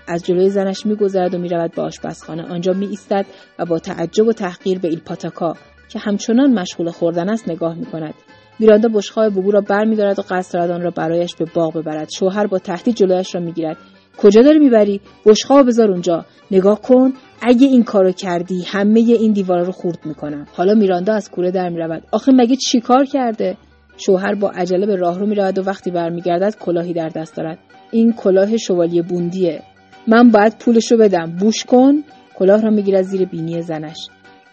از 0.08 0.26
جلوی 0.26 0.50
زنش 0.50 0.86
میگذرد 0.86 1.34
و 1.36 1.38
می‌رود 1.38 1.76
به 1.76 1.82
آشپزخانه. 1.82 2.44
آنجا 2.44 2.74
می 2.74 2.86
ایستد 2.86 3.26
و 3.60 3.66
با 3.66 3.80
تعجب 3.80 4.28
و 4.28 4.34
تحقیر 4.34 4.80
به 4.80 4.88
ایلپاتاکا 4.88 5.54
که 5.90 6.00
همچنان 6.00 6.54
مشغول 6.60 6.90
خوردن 6.90 7.30
است 7.30 7.50
نگاه 7.50 7.76
می 7.76 7.86
کند. 7.86 8.14
میراندا 8.60 8.90
بشقاب 8.94 9.34
بوبو 9.34 9.52
را 9.52 9.62
بر 9.62 9.86
میدارد 9.86 10.20
و 10.20 10.24
قصد 10.30 10.54
دارد 10.54 10.72
آن 10.72 10.82
را 10.82 10.92
برایش 10.92 11.36
به 11.36 11.46
باغ 11.54 11.78
ببرد. 11.78 12.10
شوهر 12.10 12.48
با 12.48 12.60
تهدید 12.60 12.96
جلویش 12.96 13.36
را 13.36 13.42
می‌گیرد. 13.42 13.78
کجا 14.18 14.42
داری 14.42 14.60
می‌بری؟ 14.60 15.02
بشقاب 15.26 15.68
بذار 15.68 15.92
اونجا. 15.92 16.26
نگاه 16.52 16.82
کن 16.82 17.14
اگه 17.42 17.68
این 17.68 17.84
کارو 17.84 18.12
کردی 18.12 18.64
همه 18.68 19.00
این 19.00 19.34
دیوارا 19.34 19.64
رو 19.64 19.72
خورد 19.72 20.00
می‌کنم. 20.06 20.46
حالا 20.54 20.74
میراندا 20.74 21.14
از 21.14 21.32
کوره 21.32 21.52
در 21.52 21.70
می‌رود. 21.70 22.04
آخه 22.12 22.32
مگه 22.36 22.56
چی 22.56 22.80
کار 22.80 23.06
کرده؟ 23.06 23.58
شوهر 23.98 24.36
با 24.36 24.50
عجله 24.50 24.86
به 24.86 24.96
راهرو 24.96 25.26
می‌رود 25.26 25.60
و 25.60 25.64
وقتی 25.64 25.92
برمیگردد 25.92 26.56
کلاهی 26.60 26.94
در 26.94 27.10
دست 27.10 27.38
دارد. 27.38 27.60
این 27.92 28.14
کلاه 28.14 28.58
شوالیه 28.58 29.02
بوندیه. 29.02 29.62
من 30.08 30.32
باید 30.32 30.58
پولشو 30.60 30.98
بدم. 30.98 31.36
بوش 31.40 31.64
کن. 31.64 32.04
کلاه 32.36 32.62
را 32.62 32.70
می‌گیرد 32.70 33.02
زیر 33.02 33.26
بینی 33.26 33.62
زنش. 33.62 34.08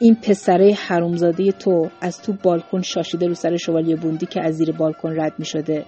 این 0.05 0.15
پسره 0.15 0.75
حرومزاده 0.75 1.53
تو 1.53 1.89
از 2.01 2.23
تو 2.23 2.33
بالکن 2.43 2.83
شاشیده 2.83 3.27
رو 3.27 3.35
سر 3.35 3.57
شوالیه 3.57 3.97
بوندی 3.97 4.27
که 4.27 4.41
از 4.43 4.55
زیر 4.55 4.73
بالکن 4.73 5.21
رد 5.21 5.33
می 5.39 5.45
شده. 5.45 5.85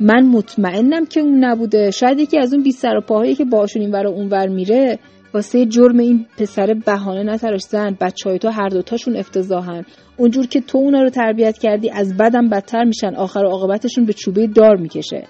من 0.00 0.26
مطمئنم 0.26 1.06
که 1.06 1.20
اون 1.20 1.44
نبوده. 1.44 1.90
شاید 1.90 2.18
یکی 2.18 2.38
از 2.38 2.54
اون 2.54 2.62
بی 2.62 2.72
سر 2.72 2.96
و 2.96 3.00
پاهایی 3.00 3.34
که 3.34 3.44
باشون 3.44 3.82
این 3.82 3.92
ور 3.92 4.06
و 4.06 4.10
اون 4.10 4.28
ور 4.28 4.48
میره 4.48 4.98
واسه 5.34 5.66
جرم 5.66 5.98
این 5.98 6.26
پسر 6.38 6.74
بهانه 6.86 7.22
نتراش 7.22 7.60
زن 7.60 7.96
بچه 8.00 8.30
های 8.30 8.38
تو 8.38 8.48
هر 8.48 8.68
دوتاشون 8.68 9.16
افتضاحن. 9.16 9.84
اونجور 10.16 10.46
که 10.46 10.60
تو 10.60 10.78
اونا 10.78 11.02
رو 11.02 11.10
تربیت 11.10 11.58
کردی 11.58 11.90
از 11.90 12.16
بدم 12.16 12.48
بدتر 12.48 12.84
میشن. 12.84 13.14
آخر 13.14 13.40
و 13.40 13.48
عاقبتشون 13.48 14.04
به 14.04 14.12
چوبه 14.12 14.46
دار 14.46 14.76
می‌کشه. 14.76 15.26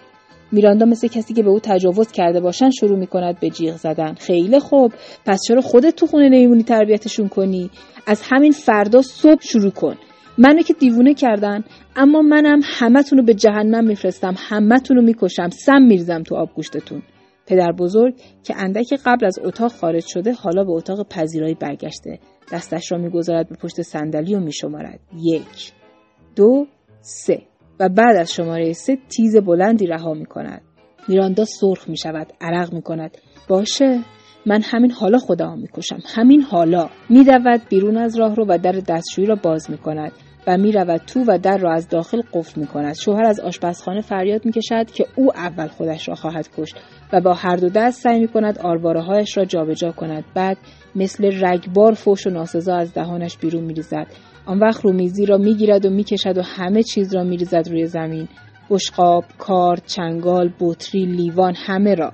میراندا 0.52 0.86
مثل 0.86 1.08
کسی 1.08 1.34
که 1.34 1.42
به 1.42 1.50
او 1.50 1.60
تجاوز 1.60 2.12
کرده 2.12 2.40
باشن 2.40 2.70
شروع 2.70 2.98
می‌کند 2.98 3.40
به 3.40 3.50
جیغ 3.50 3.76
زدن. 3.76 4.14
خیلی 4.14 4.60
خوب. 4.60 4.92
پس 5.26 5.40
چرا 5.48 5.60
خودت 5.60 5.96
تو 5.96 6.06
خونه 6.06 6.28
نمیمونی 6.28 6.62
تربیتشون 6.62 7.28
کنی؟ 7.28 7.70
از 8.06 8.22
همین 8.24 8.52
فردا 8.52 9.02
صبح 9.02 9.42
شروع 9.42 9.70
کن. 9.70 9.94
منو 10.38 10.62
که 10.62 10.74
دیوونه 10.74 11.14
کردن 11.14 11.64
اما 11.96 12.22
منم 12.22 12.60
همتون 12.64 13.18
رو 13.18 13.24
به 13.24 13.34
جهنم 13.34 13.84
میفرستم 13.86 14.34
همتون 14.38 14.96
رو 14.96 15.02
می‌کشم 15.02 15.48
سم 15.48 15.82
میرزم 15.82 16.22
تو 16.22 16.34
آب 16.34 16.48
گوشتتون. 16.54 17.02
پدر 17.46 17.72
بزرگ 17.72 18.14
که 18.44 18.54
اندک 18.56 18.94
قبل 19.06 19.26
از 19.26 19.38
اتاق 19.44 19.72
خارج 19.72 20.04
شده 20.06 20.32
حالا 20.32 20.64
به 20.64 20.70
اتاق 20.70 21.08
پذیرایی 21.08 21.54
برگشته. 21.54 22.18
دستش 22.52 22.92
را 22.92 22.98
می‌گذارد 22.98 23.48
به 23.48 23.56
پشت 23.56 23.82
صندلی 23.82 24.34
و 24.34 24.40
میشمارد. 24.40 25.00
یک 25.22 25.72
دو 26.36 26.66
سه. 27.00 27.42
و 27.80 27.88
بعد 27.88 28.16
از 28.16 28.32
شماره 28.32 28.72
سه 28.72 28.98
تیز 29.08 29.36
بلندی 29.36 29.86
رها 29.86 30.14
می 30.14 30.26
کند. 30.26 30.62
میراندا 31.08 31.44
سرخ 31.44 31.88
می 31.88 31.96
شود. 31.96 32.32
عرق 32.40 32.74
می 32.74 32.82
کند. 32.82 33.18
باشه 33.48 34.00
من 34.46 34.60
همین 34.64 34.90
حالا 34.90 35.18
خدا 35.18 35.54
می 35.54 35.68
کشم. 35.74 35.98
همین 36.06 36.42
حالا. 36.42 36.90
می 37.08 37.24
رود 37.24 37.60
بیرون 37.68 37.96
از 37.96 38.18
راه 38.18 38.34
رو 38.34 38.46
و 38.48 38.58
در 38.58 38.72
دستشویی 38.72 39.26
را 39.26 39.34
باز 39.34 39.70
می 39.70 39.78
کند. 39.78 40.12
و 40.46 40.56
می 40.56 40.72
رود 40.72 41.00
تو 41.06 41.24
و 41.26 41.38
در 41.38 41.58
را 41.58 41.72
از 41.72 41.88
داخل 41.88 42.22
قفل 42.32 42.60
می 42.60 42.66
کند. 42.66 42.94
شوهر 42.94 43.24
از 43.24 43.40
آشپزخانه 43.40 44.00
فریاد 44.00 44.44
می 44.44 44.52
کشد 44.52 44.90
که 44.90 45.06
او 45.16 45.32
اول 45.36 45.66
خودش 45.66 46.08
را 46.08 46.14
خواهد 46.14 46.48
کشت 46.56 46.76
و 47.12 47.20
با 47.20 47.34
هر 47.34 47.56
دو 47.56 47.68
دست 47.68 48.02
سعی 48.02 48.20
می 48.20 48.28
کند 48.28 48.58
آرواره 48.58 49.02
هایش 49.02 49.36
را 49.36 49.44
جابجا 49.44 49.92
کند. 49.92 50.24
بعد 50.34 50.56
مثل 50.94 51.44
رگبار 51.44 51.92
فوش 51.92 52.26
و 52.26 52.30
ناسزا 52.30 52.76
از 52.76 52.94
دهانش 52.94 53.36
بیرون 53.36 53.64
می 53.64 53.74
ریزد. 53.74 54.06
آن 54.48 54.58
وقت 54.58 54.84
رومیزی 54.84 55.26
را 55.26 55.38
می‌گیرد 55.38 55.86
و 55.86 55.90
می‌کشد 55.90 56.38
و 56.38 56.42
همه 56.42 56.82
چیز 56.82 57.14
را 57.14 57.24
میریزد 57.24 57.68
روی 57.70 57.86
زمین. 57.86 58.28
بشقاب 58.70 59.24
کارد 59.38 59.82
چنگال 59.86 60.52
بطری 60.60 61.06
لیوان 61.06 61.54
همه 61.56 61.94
را. 61.94 62.12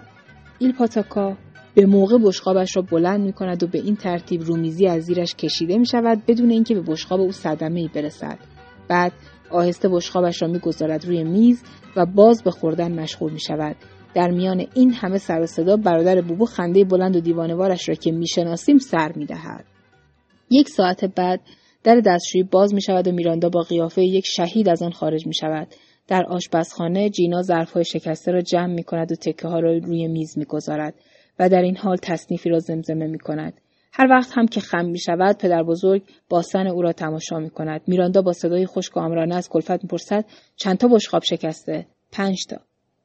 ایل 0.59 0.73
پاتاکا 0.73 1.37
به 1.75 1.87
موقع 1.87 2.19
بشقابش 2.19 2.77
را 2.77 2.83
بلند 2.83 3.21
می 3.21 3.33
کند 3.33 3.63
و 3.63 3.67
به 3.67 3.79
این 3.79 3.97
ترتیب 3.97 4.43
رومیزی 4.43 4.87
از 4.87 5.03
زیرش 5.03 5.35
کشیده 5.35 5.79
می 5.79 5.87
شود 5.87 6.23
بدون 6.27 6.51
اینکه 6.51 6.75
به 6.75 6.81
بشقاب 6.81 7.21
او 7.21 7.33
صدمه 7.33 7.81
ای 7.81 7.89
برسد. 7.95 8.39
بعد 8.89 9.13
آهسته 9.51 9.89
بشقابش 9.89 10.43
را 10.43 10.49
می‌گذارد 10.49 11.07
روی 11.07 11.25
میز 11.25 11.63
و 11.97 12.07
باز 12.07 12.43
به 12.43 12.51
خوردن 12.51 13.01
مشغول 13.01 13.33
می 13.33 13.41
شود 13.41 13.77
در 14.15 14.31
میان 14.31 14.67
این 14.75 14.93
همه 14.93 15.19
سر 15.19 15.41
و 15.41 15.47
صدا 15.47 15.77
برادر 15.77 16.21
بوبو 16.21 16.45
خنده 16.45 16.85
بلند 16.85 17.17
و 17.17 17.21
دیوانوارش 17.21 17.89
را 17.89 17.95
که 17.95 18.13
می‌شناسیم 18.13 18.79
سر 18.79 19.13
می 19.17 19.27
دهد. 19.27 19.65
یک 20.51 20.69
ساعت 20.69 21.05
بعد 21.05 21.41
در 21.85 22.01
دستشویی 22.07 22.45
باز 22.45 22.75
می 22.75 22.83
شود 22.83 23.09
و 23.09 23.13
میراندا 23.13 23.49
با 23.49 23.61
قیافه 23.61 24.03
یک 24.03 24.25
شهید 24.27 24.69
از 24.69 24.83
آن 24.83 24.91
خارج 24.91 25.27
می 25.27 25.35
شود. 25.35 25.69
در 26.09 26.25
آشپزخانه 26.29 27.11
جینا 27.11 27.43
ظرفهای 27.43 27.85
شکسته 27.85 28.33
را 28.33 28.41
جمع 28.41 28.75
می 28.75 28.83
کند 28.83 29.13
و 29.13 29.15
تکه 29.15 29.49
ها 29.49 29.59
را 29.59 29.79
روی 29.79 30.09
میز 30.09 30.39
می 30.39 30.45
گذارد 30.45 30.95
و 31.39 31.49
در 31.49 31.63
این 31.63 31.77
حال 31.77 31.97
تصنیفی 31.97 32.49
را 32.49 32.59
زمزمه 32.59 33.07
می 33.07 33.19
کند. 33.19 33.61
هر 33.93 34.07
وقت 34.11 34.31
هم 34.35 34.47
که 34.47 34.61
خم 34.61 34.85
می 34.85 34.99
شود 34.99 35.39
پدر 35.39 35.63
بزرگ 35.63 36.03
باسن 36.29 36.67
او 36.67 36.83
را 36.83 36.93
تماشا 36.93 37.39
می 37.39 37.51
کند. 37.51 37.81
میراندا 37.87 38.23
با 38.23 38.33
صدای 38.33 38.67
خشک 38.67 38.97
و 38.97 39.01
آمرانه 39.01 39.37
از 39.37 39.49
کلفت 39.49 39.83
می‌پرسد 39.83 40.25
چند 40.57 40.79
تا 40.79 40.89
بشقاب 40.89 41.23
شکسته؟ 41.23 41.87
پنج 42.13 42.47
تا. 42.49 42.57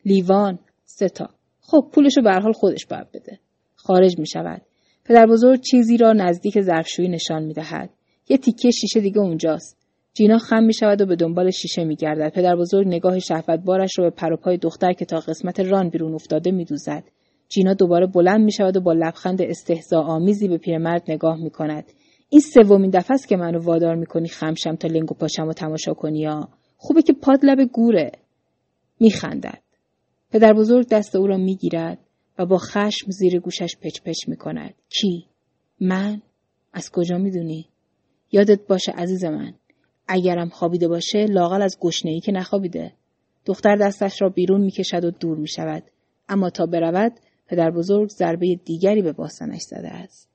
لیوان؟ 0.06 0.60
سه 0.86 1.10
تا. 1.10 1.30
خب 1.62 1.88
پولشو 1.92 2.22
به 2.22 2.32
حال 2.32 2.54
خودش 2.54 2.86
باید 2.86 3.08
بده. 3.14 3.40
خارج 3.76 4.20
می 4.20 4.28
شود. 4.28 4.62
پدر 5.06 5.26
بزرگ 5.26 5.62
چیزی 5.62 5.98
را 5.98 6.14
نزدیک 6.14 6.62
ظرفشویی 6.62 7.10
نشان 7.10 7.44
می 7.44 7.54
دهد. 7.54 7.90
یه 8.30 8.38
تیکه 8.38 8.72
شیشه 8.72 9.00
دیگه 9.00 9.20
اونجاست. 9.20 9.78
جینا 10.14 10.38
خم 10.38 10.64
می 10.64 10.74
شود 10.74 11.02
و 11.02 11.06
به 11.06 11.16
دنبال 11.16 11.52
شیشه 11.52 11.84
می 11.84 11.96
گردد. 11.96 12.34
پدر 12.34 12.56
بزرگ 12.56 12.88
نگاه 12.88 13.20
شهوت 13.20 13.60
بارش 13.60 13.98
رو 13.98 14.04
به 14.04 14.10
پروپای 14.10 14.58
دختر 14.58 14.94
که 14.94 15.06
تا 15.06 15.20
قسمت 15.20 15.60
ران 15.60 15.90
بیرون 15.90 16.14
افتاده 16.14 16.52
می 16.52 16.66
دوزد. 16.66 17.04
جینا 17.50 17.74
دوباره 17.74 18.08
بلند 18.08 18.42
می 18.42 18.52
شود 18.52 18.78
و 18.78 18.82
با 18.82 18.94
لبخند 18.94 19.42
استهزا 19.42 20.02
آمیزی 20.02 20.48
به 20.48 20.58
پیرمرد 20.58 21.04
نگاه 21.08 21.38
می 21.44 21.50
کند. 21.50 21.84
این 22.30 22.42
سومین 22.42 22.90
دفعه 22.90 23.14
است 23.14 23.28
که 23.28 23.38
منو 23.38 23.60
وادار 23.60 23.96
می‌کنی 23.96 24.28
خمشم 24.28 24.76
تا 24.76 24.88
لنگو 24.88 25.16
پاشم 25.16 25.48
و 25.48 25.54
تماشا 25.54 25.94
کنی 25.94 26.20
یا 26.20 26.50
خوبه 26.78 27.02
که 27.02 27.14
پاد 27.14 27.46
لب 27.46 27.66
گوره 27.66 28.12
میخندد 29.00 29.62
پدر 30.32 30.54
بزرگ 30.54 30.88
دست 30.88 31.16
او 31.16 31.28
را 31.28 31.38
می‌گیرد 31.38 31.98
و 32.40 32.46
با 32.46 32.58
خشم 32.58 33.12
زیر 33.12 33.40
گوشش 33.40 33.76
پچ 33.82 34.02
پچ 34.06 34.28
می‌کند 34.28 34.74
کی 34.90 35.26
من 35.80 36.22
از 36.74 36.92
کجا 36.92 37.18
می‌دونی 37.18 37.66
یادت 38.32 38.68
باشه 38.68 38.92
عزیز 38.92 39.26
من 39.26 39.54
اگرم 40.08 40.50
خوابیده 40.50 40.88
باشه 40.88 41.26
لاقل 41.26 41.62
از 41.62 41.78
گشنهای 41.80 42.20
که 42.20 42.32
نخوابیده. 42.32 42.94
دختر 43.46 43.76
دستش 43.76 44.22
را 44.22 44.30
بیرون 44.30 44.62
می‌کشد 44.62 45.06
و 45.06 45.12
دور 45.12 45.38
می‌شود. 45.38 45.84
اما 46.30 46.50
تا 46.50 46.66
برود 46.66 47.14
پدر 47.48 47.72
بزرگ 47.72 48.10
ضربه 48.10 48.60
دیگری 48.66 49.02
به 49.02 49.12
باسنش 49.12 49.62
زده 49.62 49.90
است. 49.90 50.30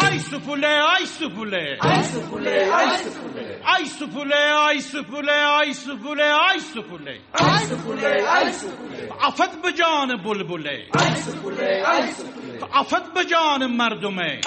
ای 0.00 0.18
سپوله 0.18 0.68
ای 0.98 1.06
سپوله 1.06 1.78
ای 1.84 2.02
سپوله 2.04 2.56
ای 3.78 3.86
سپوله 3.86 4.68
ای 4.68 4.80
سپوله 4.80 5.36
ای 5.60 5.72
سپوله 5.72 6.28
ای 6.52 6.60
سپوله 6.60 7.14
افت 9.20 9.62
بجاند 9.64 10.22
بول 10.22 10.42
بوله 10.42 10.86
افت 12.72 13.14
بجاند 13.16 13.62
مردمه 13.62 14.40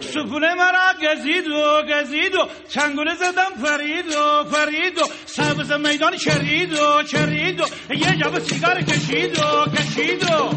سپوله 0.00 0.54
مرا 0.54 0.88
گزیدو 1.02 1.82
گزیدو 1.90 2.48
شنگوله 2.68 3.14
زدم 3.14 3.52
فریدو 3.64 4.44
فریدو 4.50 5.04
سال 5.26 5.54
به 5.54 5.64
زمیدانی 5.64 6.18
چریدو 6.18 7.02
چریدو 7.02 7.64
ای 7.90 7.98
یه 7.98 8.16
جا 8.24 8.30
با 8.30 8.40
سیگار 8.40 8.82
کشیدو 8.82 9.64
کشیدو 9.76 10.50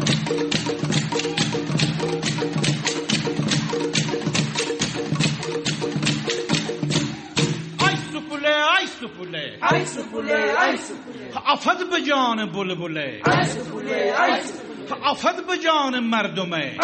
بلبلے 8.40 8.54
آئی 8.54 8.86
سپلے 8.86 9.44
آئی 9.60 9.84
سپلے 9.84 10.34
آئی 10.58 10.76
سپلے 10.76 11.30
افد 11.52 11.82
بجان 11.92 12.38
بلبلے۔ 12.52 13.08
آئی 13.24 13.44
سپلے 13.44 14.10
آئی 14.10 14.40
سپلے 14.42 14.79
آفت 14.92 15.46
به 15.46 15.58
جان 15.58 16.00
مردمه. 16.00 16.76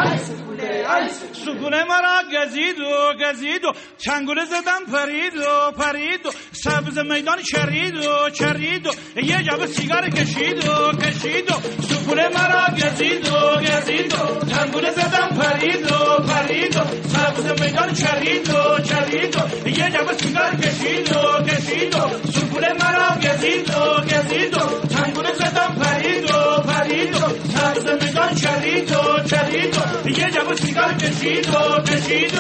سکونه 1.33 1.85
مرا 1.85 2.23
گزید 2.33 2.79
و 2.81 3.13
گزید 3.25 3.65
و 3.65 3.73
چنگوله 3.99 4.45
زدم 4.45 4.93
پرید 4.93 5.37
و 5.37 5.71
پرید 5.71 6.27
و 6.27 6.31
سبز 6.53 6.99
میدان 6.99 7.39
چرید 7.43 7.95
و 7.97 8.31
چرید 8.31 8.87
و 8.87 8.91
یه 9.21 9.43
جب 9.43 9.67
سیگار 9.67 10.11
کشید 10.11 10.65
و 10.65 10.93
کشید 10.93 11.51
و 11.51 11.55
سکونه 11.83 12.29
مرا 12.29 12.67
گزید 12.77 13.29
و 13.29 13.61
گزید 13.61 14.15
و 14.15 14.47
چنگوله 14.51 14.91
زدم 14.91 15.29
پرید 15.41 15.93
و 15.93 16.23
پرید 16.23 16.77
و 16.77 16.81
سبز 17.09 17.63
میدان 17.63 17.95
چرید 17.95 18.51
و 18.51 18.83
چرید 18.83 19.37
و 19.37 19.69
یه 19.69 19.91
جب 19.91 20.13
سیگار 20.13 20.57
کشید 20.57 21.17
و 21.17 21.45
کشید 21.45 21.95
و 21.95 22.31
سکونه 22.33 22.69
مرا 22.81 23.17
گزید 23.17 23.71
و 23.71 24.01
گزید 24.01 24.55
و 24.55 24.89
چنگوله 24.89 25.35
زدم 25.35 25.75
پرید 25.83 26.31
و 26.31 26.63
پرید 26.63 27.15
و 27.15 27.56
سبز 27.57 27.87
میدان 28.05 28.35
چرید 28.35 28.91
و 28.93 29.23
چرید 29.29 29.75
و 29.75 30.11
جب 30.31 30.55
سیگار 30.55 30.95
کشید 30.95 31.47
و 31.49 31.83
کشید 31.83 32.33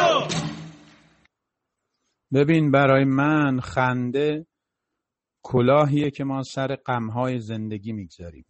ببین 2.33 2.71
برای 2.71 3.05
من 3.05 3.61
خنده 3.61 4.47
کلاهیه 5.43 6.11
که 6.11 6.25
ما 6.25 6.43
سر 6.43 6.77
غمهای 6.77 7.41
زندگی 7.41 7.93
می‌گذاریم. 7.93 8.45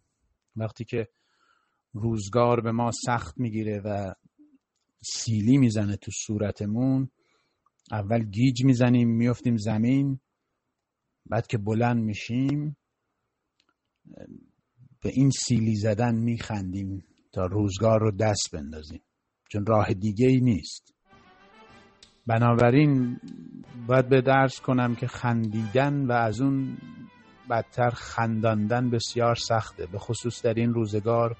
وقتی 0.55 0.85
که 0.85 1.07
روزگار 1.93 2.61
به 2.61 2.71
ما 2.71 2.91
سخت 2.91 3.37
می‌گیره 3.37 3.79
و 3.79 4.13
سیلی 5.03 5.57
می‌زنه 5.57 5.95
تو 5.95 6.11
صورتمون 6.11 7.09
اول 7.91 8.23
گیج 8.23 8.63
می‌زنیم 8.65 9.09
میفتیم 9.09 9.57
زمین 9.57 10.19
بعد 11.25 11.47
که 11.47 11.57
بلند 11.57 12.03
میشیم 12.03 12.77
به 15.01 15.09
این 15.13 15.29
سیلی 15.29 15.75
زدن 15.75 16.15
میخندیم 16.15 17.03
تا 17.31 17.45
روزگار 17.45 17.99
رو 17.99 18.11
دست 18.11 18.49
بندازیم. 18.53 19.01
چون 19.49 19.65
راه 19.65 19.93
دیگه 19.93 20.27
ای 20.27 20.39
نیست. 20.39 20.93
بنابراین 22.27 23.19
باید 23.87 24.09
به 24.09 24.21
درس 24.21 24.61
کنم 24.61 24.95
که 24.95 25.07
خندیدن 25.07 26.05
و 26.05 26.11
از 26.11 26.41
اون 26.41 26.77
بدتر 27.49 27.89
خنداندن 27.89 28.89
بسیار 28.89 29.35
سخته 29.35 29.85
به 29.85 29.97
خصوص 29.97 30.41
در 30.41 30.53
این 30.53 30.73
روزگار 30.73 31.37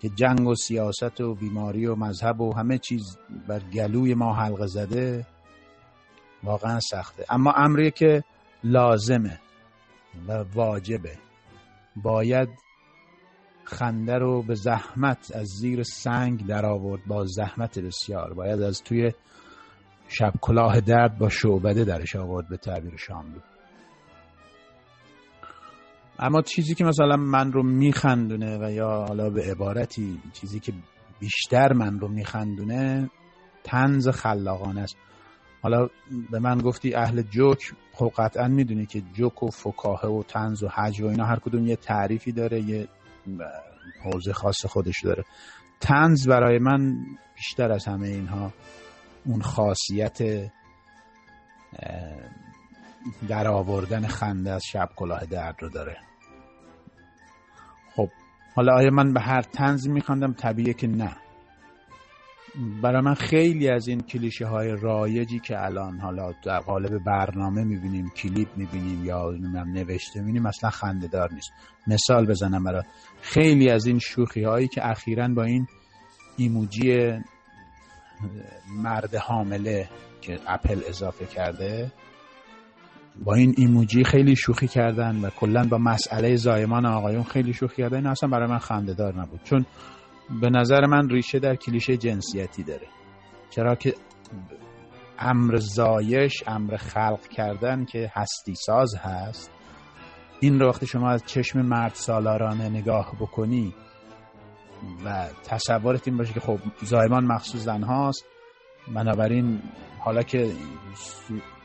که 0.00 0.08
جنگ 0.08 0.48
و 0.48 0.54
سیاست 0.54 1.20
و 1.20 1.34
بیماری 1.34 1.86
و 1.86 1.94
مذهب 1.94 2.40
و 2.40 2.54
همه 2.54 2.78
چیز 2.78 3.18
بر 3.48 3.60
گلوی 3.60 4.14
ما 4.14 4.34
حلقه 4.34 4.66
زده 4.66 5.26
واقعا 6.42 6.80
سخته. 6.80 7.24
اما 7.30 7.52
امری 7.52 7.90
که 7.90 8.24
لازمه 8.64 9.40
و 10.28 10.44
واجبه. 10.54 11.18
باید 11.96 12.48
خنده 13.64 14.18
رو 14.18 14.42
به 14.42 14.54
زحمت 14.54 15.36
از 15.36 15.46
زیر 15.46 15.82
سنگ 15.82 16.46
در 16.46 16.66
آورد 16.66 17.04
با 17.06 17.26
زحمت 17.26 17.78
بسیار. 17.78 18.34
باید 18.34 18.62
از 18.62 18.82
توی 18.82 19.12
شب 20.08 20.32
کلاه 20.40 20.80
درد 20.80 21.18
با 21.18 21.28
شعبده 21.28 21.84
درش 21.84 22.16
آورد 22.16 22.48
به 22.48 22.56
تعبیر 22.56 22.96
شاملو. 22.96 23.40
اما 26.18 26.42
چیزی 26.42 26.74
که 26.74 26.84
مثلا 26.84 27.16
من 27.16 27.52
رو 27.52 27.62
میخندونه 27.62 28.58
و 28.66 28.70
یا 28.70 29.04
حالا 29.08 29.30
به 29.30 29.42
عبارتی 29.50 30.20
چیزی 30.32 30.60
که 30.60 30.72
بیشتر 31.20 31.72
من 31.72 31.98
رو 31.98 32.08
میخندونه 32.08 33.10
تنز 33.64 34.08
خلاقانه 34.08 34.80
است. 34.80 34.96
حالا 35.62 35.88
به 36.30 36.38
من 36.38 36.58
گفتی 36.58 36.94
اهل 36.94 37.22
جوک 37.22 37.72
خب 37.92 38.12
قطعا 38.16 38.48
می‌دونی 38.48 38.86
که 38.86 39.00
جوک 39.00 39.42
و 39.42 39.50
فکاهه 39.50 40.08
و 40.08 40.22
تنز 40.22 40.62
و 40.62 40.68
حج 40.68 41.00
و 41.00 41.06
اینا 41.06 41.24
هر 41.24 41.38
کدوم 41.38 41.66
یه 41.66 41.76
تعریفی 41.76 42.32
داره 42.32 42.60
یه 42.60 42.88
حوزه 44.04 44.32
خاص 44.32 44.66
خودش 44.66 45.04
داره. 45.04 45.24
تنز 45.80 46.28
برای 46.28 46.58
من 46.58 46.96
بیشتر 47.36 47.72
از 47.72 47.84
همه 47.84 48.08
اینها 48.08 48.52
اون 49.24 49.42
خاصیت 49.42 50.18
در 53.28 53.48
آوردن 53.48 54.06
خنده 54.06 54.50
از 54.50 54.62
شب 54.64 54.88
کلاه 54.96 55.26
درد 55.26 55.56
رو 55.60 55.68
داره. 55.68 55.96
خب 57.96 58.08
حالا 58.54 58.74
آیا 58.74 58.90
من 58.90 59.12
به 59.12 59.20
هر 59.20 59.42
تنز 59.42 59.88
میخواندم؟ 59.88 60.32
طبیعه 60.32 60.72
که 60.72 60.86
نه. 60.86 61.16
برای 62.82 63.00
من 63.00 63.14
خیلی 63.14 63.68
از 63.68 63.88
این 63.88 64.00
کلیشه 64.00 64.46
های 64.46 64.76
رایجی 64.80 65.38
که 65.38 65.64
الان 65.64 65.98
حالا 65.98 66.32
در 66.44 66.60
قالب 66.60 67.04
برنامه 67.04 67.64
می‌بینیم 67.64 68.10
کلیپ 68.16 68.48
می‌بینیم 68.56 69.04
یا 69.04 69.30
نوشته 69.66 70.20
می‌بینیم 70.20 70.46
اصلا 70.46 70.70
خنده 70.70 71.06
دار 71.06 71.32
نیست. 71.32 71.52
مثال 71.86 72.26
بزنم 72.26 72.64
برای 72.64 72.82
خیلی 73.20 73.70
از 73.70 73.86
این 73.86 73.98
شوخی 73.98 74.42
هایی 74.42 74.68
که 74.68 74.90
اخیرا 74.90 75.28
با 75.28 75.42
این 75.42 75.66
ایموجی 76.36 77.12
مرد 78.82 79.14
حامله 79.14 79.88
که 80.20 80.38
اپل 80.46 80.80
اضافه 80.88 81.26
کرده 81.26 81.92
با 83.24 83.34
این 83.34 83.54
ایموجی 83.56 84.04
خیلی 84.04 84.36
شوخی 84.36 84.68
کردن 84.68 85.20
و 85.24 85.30
کلا 85.30 85.64
با 85.64 85.78
مسئله 85.78 86.36
زایمان 86.36 86.86
آقایون 86.86 87.22
خیلی 87.22 87.52
شوخی 87.52 87.82
کردن 87.82 87.96
این 87.96 88.06
اصلا 88.06 88.28
برای 88.28 88.48
من 88.48 88.58
خنده 88.58 88.94
دار 88.94 89.20
نبود. 89.20 89.40
چون 89.44 89.66
به 90.40 90.50
نظر 90.50 90.86
من 90.86 91.08
ریشه 91.08 91.38
در 91.38 91.56
کلیشه 91.56 91.96
جنسیتی 91.96 92.62
داره. 92.62 92.86
چرا 93.50 93.74
که 93.74 93.94
امر 95.18 95.56
زایش 95.56 96.42
امر 96.46 96.76
خلق 96.76 97.28
کردن 97.28 97.84
که 97.84 98.12
هستی 98.14 98.54
ساز 98.54 98.94
هست 98.94 99.50
این 100.40 100.60
رو 100.60 100.68
وقتی 100.68 100.86
شما 100.86 101.10
از 101.10 101.24
چشم 101.26 101.62
مرد 101.62 101.94
سالارانه 101.94 102.68
نگاه 102.68 103.12
بکنی 103.20 103.74
و 105.04 105.26
تصورت 105.44 106.08
این 106.08 106.16
باشه 106.16 106.32
که 106.32 106.40
خب 106.40 106.58
زایمان 106.82 107.24
مخصوص 107.24 107.60
زن 107.60 107.82
هاست 107.82 108.24
بنابراین 108.94 109.62
حالا 109.98 110.22
که 110.22 110.52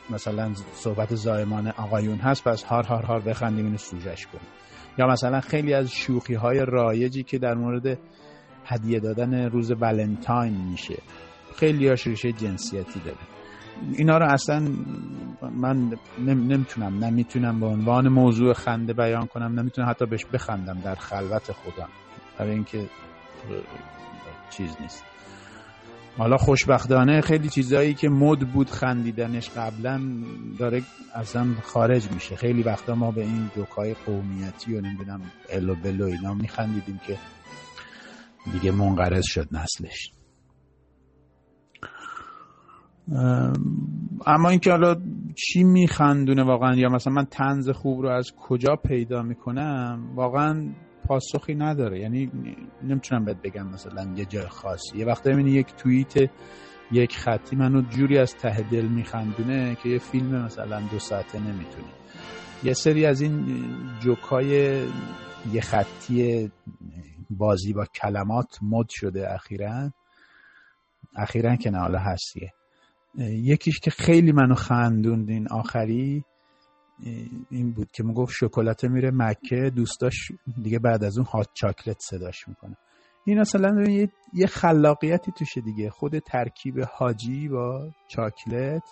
مثلا 0.10 0.54
صحبت 0.74 1.16
زایمان 1.16 1.68
آقایون 1.68 2.18
هست 2.18 2.44
پس 2.44 2.64
هار 2.64 2.84
هار 2.84 3.04
هار 3.04 3.20
بخندیم 3.20 3.66
اینو 3.66 3.78
سوژش 3.78 4.28
کنیم. 4.28 4.48
یا 4.98 5.08
مثلا 5.08 5.42
خیلی 5.42 5.74
از 5.74 5.92
شوخی 5.92 6.34
های 6.34 6.66
رایجی 6.68 7.24
که 7.24 7.38
در 7.38 7.54
مورد 7.54 8.00
هدیه 8.68 9.00
دادن 9.00 9.50
روز 9.50 9.72
ولنتاین 9.72 10.58
میشه. 10.72 10.98
خیلی 11.56 11.90
ریشه 11.90 12.32
جنسیتی 12.32 13.00
داره. 13.00 13.18
اینا 13.94 14.18
رو 14.18 14.26
اصلا 14.26 14.60
من 15.56 15.98
نمی‌تونم 16.20 17.04
نمی‌تونم 17.04 17.60
به 17.60 17.66
عنوان 17.66 18.08
موضوع 18.08 18.54
خنده 18.54 18.94
بیان 18.94 19.28
کنم. 19.28 19.60
نمی‌تونم 19.60 19.90
حتی 19.90 20.06
بهش 20.06 20.26
بخندم 20.26 20.80
در 20.84 20.96
خلوت 20.96 21.52
خودم. 21.52 21.90
برای 22.40 22.52
اینکه 22.52 22.90
چیز 24.50 24.76
نیست. 24.82 25.04
حالا 26.18 26.38
خوشبختانه 26.38 27.22
خیلی 27.22 27.50
چیزایی 27.50 27.94
که 27.94 28.10
مد 28.10 28.40
بود 28.40 28.70
خندیدنش 28.70 29.50
قبلا 29.50 30.02
داره 30.60 30.82
اصلا 31.16 31.48
خارج 31.64 32.12
میشه. 32.12 32.36
خیلی 32.36 32.64
وقتا 32.64 32.96
ما 32.96 33.12
به 33.12 33.22
این 33.22 33.50
جوکای 33.56 33.96
قومیتی 34.06 34.76
و 34.76 34.82
نمی‌دونم 34.82 35.22
الو 35.50 35.76
بلو 35.76 36.06
اینا 36.06 36.34
میخندیدیم 36.34 37.00
که 37.08 37.18
دیگه 38.54 38.72
منقرض 38.72 39.26
شد 39.26 39.48
نسلش. 39.52 40.12
اما 44.26 44.50
اینکه 44.50 44.72
حالا 44.72 44.96
چی 45.36 45.64
میخندونه 45.64 46.44
واقعا؟ 46.44 46.76
یا 46.76 46.90
مثلا 46.90 47.14
من 47.14 47.26
تنز 47.26 47.70
خوب 47.70 48.02
رو 48.02 48.10
از 48.10 48.32
کجا 48.40 48.76
پیدا 48.76 49.22
می‌کنم؟ 49.22 50.12
واقعا 50.16 50.74
پاسخی 51.08 51.56
نداره. 51.56 52.00
یعنی 52.00 52.32
نمی‌تونم 52.84 53.26
بهت 53.26 53.42
بگم 53.42 53.68
مثلا 53.68 54.14
یه 54.16 54.26
جای 54.26 54.48
خاصی. 54.48 54.98
یه 54.98 55.06
وقتا 55.06 55.30
می‌بینی 55.30 55.52
یک 55.52 55.76
توییت 55.76 56.14
یک 56.92 57.18
خطی 57.18 57.56
منو 57.56 57.82
جوری 57.82 58.18
از 58.18 58.36
ته 58.36 58.70
دل 58.72 58.86
میخندونه 58.86 59.76
که 59.84 59.90
یه 59.90 59.98
فیلم 59.98 60.46
مثلا 60.46 60.82
دو 60.92 61.00
ساعته 61.00 61.40
نمی‌تونی. 61.40 61.92
یه 62.64 62.74
سری 62.74 63.06
از 63.06 63.22
این 63.22 63.64
جوکای 64.00 64.48
یه 65.54 65.62
خطی 65.62 66.52
بازی 67.30 67.74
با 67.74 67.86
کلمات 67.86 68.58
مد 68.62 68.90
شده 68.90 69.34
اخیرا. 69.34 69.92
اخیرا 71.16 71.56
که 71.56 71.70
نه 71.72 71.80
حالا 71.80 72.00
هستیه. 72.00 72.54
یکیش 73.18 73.80
که 73.80 73.92
خیلی 73.92 74.32
منو 74.32 74.56
خندوند 74.56 75.30
این 75.30 75.48
آخری 75.48 76.24
این 77.50 77.72
بود 77.72 77.92
که 77.92 78.04
می‌گفت 78.04 78.34
شکلات 78.36 78.86
میره 78.86 79.12
مکه 79.14 79.72
دوستاش 79.76 80.32
دیگه 80.64 80.80
بعد 80.80 81.04
از 81.04 81.18
اون 81.18 81.28
هات 81.28 81.50
چاکلت 81.54 81.98
صداش 82.00 82.48
می‌کنه. 82.48 82.78
این 83.26 83.40
مثلا 83.40 83.84
یه, 83.90 84.10
یه 84.34 84.48
خلاقیتی 84.48 85.32
توشه 85.32 85.62
دیگه. 85.62 85.90
خود 85.90 86.20
ترکیب 86.20 86.80
حاجی 86.94 87.48
با 87.48 87.90
چاکلت 88.08 88.84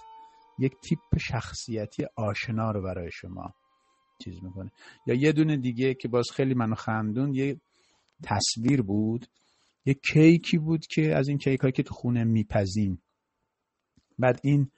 یک 0.59 0.73
تیپ 0.79 1.17
شخصیتی 1.19 2.05
آشنا 2.15 2.71
رو 2.71 2.81
برای 2.81 3.09
شما 3.11 3.53
چیز 4.23 4.43
می‌کنه. 4.43 4.71
یا 5.05 5.15
یه 5.15 5.31
دونه 5.31 5.57
دیگه 5.57 5.93
که 5.93 6.07
باز 6.07 6.25
خیلی 6.33 6.53
منو 6.53 6.75
خندون 6.75 7.33
یه 7.33 7.57
تصویر 8.23 8.81
بود 8.81 9.25
یه 9.85 9.93
کیکی 9.93 10.57
بود 10.57 10.87
که 10.87 11.15
از 11.15 11.27
این 11.27 11.37
کیک 11.37 11.59
هایی 11.59 11.71
که 11.71 11.83
تو 11.83 11.93
خونه 11.93 12.23
میپزیم. 12.23 13.01
بعد 14.19 14.39
این 14.43 14.71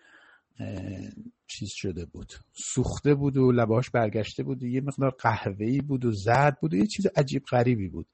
چیز 1.47 1.69
شده 1.71 2.05
بود. 2.05 2.33
سوخته 2.53 3.15
بود 3.15 3.38
و 3.38 3.51
لباش 3.51 3.89
برگشته 3.89 4.43
بود. 4.43 4.63
و 4.63 4.67
یه 4.67 4.81
مقدار 4.81 5.09
قهوه‌ای 5.09 5.81
بود 5.81 6.05
و 6.05 6.11
زرد 6.11 6.59
بود 6.59 6.73
و 6.73 6.77
یه 6.77 6.88
چیز 6.88 7.07
عجیب 7.15 7.43
غریبی 7.43 7.88
بود. 7.88 8.07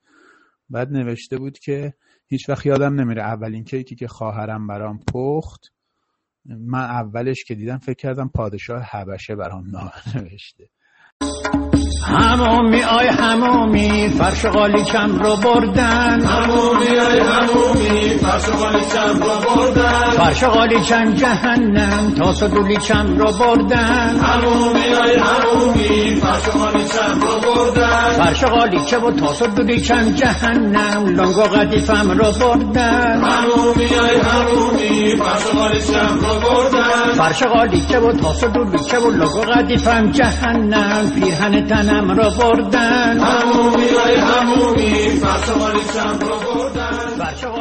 بعد 0.69 0.91
نوشته 0.91 1.37
بود 1.37 1.59
که 1.59 1.93
هیچ 2.27 2.49
وقت 2.49 2.65
یادم 2.65 3.01
نمیره 3.01 3.21
اولین 3.21 3.63
کیکی 3.63 3.95
که 3.95 4.07
خواهرم 4.07 4.67
برام 4.67 4.99
پخت. 5.13 5.61
من 6.45 6.83
اولش 6.83 7.43
که 7.43 7.55
دیدم 7.55 7.77
فکر 7.77 7.93
کردم 7.93 8.29
پادشاه 8.29 8.81
حبشه 8.81 9.35
برام 9.35 9.69
نامه 9.69 10.17
نوشته. 10.17 10.69
همومی 12.05 12.83
آی 12.83 13.07
همومی 13.07 14.09
فرش 14.09 14.45
قالیچم 14.45 15.19
رو 15.23 15.35
بردن. 15.35 16.25
همومی 16.25 16.87
آی 16.87 17.19
همومی 17.19 18.17
فرش 18.17 18.45
قالیچم 18.49 19.19
رو 19.19 19.55
بردن. 19.55 20.11
فرش 20.11 20.43
قالیچم 20.43 21.13
جهنم 21.13 22.13
تاس 22.17 22.43
و 22.43 22.47
دولیچم 22.47 23.17
رو 23.17 23.31
بردن. 23.31 24.19
همومی 24.19 24.93
آی 24.93 25.15
همومی 25.15 26.15
فرش 26.21 26.49
قالیچم 26.49 27.19
رو 27.21 27.39
بردن. 27.55 28.09
فرش 28.09 28.43
قالیچه 28.43 28.97
و 28.97 29.11
تاس 29.11 29.41
و 29.41 29.47
دولیچم 29.47 30.11
جهنم 30.11 31.05
لنگ 31.05 31.37
و 31.37 31.41
قدیفم 31.43 32.11
رو 32.11 32.31
بردن. 32.31 33.21
همومی 33.23 33.85
آی 33.85 34.17
همومی 34.17 35.15
فرش 35.17 35.45
قالیچم 35.45 36.19
رو 36.21 36.39
بردن. 36.49 37.13
فرش 37.13 37.43
قالیچه 37.43 37.99
و 37.99 38.11
تاس 38.11 38.43
و 38.43 38.47
دولیچه 38.47 38.99
و 38.99 39.11
لنگ 39.11 39.35
و 39.35 39.41
قدیفم 39.41 40.11
جهنم 40.11 41.11
پیرهن 41.15 41.65
تنم 41.67 41.92
رو 41.99 42.29
بردن. 42.39 43.19
همومی 43.19 43.89
آی 44.05 44.15
همومی 44.15 45.09
فرش 45.09 45.49
قالیچم 45.49 46.19
رو 46.19 46.55
بردن. 46.55 47.03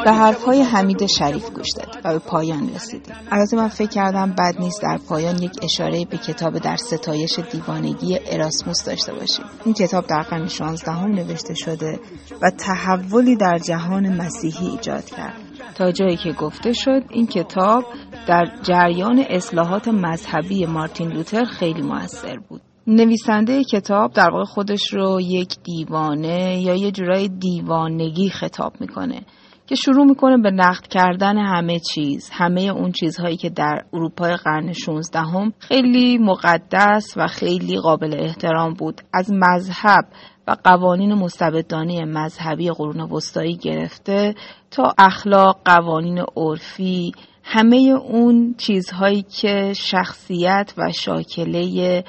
به 0.05 0.13
حرفهای 0.13 0.63
حمید 0.63 1.07
شریف 1.07 1.51
گوش 1.51 1.67
دادیم 1.77 2.01
و 2.05 2.13
به 2.13 2.19
پایان 2.19 2.71
رسیدیم. 2.75 3.15
البته 3.31 3.57
من 3.57 3.69
فکر 3.69 3.89
کردم 3.89 4.31
بد 4.31 4.55
نیست 4.61 4.83
در 4.83 4.99
پایان 5.09 5.43
یک 5.43 5.53
اشاره 5.63 6.05
به 6.05 6.19
کتاب 6.19 6.59
در 6.59 6.77
ستایش 6.77 7.39
دیوانگی 7.53 8.19
اراسموس 8.27 8.85
داشته 8.85 9.13
باشیم. 9.13 9.45
این 9.65 9.75
کتاب 9.75 10.07
در 10.07 10.23
قرن 10.23 10.47
16 10.47 10.93
هم 10.93 11.11
نوشته 11.11 11.55
شده 11.55 12.01
و 12.43 12.51
تحولی 12.51 13.37
در 13.37 13.59
جهان 13.59 14.17
مسیحی 14.17 14.67
ایجاد 14.69 15.05
کرد. 15.05 15.35
تا 15.75 15.93
جایی 15.93 16.17
که 16.17 16.33
گفته 16.33 16.73
شد 16.73 17.03
این 17.11 17.27
کتاب 17.27 17.85
در 18.27 18.45
جریان 18.63 19.25
اصلاحات 19.31 19.89
مذهبی 19.89 20.67
مارتین 20.67 21.13
لوتر 21.13 21.45
خیلی 21.45 21.83
موثر 21.83 22.37
بود. 22.49 22.61
نویسنده 22.87 23.65
کتاب 23.65 24.13
در 24.13 24.31
واقع 24.31 24.45
خودش 24.45 24.95
رو 24.95 25.21
یک 25.21 25.57
دیوانه 25.63 26.61
یا 26.61 26.75
یه 26.75 26.91
جورای 26.91 27.29
دیوانگی 27.29 28.31
خطاب 28.31 28.73
می‌کنه 28.81 29.21
که 29.67 29.75
شروع 29.75 30.05
می‌کنه 30.05 30.37
به 30.39 30.51
نقد 30.51 30.87
کردن 30.87 31.39
همه 31.39 31.79
چیز 31.79 32.31
همه 32.33 32.61
اون 32.61 32.93
چیزهایی 32.93 33.37
که 33.37 33.51
در 33.51 33.85
اروپای 33.93 34.37
قرن 34.37 34.73
16 34.73 35.19
هم 35.19 35.53
خیلی 35.59 36.19
مقدس 36.19 37.15
و 37.17 37.27
خیلی 37.27 37.79
قابل 37.79 38.15
احترام 38.19 38.75
بود. 38.75 39.01
از 39.13 39.33
مذهب 39.33 40.05
و 40.49 40.57
قوانین 40.65 41.15
مستبدانه 41.15 42.05
مذهبی 42.05 42.71
قرون 42.71 43.01
وسطایی 43.01 43.57
گرفته 43.57 44.35
تا 44.71 44.95
اخلاق 44.99 45.61
قوانین 45.65 46.25
عرفی 46.37 47.13
همه 47.45 47.77
اون 48.05 48.55
چیزهایی 48.59 49.23
که 49.23 49.73
شخصیت 49.77 50.75
و 50.79 50.93
شاکله 50.93 52.05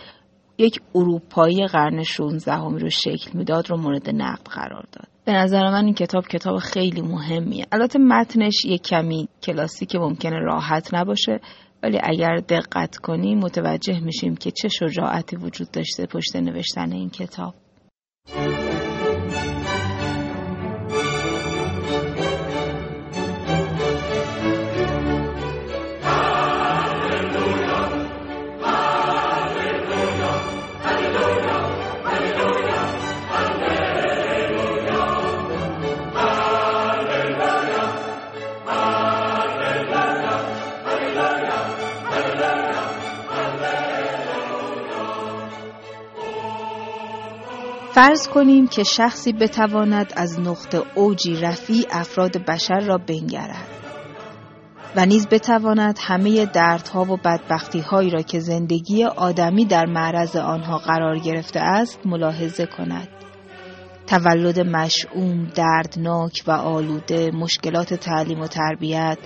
یک 0.63 0.81
اروپایی 0.95 1.67
قرن 1.67 2.03
16 2.03 2.53
هم 2.53 2.75
رو 2.75 2.89
شکل 2.89 3.31
می‌داد 3.33 3.69
رو 3.69 3.77
مورد 3.77 4.09
نقد 4.09 4.47
قرار 4.47 4.85
داد. 4.91 5.07
به 5.25 5.33
نظر 5.33 5.69
من 5.69 5.85
این 5.85 5.93
کتاب 5.93 6.27
کتاب 6.27 6.57
خیلی 6.57 7.01
مهمیه. 7.01 7.65
البته 7.71 7.99
متنش 7.99 8.65
یک 8.65 8.81
کمی 8.81 9.27
کلاسیک 9.43 9.95
ممکنه 9.95 10.39
راحت 10.39 10.93
نباشه 10.93 11.39
ولی 11.83 11.99
اگر 12.03 12.35
دقت 12.35 12.97
کنیم 12.97 13.39
متوجه 13.39 13.99
میشیم 13.99 14.35
که 14.35 14.51
چه 14.51 14.67
شجاعتی 14.67 15.35
وجود 15.35 15.71
داشته 15.71 16.05
پشت 16.05 16.35
نوشتن 16.35 16.91
این 16.91 17.09
کتاب. 17.09 17.53
فرض 47.93 48.27
کنیم 48.27 48.67
که 48.67 48.83
شخصی 48.83 49.33
بتواند 49.33 50.13
از 50.15 50.39
نقطه 50.39 50.81
اوجی 50.95 51.35
رفیع 51.35 51.85
افراد 51.91 52.37
بشر 52.37 52.79
را 52.79 52.97
بنگرد 52.97 53.67
و 54.95 55.05
نیز 55.05 55.27
بتواند 55.27 55.99
همه 56.01 56.45
دردها 56.45 57.01
و 57.01 57.17
بدبختیهایی 57.17 58.09
را 58.09 58.21
که 58.21 58.39
زندگی 58.39 59.03
آدمی 59.03 59.65
در 59.65 59.85
معرض 59.85 60.35
آنها 60.35 60.77
قرار 60.77 61.19
گرفته 61.19 61.59
است 61.59 61.99
ملاحظه 62.05 62.65
کند. 62.65 63.07
تولد 64.07 64.59
مشعوم، 64.59 65.45
دردناک 65.45 66.43
و 66.47 66.51
آلوده، 66.51 67.31
مشکلات 67.31 67.93
تعلیم 67.93 68.39
و 68.39 68.47
تربیت، 68.47 69.17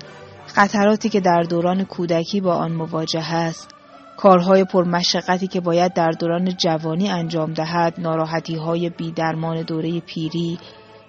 خطراتی 0.47 1.09
که 1.09 1.19
در 1.19 1.43
دوران 1.49 1.83
کودکی 1.83 2.41
با 2.41 2.55
آن 2.55 2.71
مواجه 2.71 3.33
است، 3.33 3.76
کارهای 4.17 4.63
پرمشقتی 4.63 5.47
که 5.47 5.61
باید 5.61 5.93
در 5.93 6.11
دوران 6.11 6.55
جوانی 6.57 7.09
انجام 7.09 7.53
دهد، 7.53 7.93
ناراحتی 7.97 8.55
های 8.55 8.89
بیدرمان 8.89 9.61
دوره 9.61 9.99
پیری، 9.99 10.59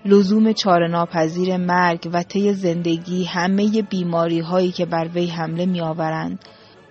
لزوم 0.05 0.53
چاره 0.53 0.89
ناپذیر 0.89 1.57
مرگ 1.57 2.11
و 2.13 2.23
طی 2.23 2.53
زندگی 2.53 3.25
همه 3.25 3.83
بیماری 3.83 4.41
هایی 4.41 4.73
که 4.73 4.87
بر 4.87 5.09
وی 5.15 5.27
حمله 5.27 5.67
می 5.67 5.81
آورند، 5.81 6.39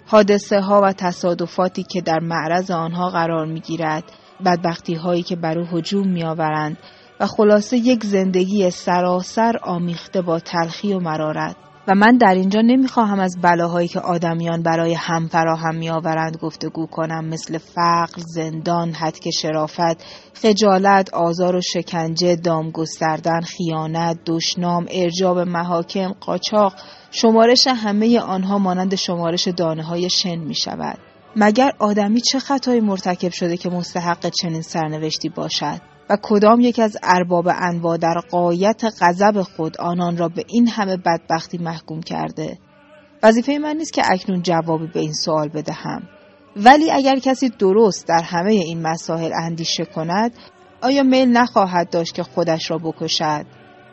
حادثه 0.05 0.59
ها 0.61 0.81
و 0.81 0.93
تصادفاتی 0.93 1.83
که 1.83 2.01
در 2.01 2.19
معرض 2.19 2.71
آنها 2.71 3.09
قرار 3.09 3.45
می 3.45 3.59
گیرد، 3.59 4.03
بدبختی 4.45 4.93
هایی 4.93 5.23
که 5.23 5.35
بر 5.35 5.59
او 5.59 5.65
هجوم 5.65 6.07
می 6.07 6.23
آورند 6.23 6.77
و 7.19 7.27
خلاصه 7.27 7.77
یک 7.77 8.03
زندگی 8.03 8.71
سراسر 8.71 9.57
آمیخته 9.63 10.21
با 10.21 10.39
تلخی 10.39 10.93
و 10.93 10.99
مرارت. 10.99 11.55
و 11.87 11.95
من 11.95 12.17
در 12.17 12.33
اینجا 12.33 12.61
نمی‌خواهم 12.61 13.19
از 13.19 13.37
بلاهایی 13.41 13.87
که 13.87 13.99
آدمیان 13.99 14.63
برای 14.63 14.93
هم 14.93 15.27
فراهم 15.27 15.75
میآورند 15.75 16.37
گفتگو 16.37 16.85
کنم 16.85 17.25
مثل 17.25 17.57
فقر، 17.57 18.17
زندان، 18.17 18.91
حدک 18.91 19.29
شرافت، 19.29 20.03
خجالت، 20.33 21.13
آزار 21.13 21.55
و 21.55 21.61
شکنجه، 21.61 22.35
دام 22.35 22.71
گستردن، 22.71 23.41
خیانت، 23.41 24.19
دشنام، 24.25 24.85
ارجاب 24.91 25.39
محاکم، 25.39 26.13
قاچاق، 26.19 26.73
شمارش 27.11 27.67
همه 27.67 28.19
آنها 28.19 28.57
مانند 28.57 28.95
شمارش 28.95 29.47
دانه 29.47 29.83
های 29.83 30.09
شن 30.09 30.35
می 30.35 30.55
شود. 30.55 30.97
مگر 31.35 31.71
آدمی 31.79 32.21
چه 32.21 32.39
خطایی 32.39 32.81
مرتکب 32.81 33.31
شده 33.31 33.57
که 33.57 33.69
مستحق 33.69 34.29
چنین 34.29 34.61
سرنوشتی 34.61 35.29
باشد؟ 35.29 35.96
و 36.09 36.17
کدام 36.21 36.59
یک 36.59 36.79
از 36.79 36.97
ارباب 37.03 37.47
انواع 37.47 37.97
در 37.97 38.19
قایت 38.31 38.83
غضب 39.01 39.41
خود 39.41 39.77
آنان 39.77 40.17
را 40.17 40.27
به 40.27 40.43
این 40.47 40.67
همه 40.67 40.97
بدبختی 40.97 41.57
محکوم 41.57 42.01
کرده؟ 42.01 42.57
وظیفه 43.23 43.57
من 43.57 43.77
نیست 43.77 43.93
که 43.93 44.01
اکنون 44.11 44.41
جوابی 44.41 44.87
به 44.87 44.99
این 44.99 45.13
سوال 45.13 45.47
بدهم. 45.47 46.03
ولی 46.55 46.91
اگر 46.91 47.15
کسی 47.19 47.49
درست 47.49 48.07
در 48.07 48.23
همه 48.23 48.51
این 48.51 48.81
مسائل 48.81 49.31
اندیشه 49.43 49.85
کند 49.85 50.31
آیا 50.81 51.03
میل 51.03 51.29
نخواهد 51.29 51.89
داشت 51.89 52.13
که 52.13 52.23
خودش 52.23 52.71
را 52.71 52.77
بکشد؟ 52.77 53.45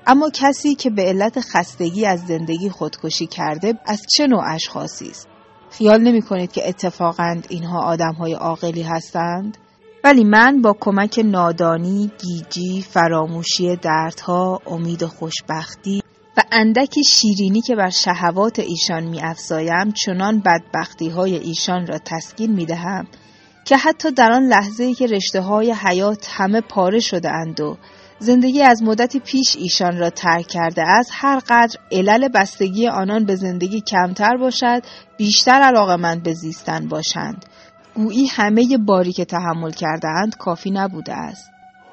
اما 0.06 0.30
کسی 0.34 0.74
که 0.74 0.90
به 0.90 1.02
علت 1.02 1.40
خستگی 1.40 2.06
از 2.06 2.26
زندگی 2.26 2.70
خودکشی 2.70 3.26
کرده 3.26 3.74
از 3.86 4.02
چه 4.16 4.26
نوع 4.26 4.54
اشخاصی 4.54 5.10
است؟ 5.10 5.28
خیال 5.70 6.00
نمی 6.00 6.22
کنید 6.22 6.52
که 6.52 6.68
اتفاقا 6.68 7.40
اینها 7.48 7.82
آدم 7.82 8.12
های 8.12 8.32
عاقلی 8.32 8.82
هستند؟ 8.82 9.58
ولی 10.04 10.24
من 10.24 10.62
با 10.62 10.76
کمک 10.80 11.20
نادانی، 11.24 12.10
گیجی، 12.22 12.82
فراموشی 12.82 13.76
دردها، 13.76 14.60
امید 14.66 15.02
و 15.02 15.08
خوشبختی 15.08 16.02
و 16.36 16.42
اندکی 16.52 17.04
شیرینی 17.04 17.60
که 17.60 17.76
بر 17.76 17.90
شهوات 17.90 18.58
ایشان 18.58 19.02
می 19.02 19.20
افزایم 19.20 19.92
چنان 19.92 20.40
بدبختی 20.40 21.08
های 21.08 21.36
ایشان 21.36 21.86
را 21.86 21.98
تسکین 22.04 22.52
می 22.52 22.66
دهم 22.66 23.06
که 23.64 23.76
حتی 23.76 24.10
در 24.10 24.32
آن 24.32 24.42
لحظه 24.46 24.84
ای 24.84 24.94
که 24.94 25.06
رشته 25.06 25.40
های 25.40 25.72
حیات 25.72 26.26
همه 26.30 26.60
پاره 26.60 27.00
شده 27.00 27.30
اند 27.30 27.60
و 27.60 27.76
زندگی 28.18 28.62
از 28.62 28.82
مدتی 28.82 29.20
پیش 29.20 29.56
ایشان 29.56 29.98
را 29.98 30.10
ترک 30.10 30.46
کرده 30.46 30.82
است 30.82 31.10
هر 31.12 31.38
قدر 31.48 31.78
علل 31.92 32.28
بستگی 32.28 32.88
آنان 32.88 33.24
به 33.24 33.36
زندگی 33.36 33.80
کمتر 33.80 34.36
باشد 34.36 34.82
بیشتر 35.16 35.60
علاقمند 35.60 36.22
به 36.22 36.32
زیستن 36.32 36.88
باشند. 36.88 37.46
گویی 37.94 38.26
همه 38.26 38.78
باری 38.86 39.12
که 39.12 39.24
تحمل 39.24 39.70
کرده 39.70 40.08
اند 40.08 40.36
کافی 40.36 40.70
نبوده 40.70 41.14
است. 41.14 41.50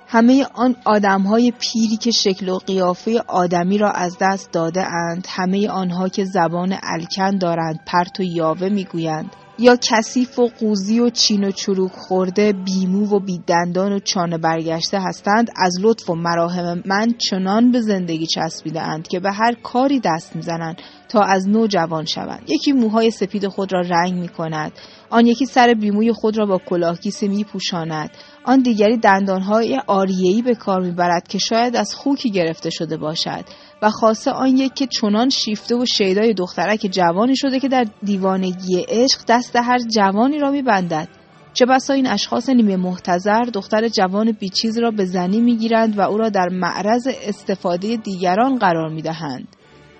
همه 0.07 0.47
آن 0.53 0.75
آدمهای 0.85 1.53
پیری 1.59 1.97
که 1.97 2.11
شکل 2.11 2.49
و 2.49 2.57
قیافه 2.57 3.23
آدمی 3.27 3.77
را 3.77 3.91
از 3.91 4.17
دست 4.21 4.51
داده 4.51 4.85
اند 4.93 5.27
همه 5.29 5.69
آنها 5.69 6.09
که 6.09 6.25
زبان 6.25 6.75
الکن 6.83 7.37
دارند 7.37 7.79
پرت 7.85 8.19
و 8.19 8.23
یاوه 8.23 8.69
می‌گویند. 8.69 9.35
یا 9.59 9.77
کثیف 9.81 10.39
و 10.39 10.47
قوزی 10.59 10.99
و 10.99 11.09
چین 11.09 11.43
و 11.43 11.51
چروک 11.51 11.91
خورده 11.91 12.53
بیمو 12.53 13.15
و 13.15 13.19
بیدندان 13.19 13.93
و 13.93 13.99
چانه 13.99 14.37
برگشته 14.37 14.99
هستند 15.01 15.49
از 15.55 15.73
لطف 15.81 16.09
و 16.09 16.15
مراهم 16.15 16.83
من 16.85 17.13
چنان 17.17 17.71
به 17.71 17.81
زندگی 17.81 18.27
چسبیده 18.27 18.81
اند 18.81 19.07
که 19.07 19.19
به 19.19 19.31
هر 19.31 19.53
کاری 19.63 19.99
دست 19.99 20.35
می‌زنند 20.35 20.77
تا 21.09 21.21
از 21.21 21.49
نو 21.49 21.67
جوان 21.67 22.05
شوند. 22.05 22.43
یکی 22.47 22.71
موهای 22.71 23.11
سپید 23.11 23.47
خود 23.47 23.73
را 23.73 23.81
رنگ 23.81 24.13
می 24.13 24.27
کند 24.27 24.71
آن 25.09 25.25
یکی 25.25 25.45
سر 25.45 25.73
بیموی 25.73 26.13
خود 26.13 26.37
را 26.37 26.45
با 26.45 26.57
کلاهگیسی 26.57 27.27
می 27.27 27.43
پوشاند 27.43 28.09
آن 28.43 28.61
دیگری 28.61 28.97
دندانهای 28.97 29.81
آریه‌ای 29.87 30.41
به 30.41 30.55
کار 30.55 30.81
می‌برد 30.81 31.27
که 31.27 31.37
شاید 31.37 31.75
از 31.75 31.95
خوکی 31.95 32.31
گرفته 32.31 32.69
شده 32.69 32.97
باشد 32.97 33.45
و 33.81 33.89
خاصه 33.89 34.31
آن 34.31 34.57
یک 34.57 34.73
که 34.73 34.87
چنان 34.87 35.29
شیفته 35.29 35.75
و 35.75 35.85
شیدای 35.85 36.33
دخترک 36.33 36.79
جوانی 36.91 37.35
شده 37.35 37.59
که 37.59 37.67
در 37.67 37.85
دیوانگی 38.03 38.85
عشق 38.87 39.19
دست 39.27 39.55
هر 39.55 39.79
جوانی 39.79 40.39
را 40.39 40.51
میبندد. 40.51 41.07
چه 41.53 41.65
بسا 41.65 41.93
این 41.93 42.07
اشخاص 42.07 42.49
نیمه 42.49 42.75
محتضر 42.75 43.41
دختر 43.41 43.87
جوان 43.87 44.31
بیچیز 44.31 44.77
را 44.77 44.91
به 44.91 45.05
زنی 45.05 45.41
می‌گیرند 45.41 45.97
و 45.97 46.01
او 46.01 46.17
را 46.17 46.29
در 46.29 46.49
معرض 46.51 47.07
استفاده 47.27 47.95
دیگران 47.95 48.57
قرار 48.57 48.89
می‌دهند. 48.89 49.47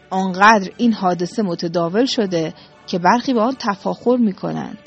آنقدر 0.10 0.72
این 0.78 0.94
حادثه 0.94 1.44
متداول 1.44 2.06
شده 2.06 2.54
که 2.88 3.00
برخی 3.00 3.34
به 3.34 3.42
آن 3.42 3.56
تفاخر 3.60 4.18
می‌کنند. 4.18 4.78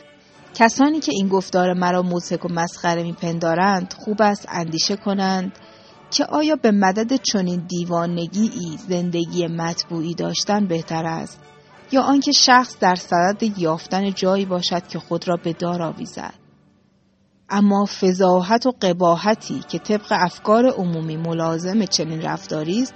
کسانی 0.54 1.00
که 1.00 1.12
این 1.14 1.28
گفتار 1.28 1.72
مرا 1.72 2.02
موسک 2.02 2.44
و 2.44 2.48
مسخره 2.48 3.02
میپندارند 3.02 3.94
خوب 3.98 4.22
است 4.22 4.46
اندیشه 4.48 4.96
کنند 4.96 5.52
که 6.10 6.24
آیا 6.24 6.56
به 6.56 6.70
مدد 6.70 7.20
چنین 7.22 7.66
دیوانگی 7.68 8.50
ای 8.54 8.78
زندگی 8.88 9.46
مطبوعی 9.46 10.14
داشتن 10.14 10.66
بهتر 10.66 11.06
است 11.06 11.40
یا 11.92 12.02
آنکه 12.02 12.32
شخص 12.32 12.78
در 12.80 12.94
صدد 12.94 13.58
یافتن 13.58 14.10
جایی 14.10 14.44
باشد 14.44 14.86
که 14.86 14.98
خود 14.98 15.28
را 15.28 15.36
به 15.36 15.52
دار 15.52 15.82
آویزد. 15.82 16.34
اما 17.50 17.86
فضاحت 18.00 18.66
و 18.66 18.72
قباحتی 18.82 19.60
که 19.68 19.78
طبق 19.78 20.06
افکار 20.10 20.66
عمومی 20.66 21.16
ملازم 21.16 21.84
چنین 21.84 22.22
رفتاری 22.22 22.82
است 22.82 22.94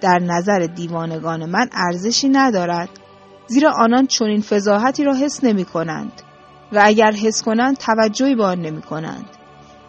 در 0.00 0.18
نظر 0.18 0.58
دیوانگان 0.58 1.50
من 1.50 1.68
ارزشی 1.72 2.28
ندارد 2.28 2.88
زیرا 3.46 3.72
آنان 3.78 4.06
چنین 4.06 4.40
فضاحتی 4.40 5.04
را 5.04 5.14
حس 5.14 5.44
نمی 5.44 5.64
کنند 5.64 6.22
و 6.72 6.80
اگر 6.84 7.12
حس 7.12 7.42
کنند 7.42 7.76
توجهی 7.76 8.34
به 8.34 8.44
آن 8.44 8.60
نمی 8.60 8.82
کنند. 8.82 9.26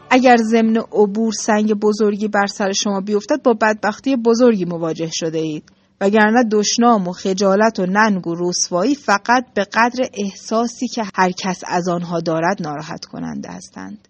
اگر 0.10 0.36
ضمن 0.38 0.78
عبور 0.78 1.34
سنگ 1.34 1.74
بزرگی 1.74 2.28
بر 2.28 2.48
سر 2.48 2.72
شما 2.72 3.02
بیفتد 3.02 3.44
با 3.44 3.54
بدبختی 3.54 4.16
بزرگی 4.16 4.66
مواجه 4.66 5.10
شده 5.14 5.38
اید 5.38 5.64
وگرنه 6.02 6.44
دشنام 6.52 7.08
و 7.08 7.12
خجالت 7.12 7.80
و 7.80 7.86
ننگ 7.86 8.28
و 8.28 8.36
رسوایی 8.40 8.96
فقط 8.96 9.46
به 9.54 9.64
قدر 9.74 10.10
احساسی 10.14 10.88
که 10.88 11.04
هر 11.16 11.32
کس 11.32 11.62
از 11.68 11.88
آنها 11.88 12.20
دارد 12.20 12.62
ناراحت 12.62 13.06
کننده 13.06 13.50
هستند. 13.50 14.08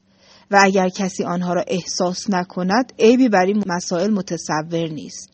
و 0.51 0.59
اگر 0.63 0.89
کسی 0.89 1.23
آنها 1.23 1.53
را 1.53 1.63
احساس 1.67 2.29
نکند 2.29 2.93
عیبی 2.99 3.29
بر 3.29 3.45
این 3.45 3.63
مسائل 3.67 4.13
متصور 4.13 4.87
نیست. 4.87 5.29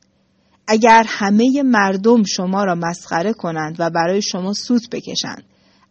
اگر 0.68 1.06
همه 1.08 1.64
مردم 1.66 2.24
شما 2.24 2.64
را 2.64 2.76
مسخره 2.76 3.34
کنند 3.34 3.76
و 3.80 3.90
برای 3.90 4.22
شما 4.22 4.54
سوت 4.54 4.90
بکشند 4.90 5.44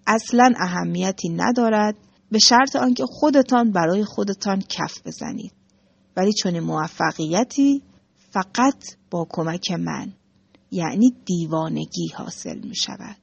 اصلا 0.07 0.53
اهمیتی 0.61 1.29
ندارد. 1.29 1.97
به 2.31 2.39
شرط 2.39 2.77
آنکه 2.77 3.05
خودتان 3.07 3.73
برای 3.73 4.05
خودتان 4.05 4.63
کف 4.69 5.07
بزنید. 5.07 5.53
ولی 6.17 6.33
چون 6.33 6.61
موفقیتی 6.61 7.83
فقط 8.31 8.97
با 9.11 9.27
کمک 9.31 9.71
من 9.71 10.13
یعنی 10.71 11.15
دیوانگی 11.25 12.09
حاصل 12.15 12.59
می 12.59 12.77
شود 12.77 13.17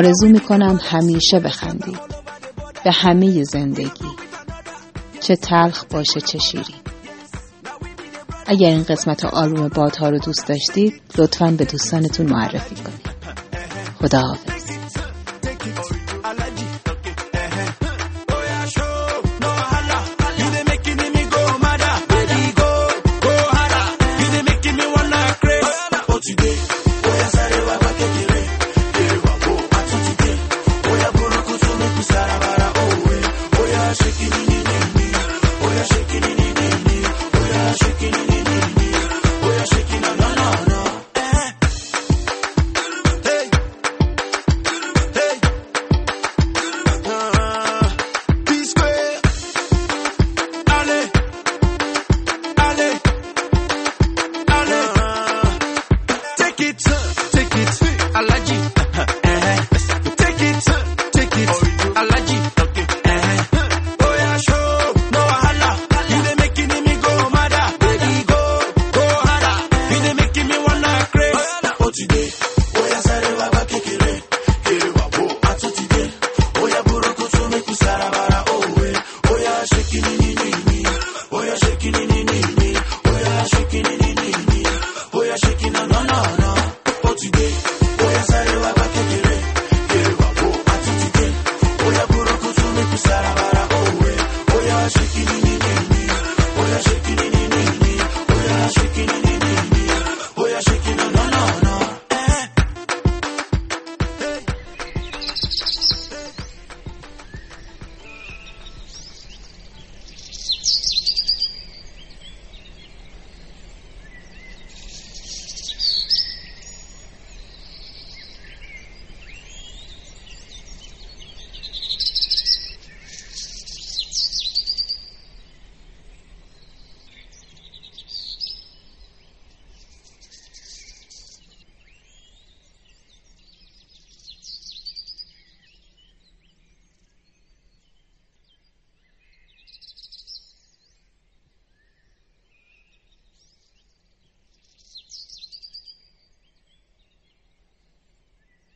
آرزو 0.00 0.28
می‌کنم 0.28 0.80
همیشه 0.82 1.40
بخندی، 1.40 1.96
به 2.84 2.92
همه 2.92 3.44
زندگی 3.44 4.08
چه 5.20 5.36
تلخ 5.36 5.84
باشه 5.84 6.20
چه 6.20 6.38
شیری. 6.38 6.74
اگر 8.46 8.68
این 8.68 8.82
قسمت 8.82 9.24
آلبوم 9.24 9.68
بادها 9.68 10.08
رو 10.08 10.18
دوست 10.18 10.46
داشتید 10.46 11.02
لطفا 11.18 11.54
به 11.58 11.64
دوستانتون 11.64 12.26
معرفی 12.26 12.74
کنید 12.74 13.10
خداحافظ 14.00 14.50
today. 26.36 26.79